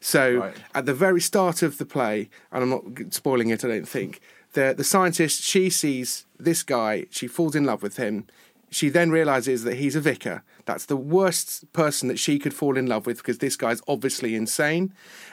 So 0.00 0.36
Right. 0.38 0.56
at 0.74 0.86
the 0.86 0.94
very 0.94 1.20
start 1.20 1.62
of 1.62 1.78
the 1.78 1.84
play, 1.86 2.30
and 2.52 2.62
I'm 2.62 2.70
not 2.70 3.12
spoiling 3.14 3.50
it, 3.50 3.64
I 3.64 3.68
don't 3.68 3.88
think, 3.88 4.20
the 4.52 4.74
the 4.76 4.84
scientist 4.84 5.42
she 5.42 5.70
sees 5.70 6.24
this 6.38 6.62
guy, 6.62 7.06
she 7.10 7.26
falls 7.26 7.54
in 7.56 7.64
love 7.64 7.82
with 7.82 7.96
him. 7.96 8.26
She 8.70 8.88
then 8.88 9.10
realizes 9.10 9.62
that 9.64 9.76
he's 9.76 9.96
a 9.96 10.00
vicar. 10.00 10.42
That's 10.64 10.86
the 10.86 10.96
worst 10.96 11.72
person 11.72 12.08
that 12.08 12.18
she 12.18 12.38
could 12.38 12.52
fall 12.52 12.76
in 12.76 12.86
love 12.86 13.06
with 13.06 13.18
because 13.18 13.38
this 13.38 13.56
guy's 13.56 13.80
obviously 13.86 14.34
insane, 14.34 14.92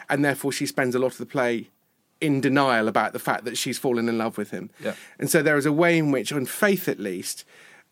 and 0.10 0.24
therefore 0.24 0.52
she 0.52 0.66
spends 0.66 0.96
a 0.96 1.00
lot 1.00 1.14
of 1.14 1.18
the 1.18 1.26
play 1.26 1.70
in 2.22 2.40
denial 2.40 2.88
about 2.88 3.12
the 3.12 3.20
fact 3.20 3.44
that 3.44 3.58
she's 3.58 3.78
fallen 3.78 4.08
in 4.08 4.18
love 4.18 4.38
with 4.38 4.52
him. 4.52 4.70
Yeah. 4.80 4.94
And 5.20 5.30
so 5.30 5.42
there 5.42 5.58
is 5.58 5.66
a 5.66 5.74
way 5.74 5.98
in 5.98 6.12
which, 6.12 6.32
on 6.32 6.46
faith 6.46 6.88
at 6.88 7.00
least, 7.00 7.44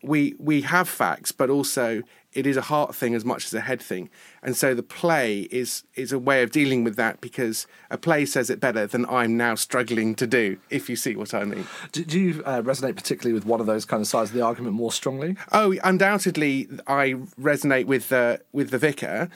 we 0.04 0.36
we 0.40 0.62
have 0.62 0.90
facts, 0.90 1.32
but 1.32 1.50
also 1.50 2.04
it 2.34 2.48
is 2.48 2.56
a 2.56 2.62
heart 2.62 2.96
thing 2.96 3.14
as 3.14 3.26
much 3.26 3.46
as 3.46 3.54
a 3.54 3.62
head 3.62 3.82
thing. 3.82 4.10
And 4.42 4.56
so 4.56 4.74
the 4.74 4.84
play 4.84 5.42
is 5.52 5.84
is 5.96 6.12
a 6.12 6.20
way 6.20 6.44
of 6.44 6.52
dealing 6.52 6.84
with 6.84 6.96
that 6.96 7.22
because 7.22 7.68
a 7.90 7.98
play 7.98 8.26
says 8.26 8.50
it 8.50 8.60
better 8.60 8.88
than 8.88 9.06
I'm 9.08 9.36
now 9.38 9.56
struggling 9.56 10.16
to 10.16 10.28
do. 10.28 10.58
If 10.70 10.90
you 10.90 10.96
see 10.96 11.16
what 11.16 11.34
I 11.34 11.44
mean. 11.44 11.68
Do, 11.92 12.04
do 12.04 12.20
you 12.20 12.44
uh, 12.46 12.62
resonate 12.62 12.96
particularly 12.96 13.34
with 13.34 13.46
one 13.46 13.60
of 13.60 13.66
those 13.66 13.86
kind 13.86 14.02
of 14.02 14.08
sides 14.08 14.30
of 14.30 14.36
the 14.36 14.42
argument 14.42 14.76
more 14.76 14.92
strongly? 14.92 15.36
Oh, 15.52 15.76
undoubtedly, 15.84 16.70
I 16.88 17.14
resonate 17.40 17.86
with 17.86 18.10
the 18.10 18.42
with 18.52 18.72
the 18.72 18.78
vicar. 18.78 19.30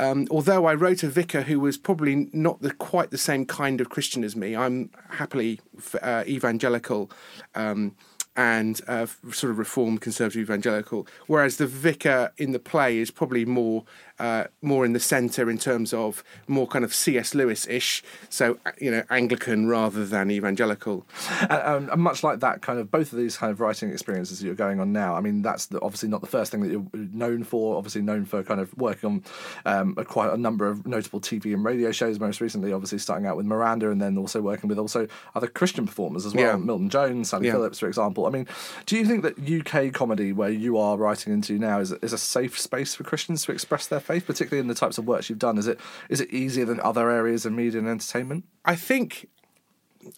Um, 0.00 0.28
although 0.30 0.66
I 0.66 0.74
wrote 0.74 1.02
a 1.02 1.08
vicar 1.08 1.42
who 1.42 1.58
was 1.58 1.76
probably 1.76 2.30
not 2.32 2.62
the, 2.62 2.72
quite 2.72 3.10
the 3.10 3.18
same 3.18 3.44
kind 3.46 3.80
of 3.80 3.88
Christian 3.90 4.22
as 4.22 4.36
me, 4.36 4.54
I'm 4.54 4.90
happily 5.10 5.60
uh, 6.00 6.22
evangelical 6.26 7.10
um, 7.56 7.96
and 8.38 8.80
uh, 8.86 9.04
sort 9.32 9.50
of 9.50 9.58
reformed 9.58 10.00
conservative 10.00 10.40
evangelical. 10.40 11.08
Whereas 11.26 11.56
the 11.56 11.66
vicar 11.66 12.32
in 12.38 12.52
the 12.52 12.60
play 12.60 12.98
is 12.98 13.10
probably 13.10 13.44
more 13.44 13.82
uh, 14.18 14.44
more 14.62 14.84
in 14.84 14.92
the 14.92 15.00
centre 15.00 15.50
in 15.50 15.58
terms 15.58 15.92
of 15.92 16.24
more 16.46 16.66
kind 16.66 16.84
of 16.84 16.94
C.S. 16.94 17.34
Lewis 17.34 17.66
ish, 17.66 18.02
so 18.28 18.58
uh, 18.66 18.72
you 18.80 18.90
know 18.90 19.02
Anglican 19.10 19.68
rather 19.68 20.04
than 20.04 20.30
evangelical. 20.30 21.06
And, 21.48 21.88
and 21.90 22.02
much 22.02 22.22
like 22.22 22.40
that, 22.40 22.62
kind 22.62 22.78
of 22.78 22.90
both 22.90 23.12
of 23.12 23.18
these 23.18 23.36
kind 23.36 23.50
of 23.50 23.60
writing 23.60 23.90
experiences 23.90 24.40
that 24.40 24.46
you're 24.46 24.54
going 24.54 24.80
on 24.80 24.92
now. 24.92 25.14
I 25.14 25.20
mean, 25.20 25.42
that's 25.42 25.66
the, 25.66 25.80
obviously 25.80 26.08
not 26.08 26.20
the 26.20 26.26
first 26.26 26.50
thing 26.50 26.60
that 26.60 26.70
you're 26.70 26.86
known 26.92 27.44
for. 27.44 27.76
Obviously 27.76 28.02
known 28.02 28.24
for 28.24 28.42
kind 28.42 28.60
of 28.60 28.76
working 28.76 29.08
on 29.08 29.24
um, 29.64 29.94
a, 29.96 30.04
quite 30.04 30.32
a 30.32 30.36
number 30.36 30.66
of 30.66 30.86
notable 30.86 31.20
TV 31.20 31.54
and 31.54 31.64
radio 31.64 31.92
shows. 31.92 32.18
Most 32.18 32.40
recently, 32.40 32.72
obviously 32.72 32.98
starting 32.98 33.26
out 33.26 33.36
with 33.36 33.46
Miranda, 33.46 33.90
and 33.90 34.00
then 34.00 34.18
also 34.18 34.40
working 34.40 34.68
with 34.68 34.78
also 34.78 35.06
other 35.34 35.46
Christian 35.46 35.86
performers 35.86 36.26
as 36.26 36.34
well. 36.34 36.44
Yeah. 36.44 36.56
Milton 36.56 36.88
Jones, 36.88 37.30
Sally 37.30 37.46
Yeah. 37.46 37.52
Phillips, 37.52 37.78
for 37.78 37.88
example. 37.88 38.26
I 38.26 38.30
mean, 38.30 38.46
do 38.86 38.96
you 38.96 39.04
think 39.04 39.22
that 39.22 39.38
UK 39.38 39.92
comedy, 39.92 40.32
where 40.32 40.50
you 40.50 40.76
are 40.76 40.96
writing 40.96 41.32
into 41.32 41.58
now, 41.58 41.80
is 41.80 41.92
is 41.92 42.12
a 42.12 42.18
safe 42.18 42.58
space 42.58 42.94
for 42.94 43.04
Christians 43.04 43.44
to 43.44 43.52
express 43.52 43.86
their 43.86 44.00
faith, 44.08 44.26
particularly 44.26 44.60
in 44.60 44.68
the 44.68 44.74
types 44.74 44.98
of 44.98 45.06
works 45.06 45.28
you've 45.28 45.38
done? 45.38 45.58
Is 45.58 45.68
it 45.68 45.78
is 46.08 46.20
it 46.20 46.30
easier 46.30 46.64
than 46.64 46.80
other 46.80 47.10
areas 47.10 47.46
of 47.46 47.52
media 47.52 47.78
and 47.78 47.88
entertainment? 47.88 48.44
I 48.64 48.74
think 48.74 49.28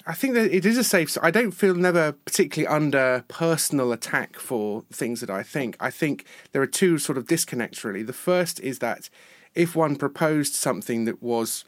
I 0.07 0.15
think 0.15 0.35
that 0.35 0.55
it 0.55 0.65
is 0.65 0.79
a 0.79 0.85
safe. 0.85 1.17
I 1.23 1.31
don't 1.31 1.53
feel 1.53 1.75
never 1.75 2.13
particularly 2.13 2.67
under 2.67 3.25
personal 3.29 3.93
attack 3.93 4.37
for 4.37 4.85
things 4.93 5.21
that 5.21 5.31
I 5.31 5.43
think. 5.43 5.77
I 5.81 5.91
think 5.91 6.25
there 6.53 6.63
are 6.63 6.67
two 6.67 6.99
sort 6.99 7.19
of 7.19 7.27
disconnects 7.27 7.85
really. 7.85 8.03
The 8.03 8.13
first 8.13 8.61
is 8.61 8.79
that 8.79 9.11
if 9.55 9.75
one 9.75 9.97
proposed 9.97 10.55
something 10.55 11.05
that 11.07 11.23
was 11.23 11.65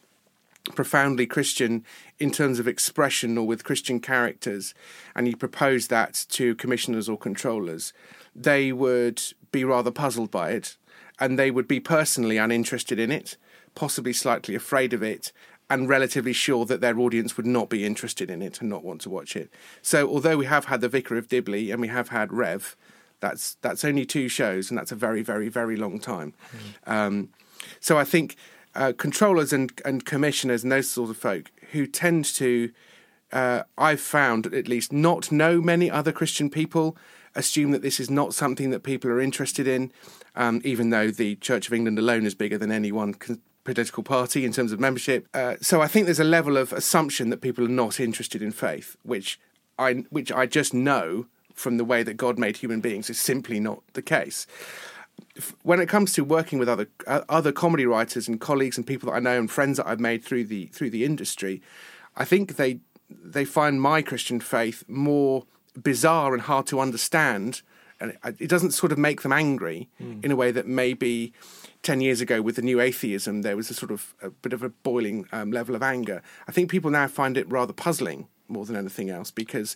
profoundly 0.76 1.26
Christian 1.26 1.84
in 2.20 2.30
terms 2.30 2.60
of 2.60 2.68
expression 2.68 3.36
or 3.36 3.46
with 3.46 3.64
Christian 3.64 3.98
characters, 3.98 4.74
and 5.16 5.26
you 5.26 5.36
proposed 5.36 5.90
that 5.90 6.24
to 6.30 6.54
commissioners 6.54 7.08
or 7.08 7.18
controllers, 7.18 7.92
they 8.34 8.72
would 8.72 9.20
be 9.50 9.64
rather 9.64 9.90
puzzled 9.90 10.30
by 10.30 10.50
it, 10.50 10.76
and 11.22 11.38
they 11.38 11.52
would 11.52 11.68
be 11.68 11.78
personally 11.78 12.36
uninterested 12.36 12.98
in 12.98 13.12
it, 13.12 13.36
possibly 13.76 14.12
slightly 14.12 14.56
afraid 14.56 14.92
of 14.92 15.04
it, 15.04 15.30
and 15.70 15.88
relatively 15.88 16.32
sure 16.32 16.66
that 16.66 16.80
their 16.80 16.98
audience 16.98 17.36
would 17.36 17.46
not 17.46 17.70
be 17.70 17.86
interested 17.86 18.28
in 18.28 18.42
it 18.42 18.60
and 18.60 18.68
not 18.68 18.82
want 18.82 19.00
to 19.02 19.08
watch 19.08 19.36
it. 19.36 19.48
So, 19.82 20.08
although 20.08 20.36
we 20.36 20.46
have 20.46 20.64
had 20.64 20.80
the 20.80 20.88
Vicar 20.88 21.16
of 21.16 21.28
Dibley 21.28 21.70
and 21.70 21.80
we 21.80 21.86
have 21.86 22.08
had 22.08 22.32
Rev, 22.32 22.76
that's 23.20 23.54
that's 23.62 23.84
only 23.84 24.04
two 24.04 24.28
shows, 24.28 24.68
and 24.68 24.76
that's 24.76 24.90
a 24.90 24.96
very, 24.96 25.22
very, 25.22 25.48
very 25.48 25.76
long 25.76 26.00
time. 26.00 26.34
Um, 26.88 27.28
so, 27.78 27.96
I 27.96 28.04
think 28.04 28.34
uh, 28.74 28.92
controllers 28.96 29.52
and 29.52 29.70
and 29.84 30.04
commissioners 30.04 30.64
and 30.64 30.72
those 30.72 30.90
sort 30.90 31.08
of 31.08 31.16
folk 31.16 31.52
who 31.70 31.86
tend 31.86 32.24
to, 32.34 32.72
uh, 33.32 33.62
I've 33.78 34.00
found 34.00 34.52
at 34.52 34.66
least, 34.66 34.92
not 34.92 35.30
know 35.30 35.60
many 35.60 35.88
other 35.88 36.10
Christian 36.10 36.50
people. 36.50 36.96
Assume 37.34 37.70
that 37.72 37.82
this 37.82 38.00
is 38.00 38.10
not 38.10 38.34
something 38.34 38.70
that 38.70 38.82
people 38.82 39.10
are 39.10 39.20
interested 39.20 39.66
in, 39.66 39.92
um, 40.36 40.60
even 40.64 40.90
though 40.90 41.10
the 41.10 41.36
Church 41.36 41.66
of 41.66 41.72
England 41.72 41.98
alone 41.98 42.26
is 42.26 42.34
bigger 42.34 42.58
than 42.58 42.72
any 42.72 42.92
one 42.92 43.14
political 43.64 44.02
party 44.02 44.44
in 44.44 44.52
terms 44.52 44.72
of 44.72 44.80
membership. 44.80 45.28
Uh, 45.34 45.56
so 45.60 45.80
I 45.80 45.86
think 45.86 46.06
there's 46.06 46.20
a 46.20 46.24
level 46.24 46.56
of 46.56 46.72
assumption 46.72 47.30
that 47.30 47.40
people 47.40 47.64
are 47.64 47.68
not 47.68 48.00
interested 48.00 48.42
in 48.42 48.52
faith, 48.52 48.96
which 49.02 49.38
I 49.78 50.04
which 50.10 50.32
I 50.32 50.46
just 50.46 50.74
know 50.74 51.26
from 51.54 51.76
the 51.76 51.84
way 51.84 52.02
that 52.02 52.14
God 52.14 52.38
made 52.38 52.56
human 52.56 52.80
beings 52.80 53.10
is 53.10 53.18
simply 53.18 53.60
not 53.60 53.82
the 53.92 54.02
case. 54.02 54.46
When 55.62 55.80
it 55.80 55.88
comes 55.88 56.12
to 56.14 56.24
working 56.24 56.58
with 56.58 56.68
other 56.68 56.88
uh, 57.06 57.22
other 57.28 57.52
comedy 57.52 57.86
writers 57.86 58.28
and 58.28 58.40
colleagues 58.40 58.76
and 58.76 58.86
people 58.86 59.10
that 59.10 59.16
I 59.16 59.20
know 59.20 59.38
and 59.38 59.50
friends 59.50 59.76
that 59.76 59.86
I've 59.86 60.00
made 60.00 60.24
through 60.24 60.44
the 60.44 60.66
through 60.66 60.90
the 60.90 61.04
industry, 61.04 61.62
I 62.16 62.24
think 62.24 62.56
they 62.56 62.80
they 63.10 63.44
find 63.44 63.80
my 63.80 64.02
Christian 64.02 64.40
faith 64.40 64.84
more 64.88 65.44
bizarre 65.80 66.32
and 66.32 66.42
hard 66.42 66.66
to 66.66 66.80
understand, 66.80 67.62
and 68.00 68.16
it, 68.38 68.48
doesn't 68.48 68.72
sort 68.72 68.92
of 68.92 68.98
make 68.98 69.22
them 69.22 69.32
angry 69.32 69.88
mm. 70.00 70.24
in 70.24 70.30
a 70.30 70.36
way 70.36 70.50
that 70.50 70.66
maybe. 70.66 71.32
10 71.82 72.00
years 72.00 72.20
ago 72.20 72.40
with 72.40 72.54
the 72.54 72.62
new 72.62 72.80
atheism, 72.80 73.42
there 73.42 73.56
was 73.56 73.68
a 73.68 73.74
sort 73.74 73.90
of 73.90 74.14
a 74.22 74.30
bit 74.30 74.52
of 74.52 74.62
a 74.62 74.68
boiling 74.68 75.26
um, 75.32 75.50
level 75.50 75.74
of 75.74 75.82
anger. 75.82 76.22
I 76.46 76.52
think 76.52 76.70
people 76.70 76.92
now 76.92 77.08
find 77.08 77.36
it 77.36 77.50
rather 77.50 77.72
puzzling 77.72 78.28
more 78.46 78.64
than 78.64 78.76
anything 78.76 79.10
else 79.10 79.32
because 79.32 79.74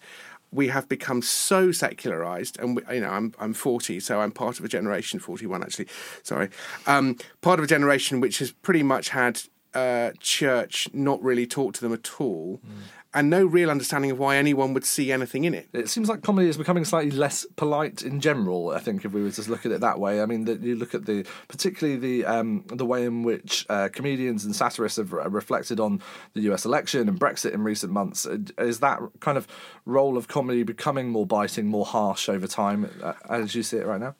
we 0.52 0.68
have 0.68 0.88
become 0.88 1.22
so 1.22 1.72
secularized 1.72 2.58
and 2.58 2.76
we, 2.76 2.94
you 2.94 3.00
know 3.00 3.10
I'm 3.10 3.34
I'm 3.38 3.52
40 3.52 4.00
so 4.00 4.20
I'm 4.20 4.30
part 4.30 4.58
of 4.58 4.64
a 4.64 4.68
generation 4.68 5.18
41 5.18 5.62
actually 5.62 5.88
sorry 6.22 6.50
um, 6.86 7.16
part 7.40 7.58
of 7.58 7.64
a 7.64 7.68
generation 7.68 8.20
which 8.20 8.38
has 8.38 8.52
pretty 8.52 8.82
much 8.82 9.10
had 9.10 9.42
uh, 9.74 10.12
church 10.20 10.88
not 10.92 11.22
really 11.22 11.46
talk 11.46 11.74
to 11.74 11.80
them 11.80 11.92
at 11.92 12.20
all 12.20 12.60
mm 12.66 12.82
and 13.16 13.30
no 13.30 13.46
real 13.46 13.70
understanding 13.70 14.10
of 14.10 14.18
why 14.18 14.36
anyone 14.36 14.74
would 14.74 14.84
see 14.84 15.10
anything 15.10 15.44
in 15.44 15.54
it. 15.54 15.70
It 15.72 15.88
seems 15.88 16.06
like 16.06 16.22
comedy 16.22 16.50
is 16.50 16.58
becoming 16.58 16.84
slightly 16.84 17.10
less 17.10 17.46
polite 17.56 18.02
in 18.02 18.20
general. 18.20 18.70
I 18.70 18.78
think 18.78 19.06
if 19.06 19.12
we 19.12 19.22
were 19.22 19.30
to 19.30 19.50
look 19.50 19.64
at 19.64 19.72
it 19.72 19.80
that 19.80 19.98
way, 19.98 20.20
I 20.20 20.26
mean, 20.26 20.44
the, 20.44 20.56
you 20.56 20.76
look 20.76 20.94
at 20.94 21.06
the 21.06 21.24
particularly 21.48 21.98
the 21.98 22.26
um, 22.26 22.64
the 22.68 22.84
way 22.84 23.06
in 23.06 23.22
which 23.22 23.64
uh, 23.70 23.88
comedians 23.90 24.44
and 24.44 24.54
satirists 24.54 24.98
have 24.98 25.12
reflected 25.12 25.80
on 25.80 26.02
the 26.34 26.42
U.S. 26.42 26.66
election 26.66 27.08
and 27.08 27.18
Brexit 27.18 27.54
in 27.54 27.64
recent 27.64 27.90
months. 27.90 28.26
Uh, 28.26 28.36
is 28.58 28.80
that 28.80 29.00
kind 29.20 29.38
of 29.38 29.48
role 29.86 30.18
of 30.18 30.28
comedy 30.28 30.62
becoming 30.62 31.08
more 31.08 31.26
biting, 31.26 31.66
more 31.66 31.86
harsh 31.86 32.28
over 32.28 32.46
time, 32.46 32.90
uh, 33.02 33.14
as 33.30 33.54
you 33.54 33.62
see 33.62 33.78
it 33.78 33.86
right 33.86 34.00
now? 34.00 34.14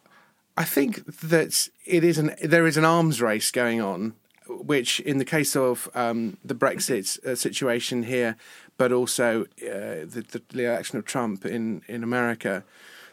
I 0.57 0.65
think 0.65 1.05
that 1.21 1.69
it 1.85 2.03
is 2.03 2.17
an 2.17 2.35
there 2.43 2.67
is 2.67 2.79
an 2.79 2.87
arms 2.87 3.21
race 3.21 3.51
going 3.51 3.83
on 3.83 4.15
which, 4.49 5.01
in 5.01 5.19
the 5.19 5.25
case 5.25 5.57
of 5.57 5.89
um, 5.95 6.39
the 6.45 6.55
Brexit 6.55 7.25
uh, 7.25 7.35
situation 7.35 8.05
here, 8.05 8.37
but 8.79 8.93
also 8.93 9.43
uh, 9.62 10.05
the, 10.05 10.43
the, 10.51 10.65
election 10.65 10.99
of 10.99 11.05
Trump 11.05 11.47
in, 11.47 11.83
in 11.89 12.03
America, 12.03 12.65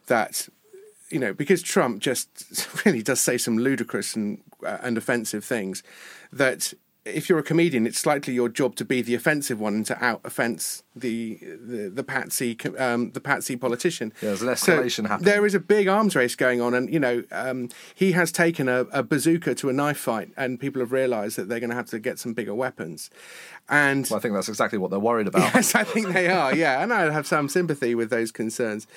that 0.08 0.50
you 1.10 1.20
know 1.20 1.34
because 1.34 1.62
Trump 1.62 2.00
just 2.00 2.68
really 2.86 3.02
does 3.02 3.20
say 3.20 3.38
some 3.38 3.58
ludicrous 3.58 4.16
and 4.16 4.42
uh, 4.66 4.78
and 4.82 4.98
offensive 4.98 5.44
things, 5.44 5.84
that 6.32 6.74
if 7.06 7.28
you're 7.28 7.40
a 7.40 7.44
comedian, 7.44 7.86
it's 7.86 8.00
slightly 8.00 8.34
your 8.34 8.48
job 8.48 8.76
to 8.78 8.86
be 8.86 9.02
the 9.02 9.14
offensive 9.14 9.60
one 9.60 9.74
and 9.74 9.86
to 9.86 10.04
out 10.04 10.22
offence 10.24 10.84
the, 10.96 11.38
the 11.42 11.90
the 11.90 12.04
patsy 12.04 12.58
um, 12.78 13.12
the 13.12 13.20
patsy 13.20 13.58
politician. 13.58 14.14
Yeah, 14.22 14.30
there's 14.30 14.42
an 14.42 14.48
escalation 14.48 15.04
so 15.04 15.08
happening. 15.10 15.26
There 15.26 15.46
is 15.46 15.54
a 15.54 15.60
big 15.60 15.88
arms 15.88 16.16
race 16.16 16.36
going 16.36 16.62
on, 16.62 16.74
and 16.74 16.94
you 16.94 17.00
know 17.00 17.24
um, 17.32 17.70
he 17.94 18.14
has 18.14 18.32
taken 18.32 18.70
a, 18.70 18.82
a, 18.92 19.04
bazooka 19.04 19.56
to 19.56 19.70
a 19.70 19.74
knife 19.74 19.98
fight, 19.98 20.32
and 20.38 20.60
people 20.60 20.80
have 20.82 20.92
realised 20.92 21.38
that 21.38 21.50
they're 21.50 21.60
going 21.60 21.72
to 21.72 21.76
have 21.76 21.88
to 21.88 22.00
get 22.00 22.20
some 22.20 22.34
bigger 22.34 22.56
weapons. 22.56 23.10
And 23.68 24.08
well, 24.10 24.18
I 24.18 24.22
think 24.22 24.34
that's 24.34 24.50
exactly 24.50 24.78
what 24.78 24.92
they're 24.92 25.00
worried 25.00 25.28
about. 25.28 25.44
Yes, 25.54 25.76
I 25.76 25.84
think 25.84 26.14
they 26.14 26.30
are. 26.30 26.56
Yeah, 26.56 26.82
and 26.82 26.94
I 26.94 27.12
have 27.12 27.28
some 27.28 27.50
sympathy 27.50 27.96
with 27.96 28.10
those 28.10 28.32
concerns. 28.32 28.88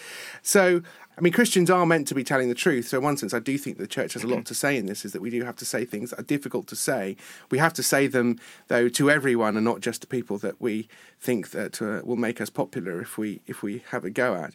So 0.42 0.82
I 1.18 1.22
mean, 1.22 1.32
Christians 1.32 1.70
are 1.70 1.86
meant 1.86 2.06
to 2.08 2.14
be 2.14 2.22
telling 2.22 2.50
the 2.50 2.54
truth. 2.54 2.88
So, 2.88 2.98
in 2.98 3.04
one 3.04 3.16
sense, 3.16 3.32
I 3.32 3.38
do 3.38 3.56
think 3.56 3.78
the 3.78 3.86
church 3.86 4.12
has 4.12 4.22
a 4.22 4.26
lot 4.26 4.44
to 4.46 4.54
say 4.54 4.76
in 4.76 4.84
this, 4.84 5.04
is 5.04 5.12
that 5.12 5.22
we 5.22 5.30
do 5.30 5.44
have 5.44 5.56
to 5.56 5.64
say 5.64 5.86
things 5.86 6.10
that 6.10 6.18
are 6.18 6.24
difficult 6.24 6.66
to 6.68 6.76
say. 6.76 7.16
We 7.50 7.56
have 7.56 7.72
to 7.74 7.82
say 7.82 8.06
them, 8.06 8.38
though, 8.68 8.90
to 8.90 9.10
everyone 9.10 9.56
and 9.56 9.64
not 9.64 9.80
just 9.80 10.02
to 10.02 10.06
people 10.06 10.36
that 10.38 10.60
we 10.60 10.88
think 11.18 11.50
that 11.52 11.80
uh, 11.80 12.02
will 12.04 12.16
make 12.16 12.40
us 12.40 12.50
popular 12.50 13.00
if 13.00 13.16
we, 13.16 13.40
if 13.46 13.62
we 13.62 13.82
have 13.90 14.04
a 14.04 14.10
go 14.10 14.34
at. 14.34 14.54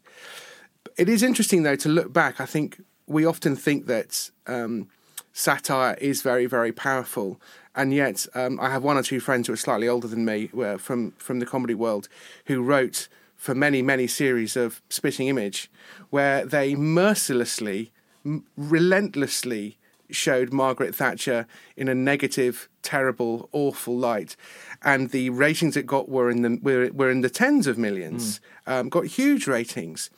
It 0.98 1.10
is 1.10 1.24
interesting, 1.24 1.64
though, 1.64 1.76
to 1.78 1.90
look 1.90 2.14
back. 2.14 2.40
I 2.40 2.46
think 2.46 2.84
we 3.08 3.26
often 3.26 3.56
think 3.56 3.88
that 3.88 4.30
um, 4.46 4.88
satire 5.34 5.98
is 6.00 6.22
very, 6.22 6.46
very 6.46 6.72
powerful. 6.72 7.42
And 7.76 7.92
yet, 7.92 8.28
um, 8.36 8.60
I 8.60 8.70
have 8.70 8.84
one 8.84 8.98
or 8.98 9.04
two 9.04 9.20
friends 9.20 9.48
who 9.48 9.54
are 9.54 9.58
slightly 9.58 9.88
older 9.88 10.08
than 10.08 10.26
me 10.26 10.48
from, 10.78 11.12
from 11.12 11.40
the 11.40 11.46
comedy 11.46 11.74
world 11.74 12.08
who 12.46 12.62
wrote 12.62 13.08
for 13.42 13.56
many, 13.56 13.82
many 13.82 14.06
series 14.06 14.56
of 14.56 14.84
Spitting 14.88 15.28
Image, 15.28 15.72
where 16.12 16.46
they 16.46 16.76
mercilessly, 16.76 17.92
m- 18.24 18.46
relentlessly 18.56 19.80
showed 20.12 20.54
Margaret 20.54 20.94
Thatcher 20.94 21.48
in 21.76 21.88
a 21.88 21.96
negative, 21.96 22.70
terrible, 22.84 23.50
awful 23.52 23.98
light, 23.98 24.36
and 24.84 25.10
the 25.10 25.32
ratings 25.32 25.76
it 25.76 25.88
got 25.88 26.08
were 26.08 26.30
in 26.30 26.44
the 26.44 26.60
were, 26.62 26.92
were 26.94 27.10
in 27.10 27.22
the 27.22 27.32
tens 27.32 27.66
of 27.66 27.80
millions. 27.80 28.40
Mm. 28.68 28.72
Um, 28.72 28.90
got 28.90 29.08
huge 29.08 29.48
ratings. 29.48 30.12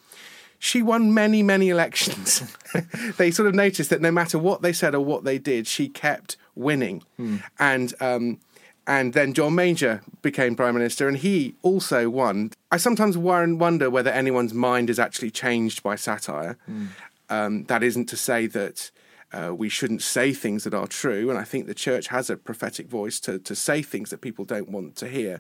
She 0.60 0.82
won 0.82 1.14
many, 1.14 1.42
many 1.44 1.70
elections. 1.70 2.44
they 3.18 3.32
sort 3.32 3.48
of 3.48 3.56
noticed 3.56 3.90
that 3.90 4.02
no 4.02 4.12
matter 4.12 4.38
what 4.38 4.62
they 4.62 4.74
said 4.74 4.94
or 4.94 5.00
what 5.00 5.24
they 5.24 5.38
did, 5.38 5.66
she 5.66 5.88
kept 5.88 6.36
winning, 6.56 7.04
mm. 7.18 7.42
and. 7.58 7.94
Um, 8.02 8.40
and 8.86 9.14
then 9.14 9.34
John 9.34 9.56
Major 9.56 10.02
became 10.22 10.56
Prime 10.56 10.74
Minister, 10.74 11.08
and 11.08 11.18
he 11.18 11.56
also 11.62 12.10
won. 12.10 12.52
I 12.72 12.78
sometimes 12.78 13.18
wonder 13.18 13.90
whether 13.90 14.12
anyone's 14.12 14.54
mind 14.54 14.90
is 14.90 15.00
actually 15.00 15.32
changed 15.32 15.84
by 15.84 15.96
satire. 15.96 16.58
Mm. 16.70 16.88
Um, 17.30 17.64
that 17.66 17.84
isn't 17.84 18.08
to 18.08 18.18
say 18.18 18.48
that 18.48 18.92
uh, 19.32 19.54
we 19.56 19.70
shouldn't 19.70 20.02
say 20.02 20.34
things 20.34 20.64
that 20.66 20.74
are 20.74 20.88
true, 20.88 21.30
and 21.30 21.40
I 21.40 21.44
think 21.44 21.66
the 21.66 21.74
church 21.74 22.08
has 22.08 22.30
a 22.30 22.38
prophetic 22.38 22.88
voice 22.88 23.20
to, 23.22 23.40
to 23.40 23.56
say 23.56 23.82
things 23.82 24.10
that 24.10 24.22
people 24.22 24.46
don't 24.46 24.70
want 24.70 24.96
to 24.98 25.08
hear, 25.08 25.40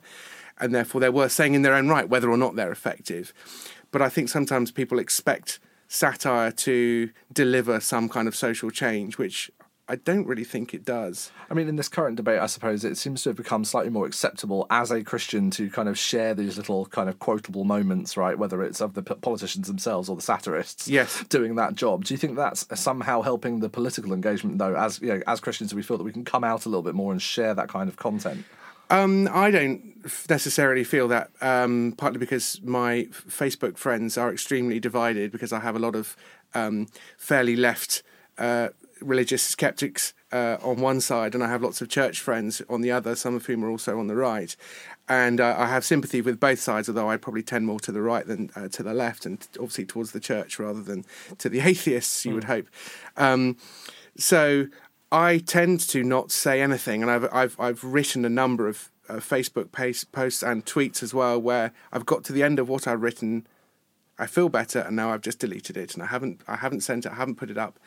and 0.59 0.73
therefore 0.73 1.01
they're 1.01 1.11
worth 1.11 1.33
saying 1.33 1.53
in 1.53 1.61
their 1.61 1.75
own 1.75 1.89
right, 1.89 2.07
whether 2.07 2.31
or 2.31 2.37
not 2.37 2.55
they're 2.55 2.71
effective. 2.71 3.33
But 3.91 4.01
I 4.01 4.09
think 4.09 4.29
sometimes 4.29 4.71
people 4.71 4.99
expect 4.99 5.59
satire 5.87 6.51
to 6.51 7.11
deliver 7.31 7.79
some 7.79 8.09
kind 8.09 8.27
of 8.27 8.35
social 8.35 8.71
change, 8.71 9.17
which 9.17 9.51
I 9.89 9.97
don't 9.97 10.25
really 10.25 10.45
think 10.45 10.73
it 10.73 10.85
does. 10.85 11.29
I 11.49 11.53
mean, 11.53 11.67
in 11.67 11.75
this 11.75 11.89
current 11.89 12.15
debate, 12.15 12.39
I 12.39 12.45
suppose 12.45 12.85
it 12.85 12.95
seems 12.95 13.21
to 13.23 13.29
have 13.29 13.35
become 13.35 13.65
slightly 13.65 13.91
more 13.91 14.05
acceptable 14.05 14.65
as 14.69 14.91
a 14.91 15.03
Christian 15.03 15.51
to 15.51 15.69
kind 15.69 15.89
of 15.89 15.99
share 15.99 16.33
these 16.33 16.55
little 16.55 16.85
kind 16.85 17.09
of 17.09 17.19
quotable 17.19 17.65
moments, 17.65 18.15
right? 18.15 18.37
Whether 18.37 18.63
it's 18.63 18.79
of 18.79 18.93
the 18.93 19.03
politicians 19.03 19.67
themselves 19.67 20.07
or 20.07 20.15
the 20.15 20.21
satirists, 20.21 20.87
yes, 20.87 21.25
doing 21.27 21.55
that 21.55 21.75
job. 21.75 22.05
Do 22.05 22.13
you 22.13 22.17
think 22.17 22.37
that's 22.37 22.65
somehow 22.79 23.21
helping 23.21 23.59
the 23.59 23.67
political 23.67 24.13
engagement, 24.13 24.57
though? 24.57 24.73
As 24.73 25.01
you 25.01 25.09
know, 25.09 25.21
as 25.27 25.41
Christians, 25.41 25.71
do 25.71 25.75
we 25.75 25.83
feel 25.83 25.97
that 25.97 26.05
we 26.05 26.13
can 26.13 26.23
come 26.23 26.45
out 26.45 26.65
a 26.65 26.69
little 26.69 26.81
bit 26.81 26.95
more 26.95 27.11
and 27.11 27.21
share 27.21 27.53
that 27.53 27.67
kind 27.67 27.89
of 27.89 27.97
content? 27.97 28.45
Um, 28.89 29.27
I 29.33 29.51
don't 29.51 30.05
necessarily 30.29 30.85
feel 30.85 31.09
that, 31.09 31.31
um, 31.41 31.93
partly 31.97 32.19
because 32.19 32.61
my 32.63 33.07
Facebook 33.11 33.77
friends 33.77 34.17
are 34.17 34.31
extremely 34.31 34.79
divided 34.79 35.31
because 35.31 35.51
I 35.51 35.59
have 35.59 35.75
a 35.75 35.79
lot 35.79 35.95
of 35.95 36.15
um, 36.53 36.87
fairly 37.17 37.57
left. 37.57 38.03
Uh, 38.37 38.69
religious 39.03 39.43
skeptics 39.43 40.13
uh, 40.31 40.57
on 40.61 40.81
one 40.81 40.99
side, 40.99 41.35
and 41.35 41.43
I 41.43 41.49
have 41.49 41.61
lots 41.61 41.81
of 41.81 41.89
church 41.89 42.19
friends 42.19 42.61
on 42.69 42.81
the 42.81 42.91
other, 42.91 43.15
some 43.15 43.35
of 43.35 43.45
whom 43.45 43.63
are 43.63 43.69
also 43.69 43.99
on 43.99 44.07
the 44.07 44.15
right. 44.15 44.55
And 45.07 45.39
uh, 45.39 45.55
I 45.57 45.67
have 45.67 45.85
sympathy 45.85 46.21
with 46.21 46.39
both 46.39 46.59
sides, 46.59 46.89
although 46.89 47.09
I 47.09 47.17
probably 47.17 47.43
tend 47.43 47.65
more 47.65 47.79
to 47.81 47.91
the 47.91 48.01
right 48.01 48.25
than 48.25 48.49
uh, 48.55 48.67
to 48.69 48.83
the 48.83 48.93
left, 48.93 49.25
and 49.25 49.45
obviously 49.55 49.85
towards 49.85 50.11
the 50.11 50.19
church 50.19 50.59
rather 50.59 50.81
than 50.81 51.05
to 51.37 51.49
the 51.49 51.59
atheists, 51.69 52.25
you 52.25 52.31
mm. 52.31 52.35
would 52.35 52.43
hope. 52.45 52.67
Um, 53.17 53.57
so 54.17 54.67
I 55.11 55.37
tend 55.37 55.81
to 55.89 56.03
not 56.03 56.31
say 56.31 56.61
anything, 56.61 57.01
and 57.01 57.11
I've 57.11 57.31
I've, 57.31 57.59
I've 57.59 57.83
written 57.83 58.25
a 58.25 58.29
number 58.29 58.67
of 58.67 58.91
uh, 59.09 59.15
Facebook 59.15 59.71
posts 59.71 60.43
and 60.43 60.65
tweets 60.65 61.03
as 61.03 61.13
well, 61.13 61.39
where 61.39 61.73
I've 61.91 62.05
got 62.05 62.23
to 62.25 62.33
the 62.33 62.43
end 62.43 62.57
of 62.57 62.69
what 62.69 62.87
I've 62.87 63.01
written 63.01 63.45
I 64.19 64.27
feel 64.27 64.47
better, 64.47 64.79
and 64.79 64.95
now 64.95 65.11
I've 65.11 65.21
just 65.21 65.39
deleted 65.39 65.75
it, 65.75 65.93
and 65.93 66.03
I 66.03 66.07
haven't 66.07 66.41
I 66.47 66.57
haven't 66.57 66.81
sent 66.81 67.05
it, 67.05 67.11
I 67.11 67.15
haven't 67.15 67.35
put 67.35 67.49
it 67.49 67.57
up, 67.57 67.79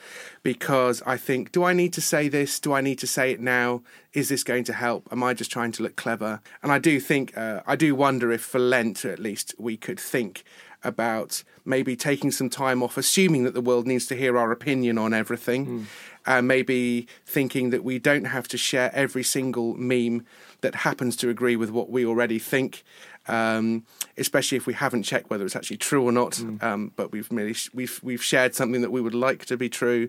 because 0.43 1.03
I 1.07 1.17
think, 1.17 1.53
do 1.53 1.63
I 1.63 1.73
need 1.73 1.93
to 1.93 2.01
say 2.01 2.29
this? 2.29 2.59
Do 2.59 2.73
I 2.73 2.81
need 2.81 2.99
to 2.99 3.07
say 3.07 3.31
it 3.31 3.41
now? 3.41 3.83
Is 4.13 4.29
this 4.29 4.43
going 4.43 4.65
to 4.65 4.73
help? 4.73 5.09
Am 5.13 5.23
I 5.23 5.35
just 5.35 5.53
trying 5.53 5.73
to 5.73 5.83
look 5.83 5.95
clever? 5.95 6.41
And 6.63 6.73
I 6.73 6.79
do 6.79 6.99
think, 6.99 7.37
uh, 7.37 7.61
I 7.67 7.77
do 7.77 7.95
wonder 7.95 8.33
if 8.33 8.43
for 8.43 8.59
Lent 8.59 9.05
at 9.05 9.19
least 9.19 9.55
we 9.59 9.77
could 9.77 10.01
think 10.01 10.43
about 10.83 11.43
maybe 11.65 11.97
taking 11.97 12.31
some 12.31 12.49
time 12.49 12.83
off, 12.83 12.97
assuming 12.97 13.45
that 13.45 13.55
the 13.55 13.61
world 13.61 13.87
needs 13.87 14.07
to 14.07 14.17
hear 14.17 14.39
our 14.39 14.53
opinion 14.53 14.99
on 14.99 15.13
everything, 15.13 15.67
mm. 15.67 15.85
uh, 16.27 16.41
maybe 16.41 17.09
thinking 17.25 17.71
that 17.71 17.83
we 17.83 17.99
don't 17.99 18.27
have 18.27 18.47
to 18.49 18.57
share 18.57 18.91
every 18.95 19.25
single 19.25 19.75
meme 19.75 20.25
that 20.61 20.77
happens 20.77 21.17
to 21.17 21.29
agree 21.29 21.57
with 21.57 21.71
what 21.71 21.91
we 21.91 22.07
already 22.07 22.39
think 22.39 22.85
um, 23.29 23.85
especially 24.17 24.57
if 24.57 24.67
we 24.67 24.75
haven't 24.75 25.03
checked 25.03 25.31
whether 25.31 25.45
it's 25.45 25.57
actually 25.57 25.79
true 25.79 26.03
or 26.03 26.13
not. 26.13 26.33
Mm. 26.33 26.63
Um, 26.63 26.93
but 26.97 27.13
we've 27.13 27.31
merely 27.33 27.55
we've 27.75 28.01
we've 28.03 28.23
shared 28.23 28.55
something 28.55 28.83
that 28.83 28.91
we 28.91 29.01
would 29.01 29.15
like 29.15 29.45
to 29.47 29.57
be 29.57 29.69
true. 29.69 30.09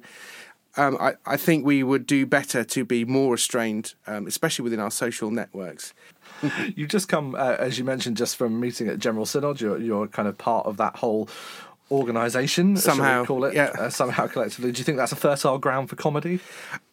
Um, 0.76 0.96
I, 1.00 1.16
I, 1.26 1.38
think 1.38 1.66
we 1.66 1.82
would 1.82 2.06
do 2.06 2.28
better 2.28 2.64
to 2.64 2.86
be 2.86 3.04
more 3.04 3.32
restrained, 3.32 3.96
um, 4.06 4.28
especially 4.28 4.62
within 4.62 4.80
our 4.80 4.92
social 4.92 5.32
networks. 5.32 5.92
You've 6.76 6.90
just 6.90 7.10
come, 7.10 7.34
uh, 7.34 7.56
as 7.58 7.80
you 7.80 7.84
mentioned, 7.84 8.16
just 8.16 8.36
from 8.36 8.60
meeting 8.60 8.88
at 8.88 9.00
General 9.00 9.26
Synod. 9.26 9.60
You're, 9.60 9.80
you're 9.80 10.08
kind 10.08 10.28
of 10.28 10.38
part 10.38 10.68
of 10.68 10.78
that 10.78 10.98
whole 10.98 11.30
organisation, 11.90 12.76
Somehow, 12.78 13.26
call 13.26 13.46
it, 13.46 13.56
yeah. 13.56 13.72
uh, 13.80 13.90
somehow 13.90 14.28
collectively. 14.28 14.72
Do 14.72 14.80
you 14.80 14.84
think 14.84 14.98
that's 14.98 15.12
a 15.12 15.18
fertile 15.18 15.58
ground 15.58 15.90
for 15.90 15.96
comedy? 15.96 16.40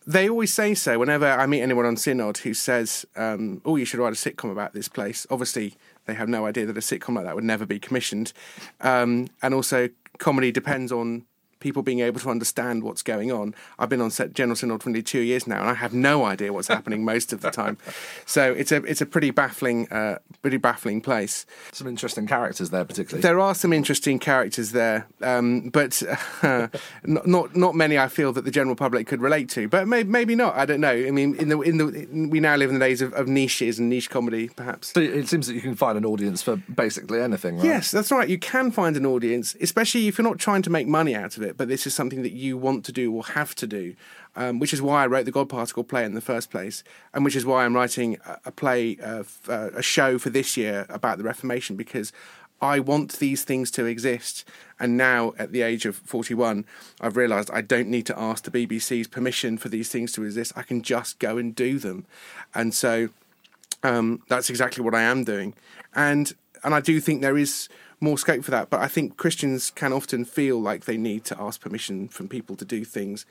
They 0.07 0.29
always 0.29 0.55
say 0.55 0.75
so 0.75 0.99
whenever 0.99 1.27
I 1.27 1.47
meet 1.47 1.62
anyone 1.62 1.85
on 1.85 1.97
Synod 1.97 2.39
who 2.39 2.55
says, 2.55 3.05
um, 3.16 3.61
"Oh, 3.64 3.77
you 3.77 3.85
should 3.85 4.01
write 4.01 4.12
a 4.12 4.16
sitcom 4.16 4.53
about 4.53 4.72
this 4.72 4.89
place." 4.89 5.27
Obviously, 5.31 5.75
they 6.07 6.15
have 6.15 6.29
no 6.29 6.47
idea 6.47 6.67
that 6.67 6.77
a 6.77 6.81
sitcom 6.81 7.15
like 7.15 7.25
that 7.25 7.35
would 7.35 7.45
never 7.45 7.67
be 7.67 7.79
commissioned, 7.79 8.33
um, 8.81 9.29
and 9.43 9.55
also 9.55 9.89
comedy 10.19 10.53
depends 10.53 10.93
on 10.93 11.25
people 11.65 11.83
being 11.83 12.01
able 12.01 12.21
to 12.21 12.29
understand 12.29 12.85
what's 12.85 13.03
going 13.03 13.33
on. 13.33 13.55
I've 13.79 13.89
been 13.89 14.03
on 14.03 14.11
set 14.11 14.35
General 14.35 14.55
Synod 14.55 14.83
for 14.83 14.91
nearly 14.91 15.03
two 15.03 15.21
years 15.21 15.47
now, 15.47 15.61
and 15.61 15.71
I 15.71 15.75
have 15.75 15.95
no 15.95 16.25
idea 16.25 16.53
what's 16.53 16.69
happening 16.69 17.05
most 17.12 17.33
of 17.33 17.41
the 17.41 17.51
time. 17.51 17.79
So 18.27 18.53
it's 18.53 18.71
a 18.71 18.85
it's 18.85 19.01
a 19.01 19.07
pretty 19.07 19.31
baffling, 19.31 19.89
uh, 19.91 20.19
pretty 20.43 20.59
baffling 20.59 21.01
place. 21.01 21.47
Some 21.73 21.87
interesting 21.87 22.27
characters 22.27 22.69
there, 22.69 22.85
particularly. 22.85 23.23
There 23.23 23.41
are 23.41 23.55
some 23.55 23.73
interesting 23.73 24.19
characters 24.19 24.73
there, 24.73 25.07
um, 25.23 25.71
but 25.71 26.03
uh, 26.43 26.69
not, 27.05 27.27
not 27.27 27.57
not 27.57 27.75
many. 27.75 27.99
I 27.99 28.09
feel 28.09 28.35
that 28.35 28.45
the 28.45 28.51
general 28.51 28.77
public 28.77 29.07
could 29.07 29.23
relate 29.23 29.49
to, 29.51 29.67
but 29.67 29.89
maybe, 29.89 30.11
maybe 30.11 30.35
not. 30.35 30.55
I 30.55 30.67
don't 30.67 30.83
know. 30.83 30.93
I 30.93 31.11
mean, 31.11 31.35
in 31.37 31.49
the 31.49 31.61
in 31.62 31.79
the 31.79 32.29
we 32.29 32.41
now 32.41 32.57
live 32.57 32.69
in 32.69 32.79
the 32.79 32.85
days 32.85 33.01
of, 33.01 33.15
of 33.15 33.27
niches 33.27 33.79
and 33.79 33.89
niche 33.89 34.11
comedy, 34.11 34.49
perhaps. 34.49 34.93
So 34.93 35.01
it 35.01 35.29
seems 35.29 35.47
that 35.47 35.55
you 35.55 35.62
can 35.62 35.77
find 35.77 35.97
an 35.97 36.05
audience 36.05 36.43
for 36.43 36.57
basically 36.57 37.23
anything, 37.23 37.57
right? 37.57 37.65
Yes, 37.65 37.91
that's 37.91 38.12
right. 38.12 38.29
You 38.29 38.39
can 38.39 38.71
find 38.71 38.99
an 38.99 39.07
audience, 39.07 39.57
especially 39.62 40.09
if 40.09 40.19
you're 40.19 40.29
not 40.29 40.39
trying 40.39 40.61
to 40.62 40.71
make 40.71 40.87
money 40.87 41.15
out 41.15 41.39
of 41.39 41.43
it, 41.43 41.54
but 41.57 41.69
this 41.69 41.87
is 41.87 41.95
something 41.95 42.23
that 42.23 42.33
you 42.33 42.57
want 42.57 42.85
to 42.87 42.93
do 42.93 43.13
or 43.13 43.25
have 43.25 43.55
to 43.57 43.67
do, 43.67 43.95
um, 44.37 44.59
which 44.59 44.73
is 44.73 44.83
why 44.83 45.05
I 45.05 45.07
wrote 45.07 45.25
the 45.25 45.33
God 45.33 45.49
Particle 45.49 45.85
play 45.85 46.05
in 46.05 46.15
the 46.15 46.21
first 46.21 46.51
place, 46.51 46.85
and 47.13 47.25
which 47.25 47.37
is 47.37 47.47
why 47.47 47.65
I'm 47.65 47.75
writing 47.75 48.19
a, 48.27 48.39
a 48.47 48.53
play, 48.53 48.99
uh, 49.03 49.21
f- 49.21 49.49
uh, 49.49 49.71
a 49.75 49.83
show 49.83 50.19
for 50.19 50.31
this 50.31 50.57
year 50.57 50.87
about 50.89 51.19
the 51.19 51.25
Reformation, 51.25 51.77
because 51.77 52.13
I 52.61 52.81
want 52.81 53.19
these 53.19 53.45
things 53.45 53.71
to 53.73 53.85
exist. 53.85 54.45
And 54.81 54.97
now, 54.97 55.35
at 55.39 55.53
the 55.53 55.63
age 55.63 55.87
of 55.87 55.97
41, 55.97 56.65
I've 57.01 57.17
realised 57.17 57.51
I 57.53 57.61
don't 57.61 57.89
need 57.89 58.07
to 58.07 58.19
ask 58.19 58.45
the 58.45 58.51
BBC's 58.51 59.07
permission 59.07 59.59
for 59.59 59.69
these 59.69 59.91
things 59.91 60.13
to 60.13 60.25
exist. 60.25 60.53
I 60.57 60.63
can 60.63 60.83
just 60.83 61.19
go 61.19 61.39
and 61.39 61.55
do 61.55 61.79
them. 61.79 62.07
And 62.55 62.75
so 62.75 63.11
um, 63.85 64.23
that's 64.29 64.51
exactly 64.51 64.83
what 64.83 64.95
I 64.95 65.03
am 65.03 65.25
doing, 65.25 65.55
and 65.95 66.33
and 66.65 66.75
I 66.75 66.81
do 66.81 66.99
think 67.01 67.21
there 67.21 67.37
is 67.37 67.69
more 68.05 68.19
scope 68.19 68.45
for 68.45 68.51
that. 68.53 68.71
But 68.71 68.81
I 68.81 68.89
think 68.89 69.17
Christians 69.17 69.71
can 69.71 69.93
often 69.93 70.25
feel 70.25 70.61
like 70.61 70.85
they 70.85 70.97
need 70.97 71.25
to 71.25 71.41
ask 71.41 71.61
permission 71.61 72.09
from 72.09 72.29
people 72.29 72.55
to 72.57 72.65
do 72.65 72.85
things, 72.85 73.27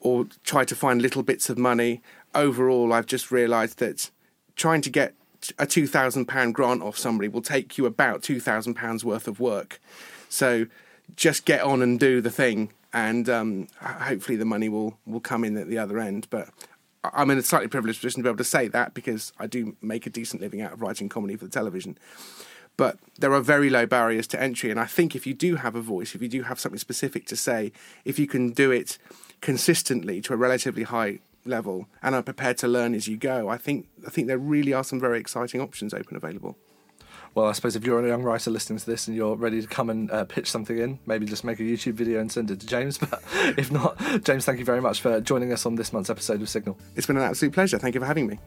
or 0.00 0.26
try 0.44 0.64
to 0.64 0.74
find 0.74 1.02
little 1.02 1.22
bits 1.22 1.50
of 1.50 1.58
money. 1.58 2.00
Overall, 2.34 2.92
I've 2.92 3.06
just 3.06 3.30
realised 3.30 3.78
that 3.78 4.10
trying 4.56 4.82
to 4.82 4.90
get 4.90 5.14
a 5.58 5.66
two 5.66 5.86
thousand 5.86 6.26
pound 6.26 6.54
grant 6.54 6.82
off 6.82 6.96
somebody 6.96 7.28
will 7.28 7.42
take 7.42 7.78
you 7.78 7.86
about 7.86 8.22
two 8.22 8.40
thousand 8.40 8.74
pounds 8.74 9.04
worth 9.04 9.26
of 9.26 9.40
work. 9.40 9.80
So 10.28 10.66
just 11.16 11.44
get 11.44 11.60
on 11.62 11.82
and 11.82 11.98
do 11.98 12.20
the 12.20 12.30
thing, 12.30 12.72
and 12.92 13.28
um, 13.28 13.68
hopefully 13.80 14.36
the 14.36 14.44
money 14.44 14.68
will 14.68 14.98
will 15.06 15.20
come 15.20 15.44
in 15.44 15.56
at 15.56 15.68
the 15.68 15.78
other 15.78 15.98
end. 15.98 16.26
But 16.30 16.48
I'm 17.02 17.30
in 17.30 17.38
a 17.38 17.42
slightly 17.42 17.68
privileged 17.68 18.00
position 18.00 18.20
to 18.20 18.24
be 18.24 18.28
able 18.28 18.44
to 18.44 18.44
say 18.44 18.68
that 18.68 18.94
because 18.94 19.32
I 19.38 19.46
do 19.46 19.76
make 19.80 20.06
a 20.06 20.10
decent 20.10 20.42
living 20.42 20.60
out 20.60 20.72
of 20.74 20.82
writing 20.82 21.08
comedy 21.08 21.36
for 21.36 21.46
the 21.46 21.50
television. 21.50 21.98
But 22.76 22.98
there 23.18 23.32
are 23.32 23.40
very 23.40 23.68
low 23.68 23.84
barriers 23.86 24.26
to 24.28 24.40
entry, 24.40 24.70
and 24.70 24.80
I 24.80 24.86
think 24.86 25.14
if 25.14 25.26
you 25.26 25.34
do 25.34 25.56
have 25.56 25.74
a 25.74 25.82
voice, 25.82 26.14
if 26.14 26.22
you 26.22 26.28
do 26.28 26.42
have 26.42 26.58
something 26.58 26.78
specific 26.78 27.26
to 27.26 27.36
say, 27.36 27.72
if 28.04 28.18
you 28.18 28.26
can 28.26 28.50
do 28.50 28.70
it 28.70 28.96
consistently 29.40 30.20
to 30.22 30.32
a 30.32 30.36
relatively 30.36 30.84
high 30.84 31.20
level 31.44 31.88
and 32.02 32.14
are 32.14 32.22
prepared 32.22 32.58
to 32.58 32.68
learn 32.68 32.94
as 32.94 33.06
you 33.08 33.16
go, 33.16 33.48
I 33.48 33.58
think 33.58 33.88
I 34.06 34.10
think 34.10 34.28
there 34.28 34.38
really 34.38 34.72
are 34.72 34.84
some 34.84 35.00
very 35.00 35.20
exciting 35.20 35.60
options 35.60 35.92
open 35.92 36.16
available. 36.16 36.56
Well, 37.34 37.46
I 37.46 37.52
suppose 37.52 37.76
if 37.76 37.84
you're 37.84 38.04
a 38.04 38.08
young 38.08 38.24
writer 38.24 38.50
listening 38.50 38.80
to 38.80 38.86
this 38.86 39.06
and 39.06 39.16
you're 39.16 39.36
ready 39.36 39.62
to 39.62 39.68
come 39.68 39.88
and 39.88 40.10
uh, 40.10 40.24
pitch 40.24 40.50
something 40.50 40.76
in, 40.76 40.98
maybe 41.06 41.26
just 41.26 41.44
make 41.44 41.60
a 41.60 41.62
YouTube 41.62 41.92
video 41.92 42.20
and 42.20 42.30
send 42.30 42.50
it 42.50 42.58
to 42.60 42.66
James. 42.66 42.98
But 43.10 43.22
if 43.56 43.70
not, 43.70 43.96
James, 44.24 44.44
thank 44.44 44.58
you 44.58 44.64
very 44.64 44.80
much 44.80 45.00
for 45.00 45.20
joining 45.20 45.52
us 45.52 45.64
on 45.64 45.76
this 45.76 45.92
month's 45.92 46.10
episode 46.10 46.42
of 46.42 46.48
Signal. 46.48 46.76
It's 46.96 47.06
been 47.06 47.16
an 47.16 47.22
absolute 47.22 47.52
pleasure. 47.52 47.78
Thank 47.78 47.94
you 47.94 48.00
for 48.00 48.06
having 48.06 48.26
me. 48.26 48.38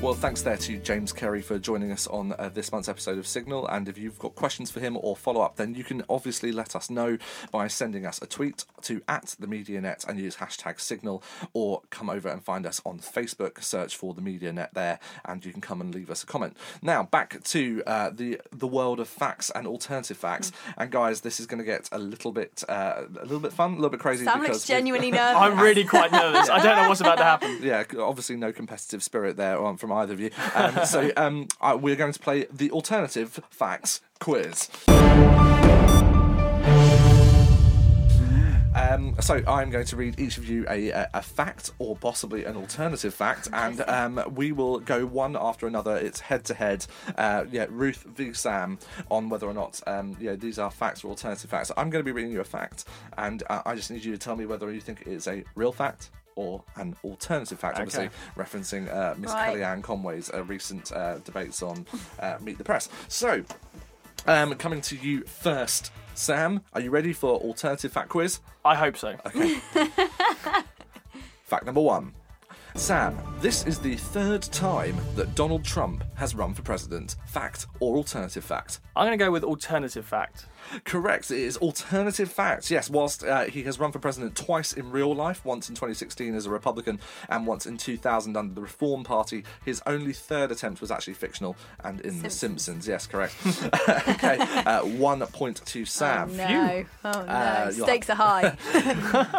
Well, 0.00 0.14
thanks 0.14 0.42
there 0.42 0.56
to 0.56 0.78
James 0.78 1.12
Cary 1.12 1.42
for 1.42 1.58
joining 1.58 1.90
us 1.90 2.06
on 2.06 2.32
uh, 2.38 2.50
this 2.54 2.70
month's 2.70 2.88
episode 2.88 3.18
of 3.18 3.26
Signal. 3.26 3.66
And 3.66 3.88
if 3.88 3.98
you've 3.98 4.18
got 4.20 4.36
questions 4.36 4.70
for 4.70 4.78
him 4.78 4.96
or 4.96 5.16
follow 5.16 5.40
up, 5.40 5.56
then 5.56 5.74
you 5.74 5.82
can 5.82 6.04
obviously 6.08 6.52
let 6.52 6.76
us 6.76 6.88
know 6.88 7.18
by 7.50 7.66
sending 7.66 8.06
us 8.06 8.22
a 8.22 8.26
tweet 8.26 8.64
to 8.82 9.02
at 9.08 9.34
the 9.40 9.48
MediaNet 9.48 10.06
and 10.06 10.20
use 10.20 10.36
hashtag 10.36 10.78
Signal, 10.80 11.20
or 11.52 11.82
come 11.90 12.08
over 12.08 12.28
and 12.28 12.44
find 12.44 12.64
us 12.64 12.80
on 12.86 13.00
Facebook. 13.00 13.60
Search 13.60 13.96
for 13.96 14.14
the 14.14 14.20
MediaNet 14.20 14.72
there, 14.72 15.00
and 15.24 15.44
you 15.44 15.50
can 15.50 15.60
come 15.60 15.80
and 15.80 15.92
leave 15.92 16.10
us 16.10 16.22
a 16.22 16.26
comment. 16.26 16.56
Now 16.80 17.02
back 17.02 17.42
to 17.42 17.82
uh, 17.84 18.10
the 18.10 18.40
the 18.52 18.68
world 18.68 19.00
of 19.00 19.08
facts 19.08 19.50
and 19.50 19.66
alternative 19.66 20.16
facts. 20.16 20.52
And 20.76 20.92
guys, 20.92 21.22
this 21.22 21.40
is 21.40 21.46
going 21.46 21.58
to 21.58 21.64
get 21.64 21.88
a 21.90 21.98
little 21.98 22.30
bit 22.30 22.62
uh, 22.68 23.02
a 23.20 23.22
little 23.24 23.40
bit 23.40 23.52
fun, 23.52 23.72
a 23.72 23.74
little 23.74 23.90
bit 23.90 24.00
crazy. 24.00 24.24
Sam 24.24 24.42
looks 24.42 24.64
genuinely 24.64 25.10
nervous. 25.10 25.42
I'm 25.42 25.58
really 25.58 25.84
quite 25.84 26.12
nervous. 26.12 26.48
I 26.48 26.62
don't 26.62 26.76
know 26.76 26.88
what's 26.88 27.00
about 27.00 27.18
to 27.18 27.24
happen. 27.24 27.58
yeah, 27.62 27.82
obviously 27.98 28.36
no 28.36 28.52
competitive 28.52 29.02
spirit 29.02 29.36
there 29.36 29.60
um, 29.66 29.76
from 29.88 29.98
either 29.98 30.12
of 30.12 30.20
you. 30.20 30.30
Um, 30.54 30.80
so 30.84 31.10
um, 31.16 31.48
uh, 31.60 31.76
we're 31.80 31.96
going 31.96 32.12
to 32.12 32.20
play 32.20 32.46
the 32.52 32.70
alternative 32.70 33.40
facts 33.50 34.00
quiz. 34.20 34.68
Um, 38.74 39.16
so 39.20 39.42
I'm 39.48 39.70
going 39.70 39.86
to 39.86 39.96
read 39.96 40.20
each 40.20 40.38
of 40.38 40.48
you 40.48 40.64
a, 40.70 40.90
a, 40.90 41.10
a 41.14 41.22
fact 41.22 41.72
or 41.78 41.96
possibly 41.96 42.44
an 42.44 42.56
alternative 42.56 43.12
fact, 43.12 43.48
and 43.52 43.80
um, 43.88 44.22
we 44.34 44.52
will 44.52 44.78
go 44.78 45.04
one 45.04 45.36
after 45.36 45.66
another. 45.66 45.96
It's 45.96 46.20
head 46.20 46.44
to 46.44 46.54
head. 46.54 46.86
Uh, 47.16 47.44
Yeah, 47.50 47.66
Ruth 47.70 48.04
v 48.04 48.32
Sam 48.34 48.78
on 49.10 49.30
whether 49.30 49.48
or 49.48 49.54
not 49.54 49.80
um, 49.86 50.16
yeah 50.20 50.36
these 50.36 50.58
are 50.60 50.70
facts 50.70 51.02
or 51.02 51.08
alternative 51.08 51.50
facts. 51.50 51.72
I'm 51.76 51.90
going 51.90 52.04
to 52.04 52.08
be 52.08 52.12
reading 52.12 52.30
you 52.30 52.40
a 52.40 52.44
fact, 52.44 52.84
and 53.16 53.42
uh, 53.50 53.62
I 53.66 53.74
just 53.74 53.90
need 53.90 54.04
you 54.04 54.12
to 54.12 54.18
tell 54.18 54.36
me 54.36 54.46
whether 54.46 54.70
you 54.72 54.80
think 54.80 55.00
it 55.02 55.08
is 55.08 55.26
a 55.26 55.42
real 55.56 55.72
fact 55.72 56.10
or 56.38 56.62
an 56.76 56.94
alternative 57.04 57.58
fact. 57.58 57.78
Obviously, 57.78 58.04
Okay. 58.06 58.14
referencing 58.36 58.88
uh, 58.94 59.14
Miss 59.18 59.32
Right. 59.32 59.56
Kellyanne 59.56 59.82
Conway's 59.82 60.30
uh, 60.32 60.44
recent 60.44 60.92
uh, 60.92 61.18
debates 61.18 61.62
on 61.62 61.84
uh, 62.20 62.38
Meet 62.40 62.58
the 62.58 62.64
Press. 62.64 62.88
So, 63.08 63.42
um, 64.26 64.54
coming 64.54 64.80
to 64.82 64.96
you 64.96 65.22
first, 65.24 65.90
Sam. 66.14 66.60
Are 66.74 66.80
you 66.80 66.90
ready 66.90 67.12
for 67.12 67.34
alternative 67.40 67.92
fact 67.92 68.08
quiz? 68.10 68.38
I 68.64 68.76
hope 68.76 68.96
so. 68.96 69.16
Okay. 69.26 69.56
fact 71.44 71.66
number 71.66 71.80
one. 71.80 72.12
Sam, 72.74 73.18
this 73.40 73.66
is 73.66 73.78
the 73.78 73.96
third 73.96 74.42
time 74.42 74.96
that 75.16 75.34
Donald 75.34 75.64
Trump 75.64 76.04
has 76.14 76.34
run 76.34 76.54
for 76.54 76.62
president. 76.62 77.16
Fact 77.26 77.66
or 77.80 77.96
alternative 77.96 78.44
fact? 78.44 78.80
I'm 78.94 79.06
going 79.06 79.18
to 79.18 79.24
go 79.24 79.30
with 79.30 79.44
alternative 79.44 80.04
fact. 80.04 80.46
Correct. 80.84 81.30
It 81.30 81.38
is 81.38 81.56
alternative 81.56 82.30
fact. 82.30 82.70
Yes, 82.70 82.90
whilst 82.90 83.24
uh, 83.24 83.44
he 83.44 83.62
has 83.62 83.78
run 83.78 83.92
for 83.92 83.98
president 83.98 84.36
twice 84.36 84.72
in 84.72 84.90
real 84.90 85.14
life, 85.14 85.44
once 85.44 85.68
in 85.68 85.74
2016 85.74 86.34
as 86.34 86.46
a 86.46 86.50
Republican 86.50 87.00
and 87.28 87.46
once 87.46 87.66
in 87.66 87.76
2000 87.78 88.36
under 88.36 88.54
the 88.54 88.60
Reform 88.60 89.04
Party, 89.04 89.44
his 89.64 89.80
only 89.86 90.12
third 90.12 90.50
attempt 90.50 90.80
was 90.80 90.90
actually 90.90 91.14
fictional 91.14 91.56
and 91.84 92.00
in 92.02 92.22
The 92.22 92.30
Simpsons. 92.30 92.86
Yes, 92.86 93.06
correct. 93.06 93.34
okay, 94.08 94.38
uh, 94.38 94.80
one 94.82 95.20
point 95.28 95.64
to 95.66 95.84
Sam. 95.84 96.30
Oh 96.32 96.36
no! 96.36 96.84
Oh 97.04 97.12
no! 97.12 97.32
Uh, 97.32 97.70
Stakes 97.70 98.10
are 98.10 98.14
high. 98.16 98.56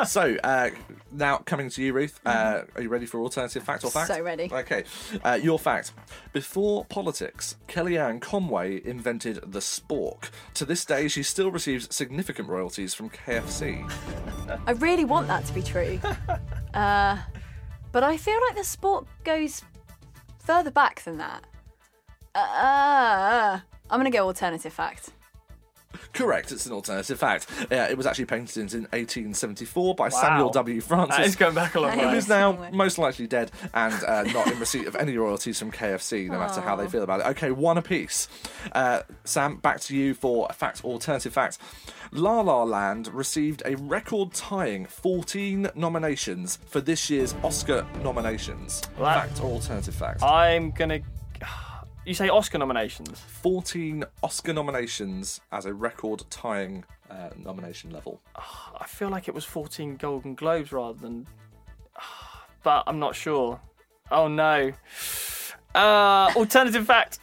So, 0.06 0.38
uh, 0.44 0.70
now 1.12 1.38
coming 1.38 1.70
to 1.70 1.84
you, 1.84 1.94
Ruth. 1.94 2.20
Uh, 2.26 2.64
are 2.76 2.82
you 2.82 2.90
ready 2.90 3.06
for 3.06 3.20
alternative 3.22 3.64
fact 3.64 3.84
or 3.84 3.92
fact? 3.92 4.08
So 4.08 4.22
ready. 4.22 4.50
Okay. 4.52 4.84
Uh, 5.24 5.40
your 5.42 5.60
fact. 5.60 5.94
Before 6.34 6.86
politics, 6.86 7.58
Kellyanne 7.68 8.22
Conway 8.22 8.82
invented 8.86 9.40
the 9.52 9.60
spork. 9.60 10.30
To 10.56 10.66
this 10.66 10.86
day, 10.86 11.08
she 11.08 11.24
still 11.24 11.52
receives 11.52 11.94
significant 11.94 12.50
royalties 12.50 12.94
from 12.94 13.10
KFC. 13.10 13.90
I 14.68 14.72
really 14.72 15.06
want 15.06 15.28
that 15.28 15.46
to 15.46 15.54
be 15.54 15.62
true. 15.62 16.00
Uh, 16.72 17.18
but 17.92 18.04
I 18.04 18.16
feel 18.16 18.40
like 18.48 18.56
the 18.56 18.62
spork 18.62 19.08
goes 19.24 19.64
further 20.38 20.70
back 20.70 21.04
than 21.04 21.18
that. 21.18 21.44
Uh, 22.36 23.60
I'm 23.90 24.00
gonna 24.00 24.12
go 24.12 24.28
alternative 24.28 24.72
fact. 24.72 25.10
Correct, 26.14 26.52
it's 26.52 26.66
an 26.66 26.72
alternative 26.74 27.18
fact. 27.20 27.48
Yeah, 27.72 27.88
it 27.88 27.98
was 27.98 28.06
actually 28.06 28.26
painted 28.26 28.74
in 28.74 28.82
1874 28.92 29.96
by 29.96 30.10
Samuel 30.10 30.50
W. 30.52 30.82
Francis. 30.82 31.18
That 31.18 31.26
is 31.26 31.36
going 31.36 31.56
back 31.56 31.76
a 31.76 31.80
long 31.80 31.98
That 31.98 32.12
way. 32.12 32.18
is 32.18 32.28
now 32.28 32.70
most 32.72 32.98
likely 32.98 33.28
dead 33.28 33.52
and 33.74 33.94
uh, 34.04 34.24
not 34.24 34.52
in 34.52 34.60
receipt 34.60 34.88
of 34.88 34.96
any 34.96 35.18
royalties 35.18 35.58
from 35.60 35.72
KFC, 35.72 36.28
no 36.30 36.38
matter 36.40 36.62
how 36.62 36.76
they 36.76 36.88
feel 36.88 37.04
about 37.04 37.22
it. 37.22 37.26
Okay, 37.28 37.52
one 37.52 37.78
apiece. 37.78 38.28
Uh, 38.72 39.02
Sam, 39.24 39.58
back 39.58 39.80
to 39.82 39.96
you 39.96 40.14
for 40.14 40.48
a 40.50 40.54
fact, 40.54 40.84
alternative 40.86 41.34
fact. 41.34 41.58
La 42.12 42.42
La 42.42 42.64
Land 42.64 43.08
received 43.14 43.62
a 43.66 43.76
record 43.78 44.34
tying 44.34 44.86
14 44.86 45.70
nominations 45.76 46.58
for 46.68 46.82
this 46.82 47.10
year's 47.10 47.36
Oscar 47.44 47.86
nominations. 48.04 48.82
Well, 48.98 49.06
that- 49.06 49.28
fact 49.30 49.42
or 49.44 49.52
alternative 49.52 49.96
fact? 49.96 50.24
I'm 50.24 50.72
going 50.72 50.90
to. 50.90 51.02
You 52.10 52.16
say 52.16 52.28
Oscar 52.28 52.58
nominations. 52.58 53.20
14 53.20 54.04
Oscar 54.24 54.52
nominations 54.52 55.42
as 55.52 55.68
a 55.68 55.74
record 55.76 56.24
tying 56.32 56.84
uh, 57.08 57.30
nomination 57.38 57.92
level. 57.92 58.20
I 58.36 58.88
feel 58.88 59.10
like 59.10 59.28
it 59.28 59.36
was 59.36 59.46
14 59.46 59.96
Golden 59.98 60.34
Globes 60.34 60.72
rather 60.72 60.98
than. 60.98 61.28
But 62.64 62.84
I'm 62.88 62.98
not 62.98 63.16
sure. 63.16 63.62
Oh 64.10 64.28
no. 64.28 64.74
Uh, 65.76 66.32
alternative 66.36 66.88
fact. 66.88 67.20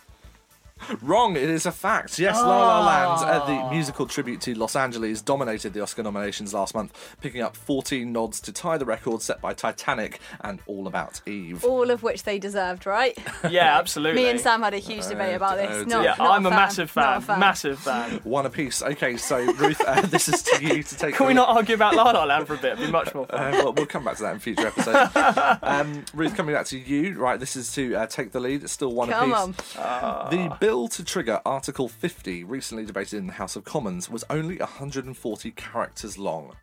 Wrong. 1.03 1.37
It 1.37 1.49
is 1.49 1.65
a 1.67 1.73
fact. 1.73 2.19
Yes, 2.19 2.37
La 2.37 2.47
La 2.81 2.85
Land, 2.85 3.25
uh, 3.25 3.47
the 3.47 3.71
musical 3.75 4.07
tribute 4.07 4.41
to 4.43 4.55
Los 4.55 4.77
Angeles, 4.77 5.23
dominated 5.23 5.73
the 5.73 5.81
Oscar 5.81 6.03
nominations 6.03 6.53
last 6.53 6.75
month, 6.75 7.17
picking 7.21 7.41
up 7.41 7.57
14 7.57 8.13
nods 8.13 8.41
to 8.43 8.53
tie 8.53 8.77
the 8.77 8.85
record 8.85 9.23
set 9.23 9.41
by 9.41 9.55
Titanic 9.55 10.21
and 10.43 10.61
All 10.67 10.87
About 10.87 11.21
Eve. 11.27 11.65
All 11.65 11.91
of 11.91 12.03
which 12.03 12.25
they 12.25 12.39
deserved, 12.39 12.87
right? 12.87 13.17
Yeah, 13.49 13.79
absolutely. 13.79 14.23
Me 14.25 14.29
and 14.31 14.41
Sam 14.41 14.61
had 14.61 14.75
a 14.75 14.79
huge 14.79 15.07
debate 15.07 15.35
about 15.35 15.59
oh, 15.59 15.67
this. 15.79 15.87
Not, 15.87 16.03
Yeah, 16.05 16.15
not 16.19 16.31
I'm 16.33 16.47
a 16.47 16.51
fan, 16.51 16.59
massive 16.59 16.97
not 16.97 17.05
fan. 17.05 17.17
a 17.17 17.21
fan. 17.23 17.41
Massive 17.41 17.79
fan. 17.79 18.11
One 18.25 18.45
apiece. 18.45 18.83
Okay, 18.83 19.17
so 19.17 19.39
Ruth, 19.39 19.81
uh, 19.87 20.01
this 20.03 20.29
is 20.29 20.43
to 20.43 20.63
you 20.65 20.83
to 20.83 20.97
take. 20.97 21.15
Can 21.15 21.27
we 21.29 21.35
not 21.35 21.49
argue 21.49 21.75
about 21.77 21.95
La 21.95 22.11
La 22.11 22.25
Land 22.25 22.47
for 22.49 22.55
a 22.55 22.59
bit? 22.59 22.73
It'd 22.73 22.87
be 22.87 22.91
much 22.93 23.15
more 23.15 23.25
Uh, 23.31 23.37
fun. 23.39 23.53
well, 23.53 23.73
we'll 23.73 23.87
come 23.87 24.05
back 24.05 24.17
to 24.17 24.23
that 24.25 24.35
in 24.35 24.41
future 24.41 24.67
episodes. 24.67 25.11
um, 25.63 26.05
Ruth, 26.13 26.35
coming 26.35 26.55
back 26.55 26.67
to 26.67 26.79
you. 26.79 27.15
Right, 27.19 27.39
this 27.39 27.57
is 27.57 27.73
to 27.75 27.95
uh, 27.95 28.07
take 28.07 28.33
the 28.33 28.41
lead. 28.41 28.65
It's 28.65 28.73
still 28.73 28.93
one 28.93 29.09
Come 29.11 29.33
apiece. 29.33 29.77
on. 29.77 30.31
The 30.31 30.57
bill 30.67 30.89
to 30.89 31.05
trigger 31.05 31.41
Article 31.47 31.89
50, 31.89 32.43
recently 32.43 32.85
debated 32.85 33.19
in 33.19 33.29
the 33.29 33.33
House 33.35 33.55
of 33.55 33.63
Commons, 33.63 34.11
was 34.11 34.25
only 34.29 34.57
140 34.57 35.51
characters 35.53 36.19
long. 36.19 36.57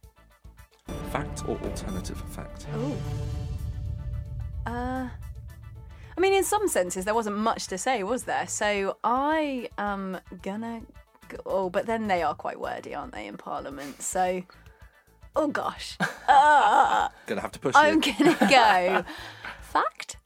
Fact 1.14 1.48
or 1.48 1.58
alternative 1.60 2.22
fact? 2.32 2.68
Ooh. 2.76 2.98
Uh, 4.66 5.08
I 5.08 6.20
mean, 6.20 6.34
in 6.34 6.44
some 6.44 6.68
senses, 6.68 7.06
there 7.06 7.14
wasn't 7.14 7.38
much 7.38 7.68
to 7.68 7.78
say, 7.78 8.04
was 8.04 8.26
there? 8.26 8.46
So 8.46 8.98
I 9.06 9.70
am 9.78 10.20
gonna. 10.42 10.82
Go, 11.30 11.38
oh, 11.46 11.70
but 11.70 11.86
then 11.86 12.08
they 12.08 12.24
are 12.24 12.36
quite 12.36 12.60
wordy, 12.60 12.94
aren't 12.94 13.14
they, 13.14 13.26
in 13.26 13.38
Parliament? 13.38 14.02
So, 14.02 14.44
oh 15.34 15.48
gosh, 15.48 15.98
uh, 16.28 17.08
Gonna 17.26 17.40
have 17.40 17.54
to 17.54 17.60
push 17.60 17.74
I'm 17.74 18.04
you. 18.04 18.14
gonna 18.20 18.38
go 18.50 19.06
fact. 19.62 20.18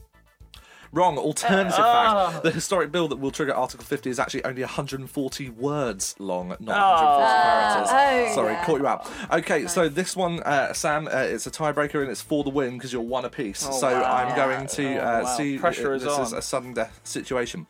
Wrong. 0.91 1.17
Alternative 1.17 1.73
Ah. 1.77 2.29
fact. 2.31 2.43
The 2.43 2.51
historic 2.51 2.91
bill 2.91 3.07
that 3.09 3.17
will 3.17 3.31
trigger 3.31 3.53
Article 3.53 3.85
50 3.85 4.09
is 4.09 4.19
actually 4.19 4.43
only 4.45 4.61
140 4.63 5.49
words 5.49 6.15
long, 6.19 6.49
not 6.49 6.59
140 6.61 7.23
Oh, 7.23 7.87
characters. 7.89 8.35
Sorry, 8.35 8.53
yeah. 8.53 8.65
caught 8.65 8.79
you 8.79 8.87
out. 8.87 9.07
Okay, 9.31 9.67
so 9.67 9.89
this 9.89 10.15
one, 10.15 10.41
uh, 10.43 10.73
Sam, 10.73 11.07
uh, 11.07 11.11
it's 11.17 11.45
a 11.47 11.51
tiebreaker 11.51 12.01
and 12.01 12.09
it's 12.09 12.21
for 12.21 12.43
the 12.43 12.49
win 12.49 12.77
because 12.77 12.93
you're 12.93 13.01
one 13.01 13.25
apiece. 13.25 13.65
Oh, 13.67 13.71
so 13.71 13.91
wow. 14.01 14.13
I'm 14.13 14.35
going 14.35 14.67
to 14.67 14.97
Oh, 14.97 15.19
uh, 15.19 15.21
wow. 15.23 15.35
see 15.37 15.57
Pressure 15.57 15.91
uh, 15.91 15.95
is 15.95 16.03
this 16.03 16.17
is 16.19 16.33
a 16.33 16.41
sudden 16.41 16.73
death 16.73 16.99
situation. 17.03 17.67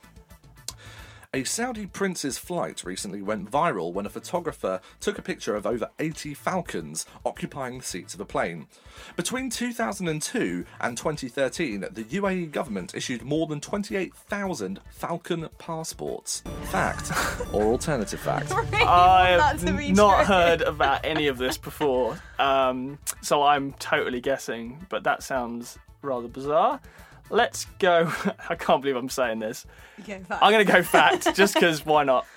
A 1.34 1.44
Saudi 1.44 1.86
prince's 1.86 2.38
flight 2.38 2.84
recently 2.86 3.22
went 3.22 3.52
viral 3.52 3.92
when 3.94 4.06
a 4.06 4.10
photographer 4.10 4.80
took 5.02 5.18
a 5.20 5.22
picture 5.22 5.56
of 5.56 5.68
over 5.68 5.90
80 6.00 6.34
falcons 6.34 7.06
occupying 7.26 7.80
the 7.80 7.84
seats 7.84 8.14
of 8.14 8.22
a 8.22 8.26
plane. 8.26 8.68
Between 9.18 9.50
2002 9.50 10.64
and 10.80 10.96
2013, 10.96 11.82
the 11.92 12.04
UAE 12.04 12.52
government 12.52 12.94
issued 12.94 13.24
more 13.24 13.48
than 13.48 13.60
28,000 13.60 14.80
falcon 14.92 15.50
passports. 15.58 16.44
Fact 16.66 17.12
or 17.52 17.64
alternative 17.64 18.20
fact? 18.20 18.52
I've 18.54 19.64
not 19.92 20.18
true. 20.18 20.26
heard 20.36 20.62
about 20.62 21.04
any 21.04 21.26
of 21.26 21.40
this 21.40 21.58
before, 21.58 22.20
um, 22.38 23.00
so 23.24 23.42
I'm 23.42 23.74
totally 23.74 24.22
guessing. 24.22 24.86
But 24.88 25.04
that 25.06 25.24
sounds 25.24 25.80
rather 26.04 26.28
bizarre. 26.28 26.80
Let's 27.32 27.66
go. 27.80 28.14
I 28.50 28.54
can't 28.54 28.84
believe 28.84 28.98
I'm 28.98 29.10
saying 29.10 29.40
this. 29.40 29.66
Okay, 30.02 30.20
fact. 30.20 30.44
I'm 30.44 30.52
going 30.52 30.64
to 30.64 30.72
go 30.72 30.84
fact, 30.84 31.36
just 31.36 31.56
because 31.56 31.84
why 31.84 32.04
not? 32.04 32.28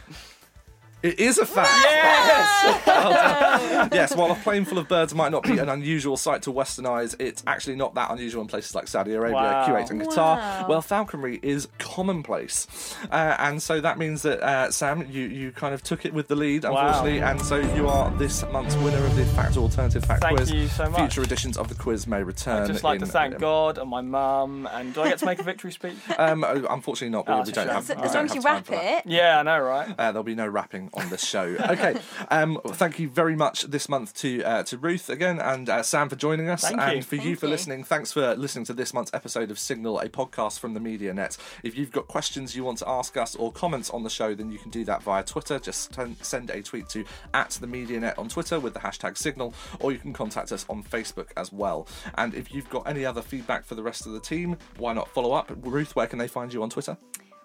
It 1.03 1.19
is 1.19 1.39
a 1.39 1.47
fact. 1.47 1.71
Yes. 1.85 2.87
Well 3.01 3.89
yes. 3.93 4.15
While 4.15 4.33
a 4.33 4.35
plane 4.35 4.65
full 4.65 4.79
of 4.79 4.89
birds 4.89 5.15
might 5.15 5.33
not 5.33 5.43
be 5.45 5.59
an 5.59 5.69
unusual 5.69 6.17
sight 6.17 6.43
to 6.43 6.51
Western 6.51 6.87
eyes, 6.87 7.17
it's 7.19 7.43
actually 7.47 7.77
not 7.77 7.95
that 7.95 8.11
unusual 8.11 8.43
in 8.43 8.49
places 8.49 8.75
like 8.75 8.89
Saudi 8.89 9.15
Arabia, 9.15 9.35
Wow. 9.37 9.67
Kuwait, 9.69 9.91
and 9.91 10.03
Qatar. 10.03 10.69
Well, 10.69 10.83
falconry 10.83 11.39
is 11.43 11.69
commonplace, 11.79 12.67
uh, 13.11 13.37
and 13.39 13.63
so 13.63 13.81
that 13.81 13.99
means 13.99 14.23
that 14.23 14.41
uh, 14.43 14.71
Sam, 14.71 15.07
you 15.11 15.25
you 15.27 15.53
kind 15.53 15.73
of 15.75 15.83
took 15.83 16.05
it 16.05 16.13
with 16.13 16.29
the 16.29 16.37
lead, 16.37 16.65
Wow. 16.65 16.71
unfortunately, 16.89 17.21
and 17.21 17.41
so 17.41 17.57
you 17.75 17.89
are 17.89 18.11
this 18.19 18.45
month's 18.53 18.75
winner 18.77 19.05
of 19.05 19.17
the 19.17 19.25
fact 19.27 19.57
or 19.57 19.61
alternative 19.61 20.05
fact 20.05 20.23
Thank 20.23 20.37
quiz. 20.39 20.51
you 20.53 20.69
so 20.69 20.91
much. 20.91 20.99
Future 21.01 21.23
editions 21.23 21.57
of 21.57 21.69
the 21.69 21.75
quiz 21.75 22.07
may 22.07 22.23
return. 22.23 22.65
I'd 22.65 22.67
just 22.69 22.85
like 22.85 22.99
to 23.01 23.05
in- 23.07 23.11
thank 23.11 23.39
God 23.39 23.79
and 23.79 23.89
my 23.89 24.01
mum. 24.03 24.69
And 24.73 24.93
do 24.95 25.03
I 25.03 25.09
get 25.11 25.19
to 25.21 25.27
make 25.27 25.39
a 25.39 25.43
victory 25.45 25.73
speech? 25.73 25.95
Um, 26.19 26.45
unfortunately, 26.45 27.11
not. 27.11 27.27
We, 27.27 27.33
Oh, 27.35 27.43
we 27.43 27.53
don't 27.53 27.67
shame. 27.67 27.75
have. 27.75 27.85
So, 27.85 27.95
we 27.95 28.03
as 28.03 28.15
long 28.15 28.25
as 28.27 28.35
you 28.35 28.43
time 28.43 28.63
wrap 28.69 28.71
it. 28.71 29.03
Yeah, 29.07 29.39
I 29.39 29.43
know, 29.43 29.59
right? 29.61 29.89
Uh, 29.99 30.13
there'll 30.13 30.23
be 30.23 30.35
no 30.35 30.47
rapping 30.47 30.90
on 30.95 31.09
this 31.11 31.25
show. 31.25 31.57
Okay. 31.71 31.95
um, 32.31 32.59
thank 32.69 32.99
you 32.99 33.09
very 33.09 33.37
much 33.37 33.63
this 33.63 33.89
month 33.89 34.15
to 34.17 34.43
uh, 34.43 34.63
to 34.65 34.79
Ruth 34.79 35.09
again 35.09 35.39
and 35.41 35.69
uh, 35.69 35.83
Sam 35.83 36.09
for 36.09 36.17
joining 36.17 36.49
us, 36.49 36.63
Thank 36.63 36.81
and 36.81 36.97
you. 36.97 37.03
for 37.03 37.17
you 37.17 37.37
for 37.37 37.47
you. 37.47 37.51
listening. 37.53 37.85
Thanks 37.85 38.13
for 38.13 38.35
listening 38.35 38.65
to 38.67 38.73
this 38.73 38.93
month's 38.93 39.13
episode 39.15 39.51
of 39.51 39.59
Signal, 39.59 40.01
a 40.01 40.09
podcast 40.09 40.59
from 40.59 40.75
the 40.75 40.81
Media 40.81 41.13
Net. 41.15 41.37
If 41.63 41.77
you've 41.77 41.93
got 41.93 42.09
questions 42.09 42.57
you 42.57 42.65
want 42.65 42.79
to 42.79 42.89
ask 42.89 43.17
us 43.17 43.37
or 43.37 43.53
comments 43.53 43.91
on 43.91 44.03
the 44.03 44.11
show, 44.11 44.35
then 44.35 44.51
you 44.51 44.59
can 44.59 44.71
do 44.71 44.85
that 44.85 45.03
via 45.03 45.23
Twitter. 45.23 45.59
Just 45.59 45.93
ten- 45.93 46.17
send 46.23 46.51
a 46.51 46.63
tweet 46.63 46.89
to 46.91 47.05
at 47.35 47.51
the 47.61 47.67
Media 47.67 48.01
Net 48.01 48.19
on 48.19 48.29
Twitter 48.29 48.59
with 48.61 48.75
the 48.75 48.81
hashtag 48.81 49.17
Signal, 49.17 49.55
or 49.79 49.93
you 49.93 49.99
can 49.99 50.13
contact 50.13 50.53
us 50.53 50.67
on 50.69 50.83
Facebook 50.83 51.29
as 51.37 51.53
well. 51.53 51.87
And 52.17 52.35
if 52.35 52.53
you've 52.53 52.69
got 52.71 52.89
any 52.89 53.05
other 53.05 53.23
feedback 53.23 53.65
for 53.65 53.75
the 53.75 53.83
rest 53.83 54.07
of 54.07 54.13
the 54.13 54.21
team, 54.21 54.57
why 54.79 54.93
not 54.93 55.09
follow 55.09 55.33
up? 55.33 55.51
Ruth, 55.63 55.95
where 55.95 56.07
can 56.07 56.19
they 56.19 56.29
find 56.29 56.53
you 56.53 56.63
on 56.63 56.71
Twitter? 56.71 56.97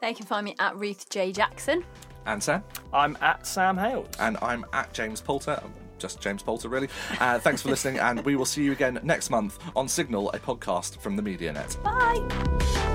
They 0.01 0.13
can 0.13 0.25
find 0.25 0.45
me 0.45 0.55
at 0.59 0.75
Ruth 0.75 1.09
J 1.09 1.31
Jackson. 1.31 1.83
And 2.25 2.41
Sam? 2.41 2.63
I'm 2.93 3.17
at 3.21 3.45
Sam 3.45 3.77
Hales. 3.77 4.07
and 4.19 4.37
I'm 4.41 4.65
at 4.73 4.93
James 4.93 5.21
Poulter. 5.21 5.61
Just 5.97 6.19
James 6.19 6.43
Poulter, 6.43 6.67
really. 6.67 6.89
Uh, 7.19 7.39
thanks 7.39 7.61
for 7.61 7.69
listening, 7.69 7.99
and 7.99 8.23
we 8.25 8.35
will 8.35 8.45
see 8.45 8.63
you 8.63 8.73
again 8.73 8.99
next 9.03 9.29
month 9.29 9.59
on 9.75 9.87
Signal, 9.87 10.29
a 10.31 10.39
podcast 10.39 10.97
from 10.99 11.15
the 11.15 11.21
Media 11.21 11.53
Net. 11.53 11.77
Bye. 11.83 12.94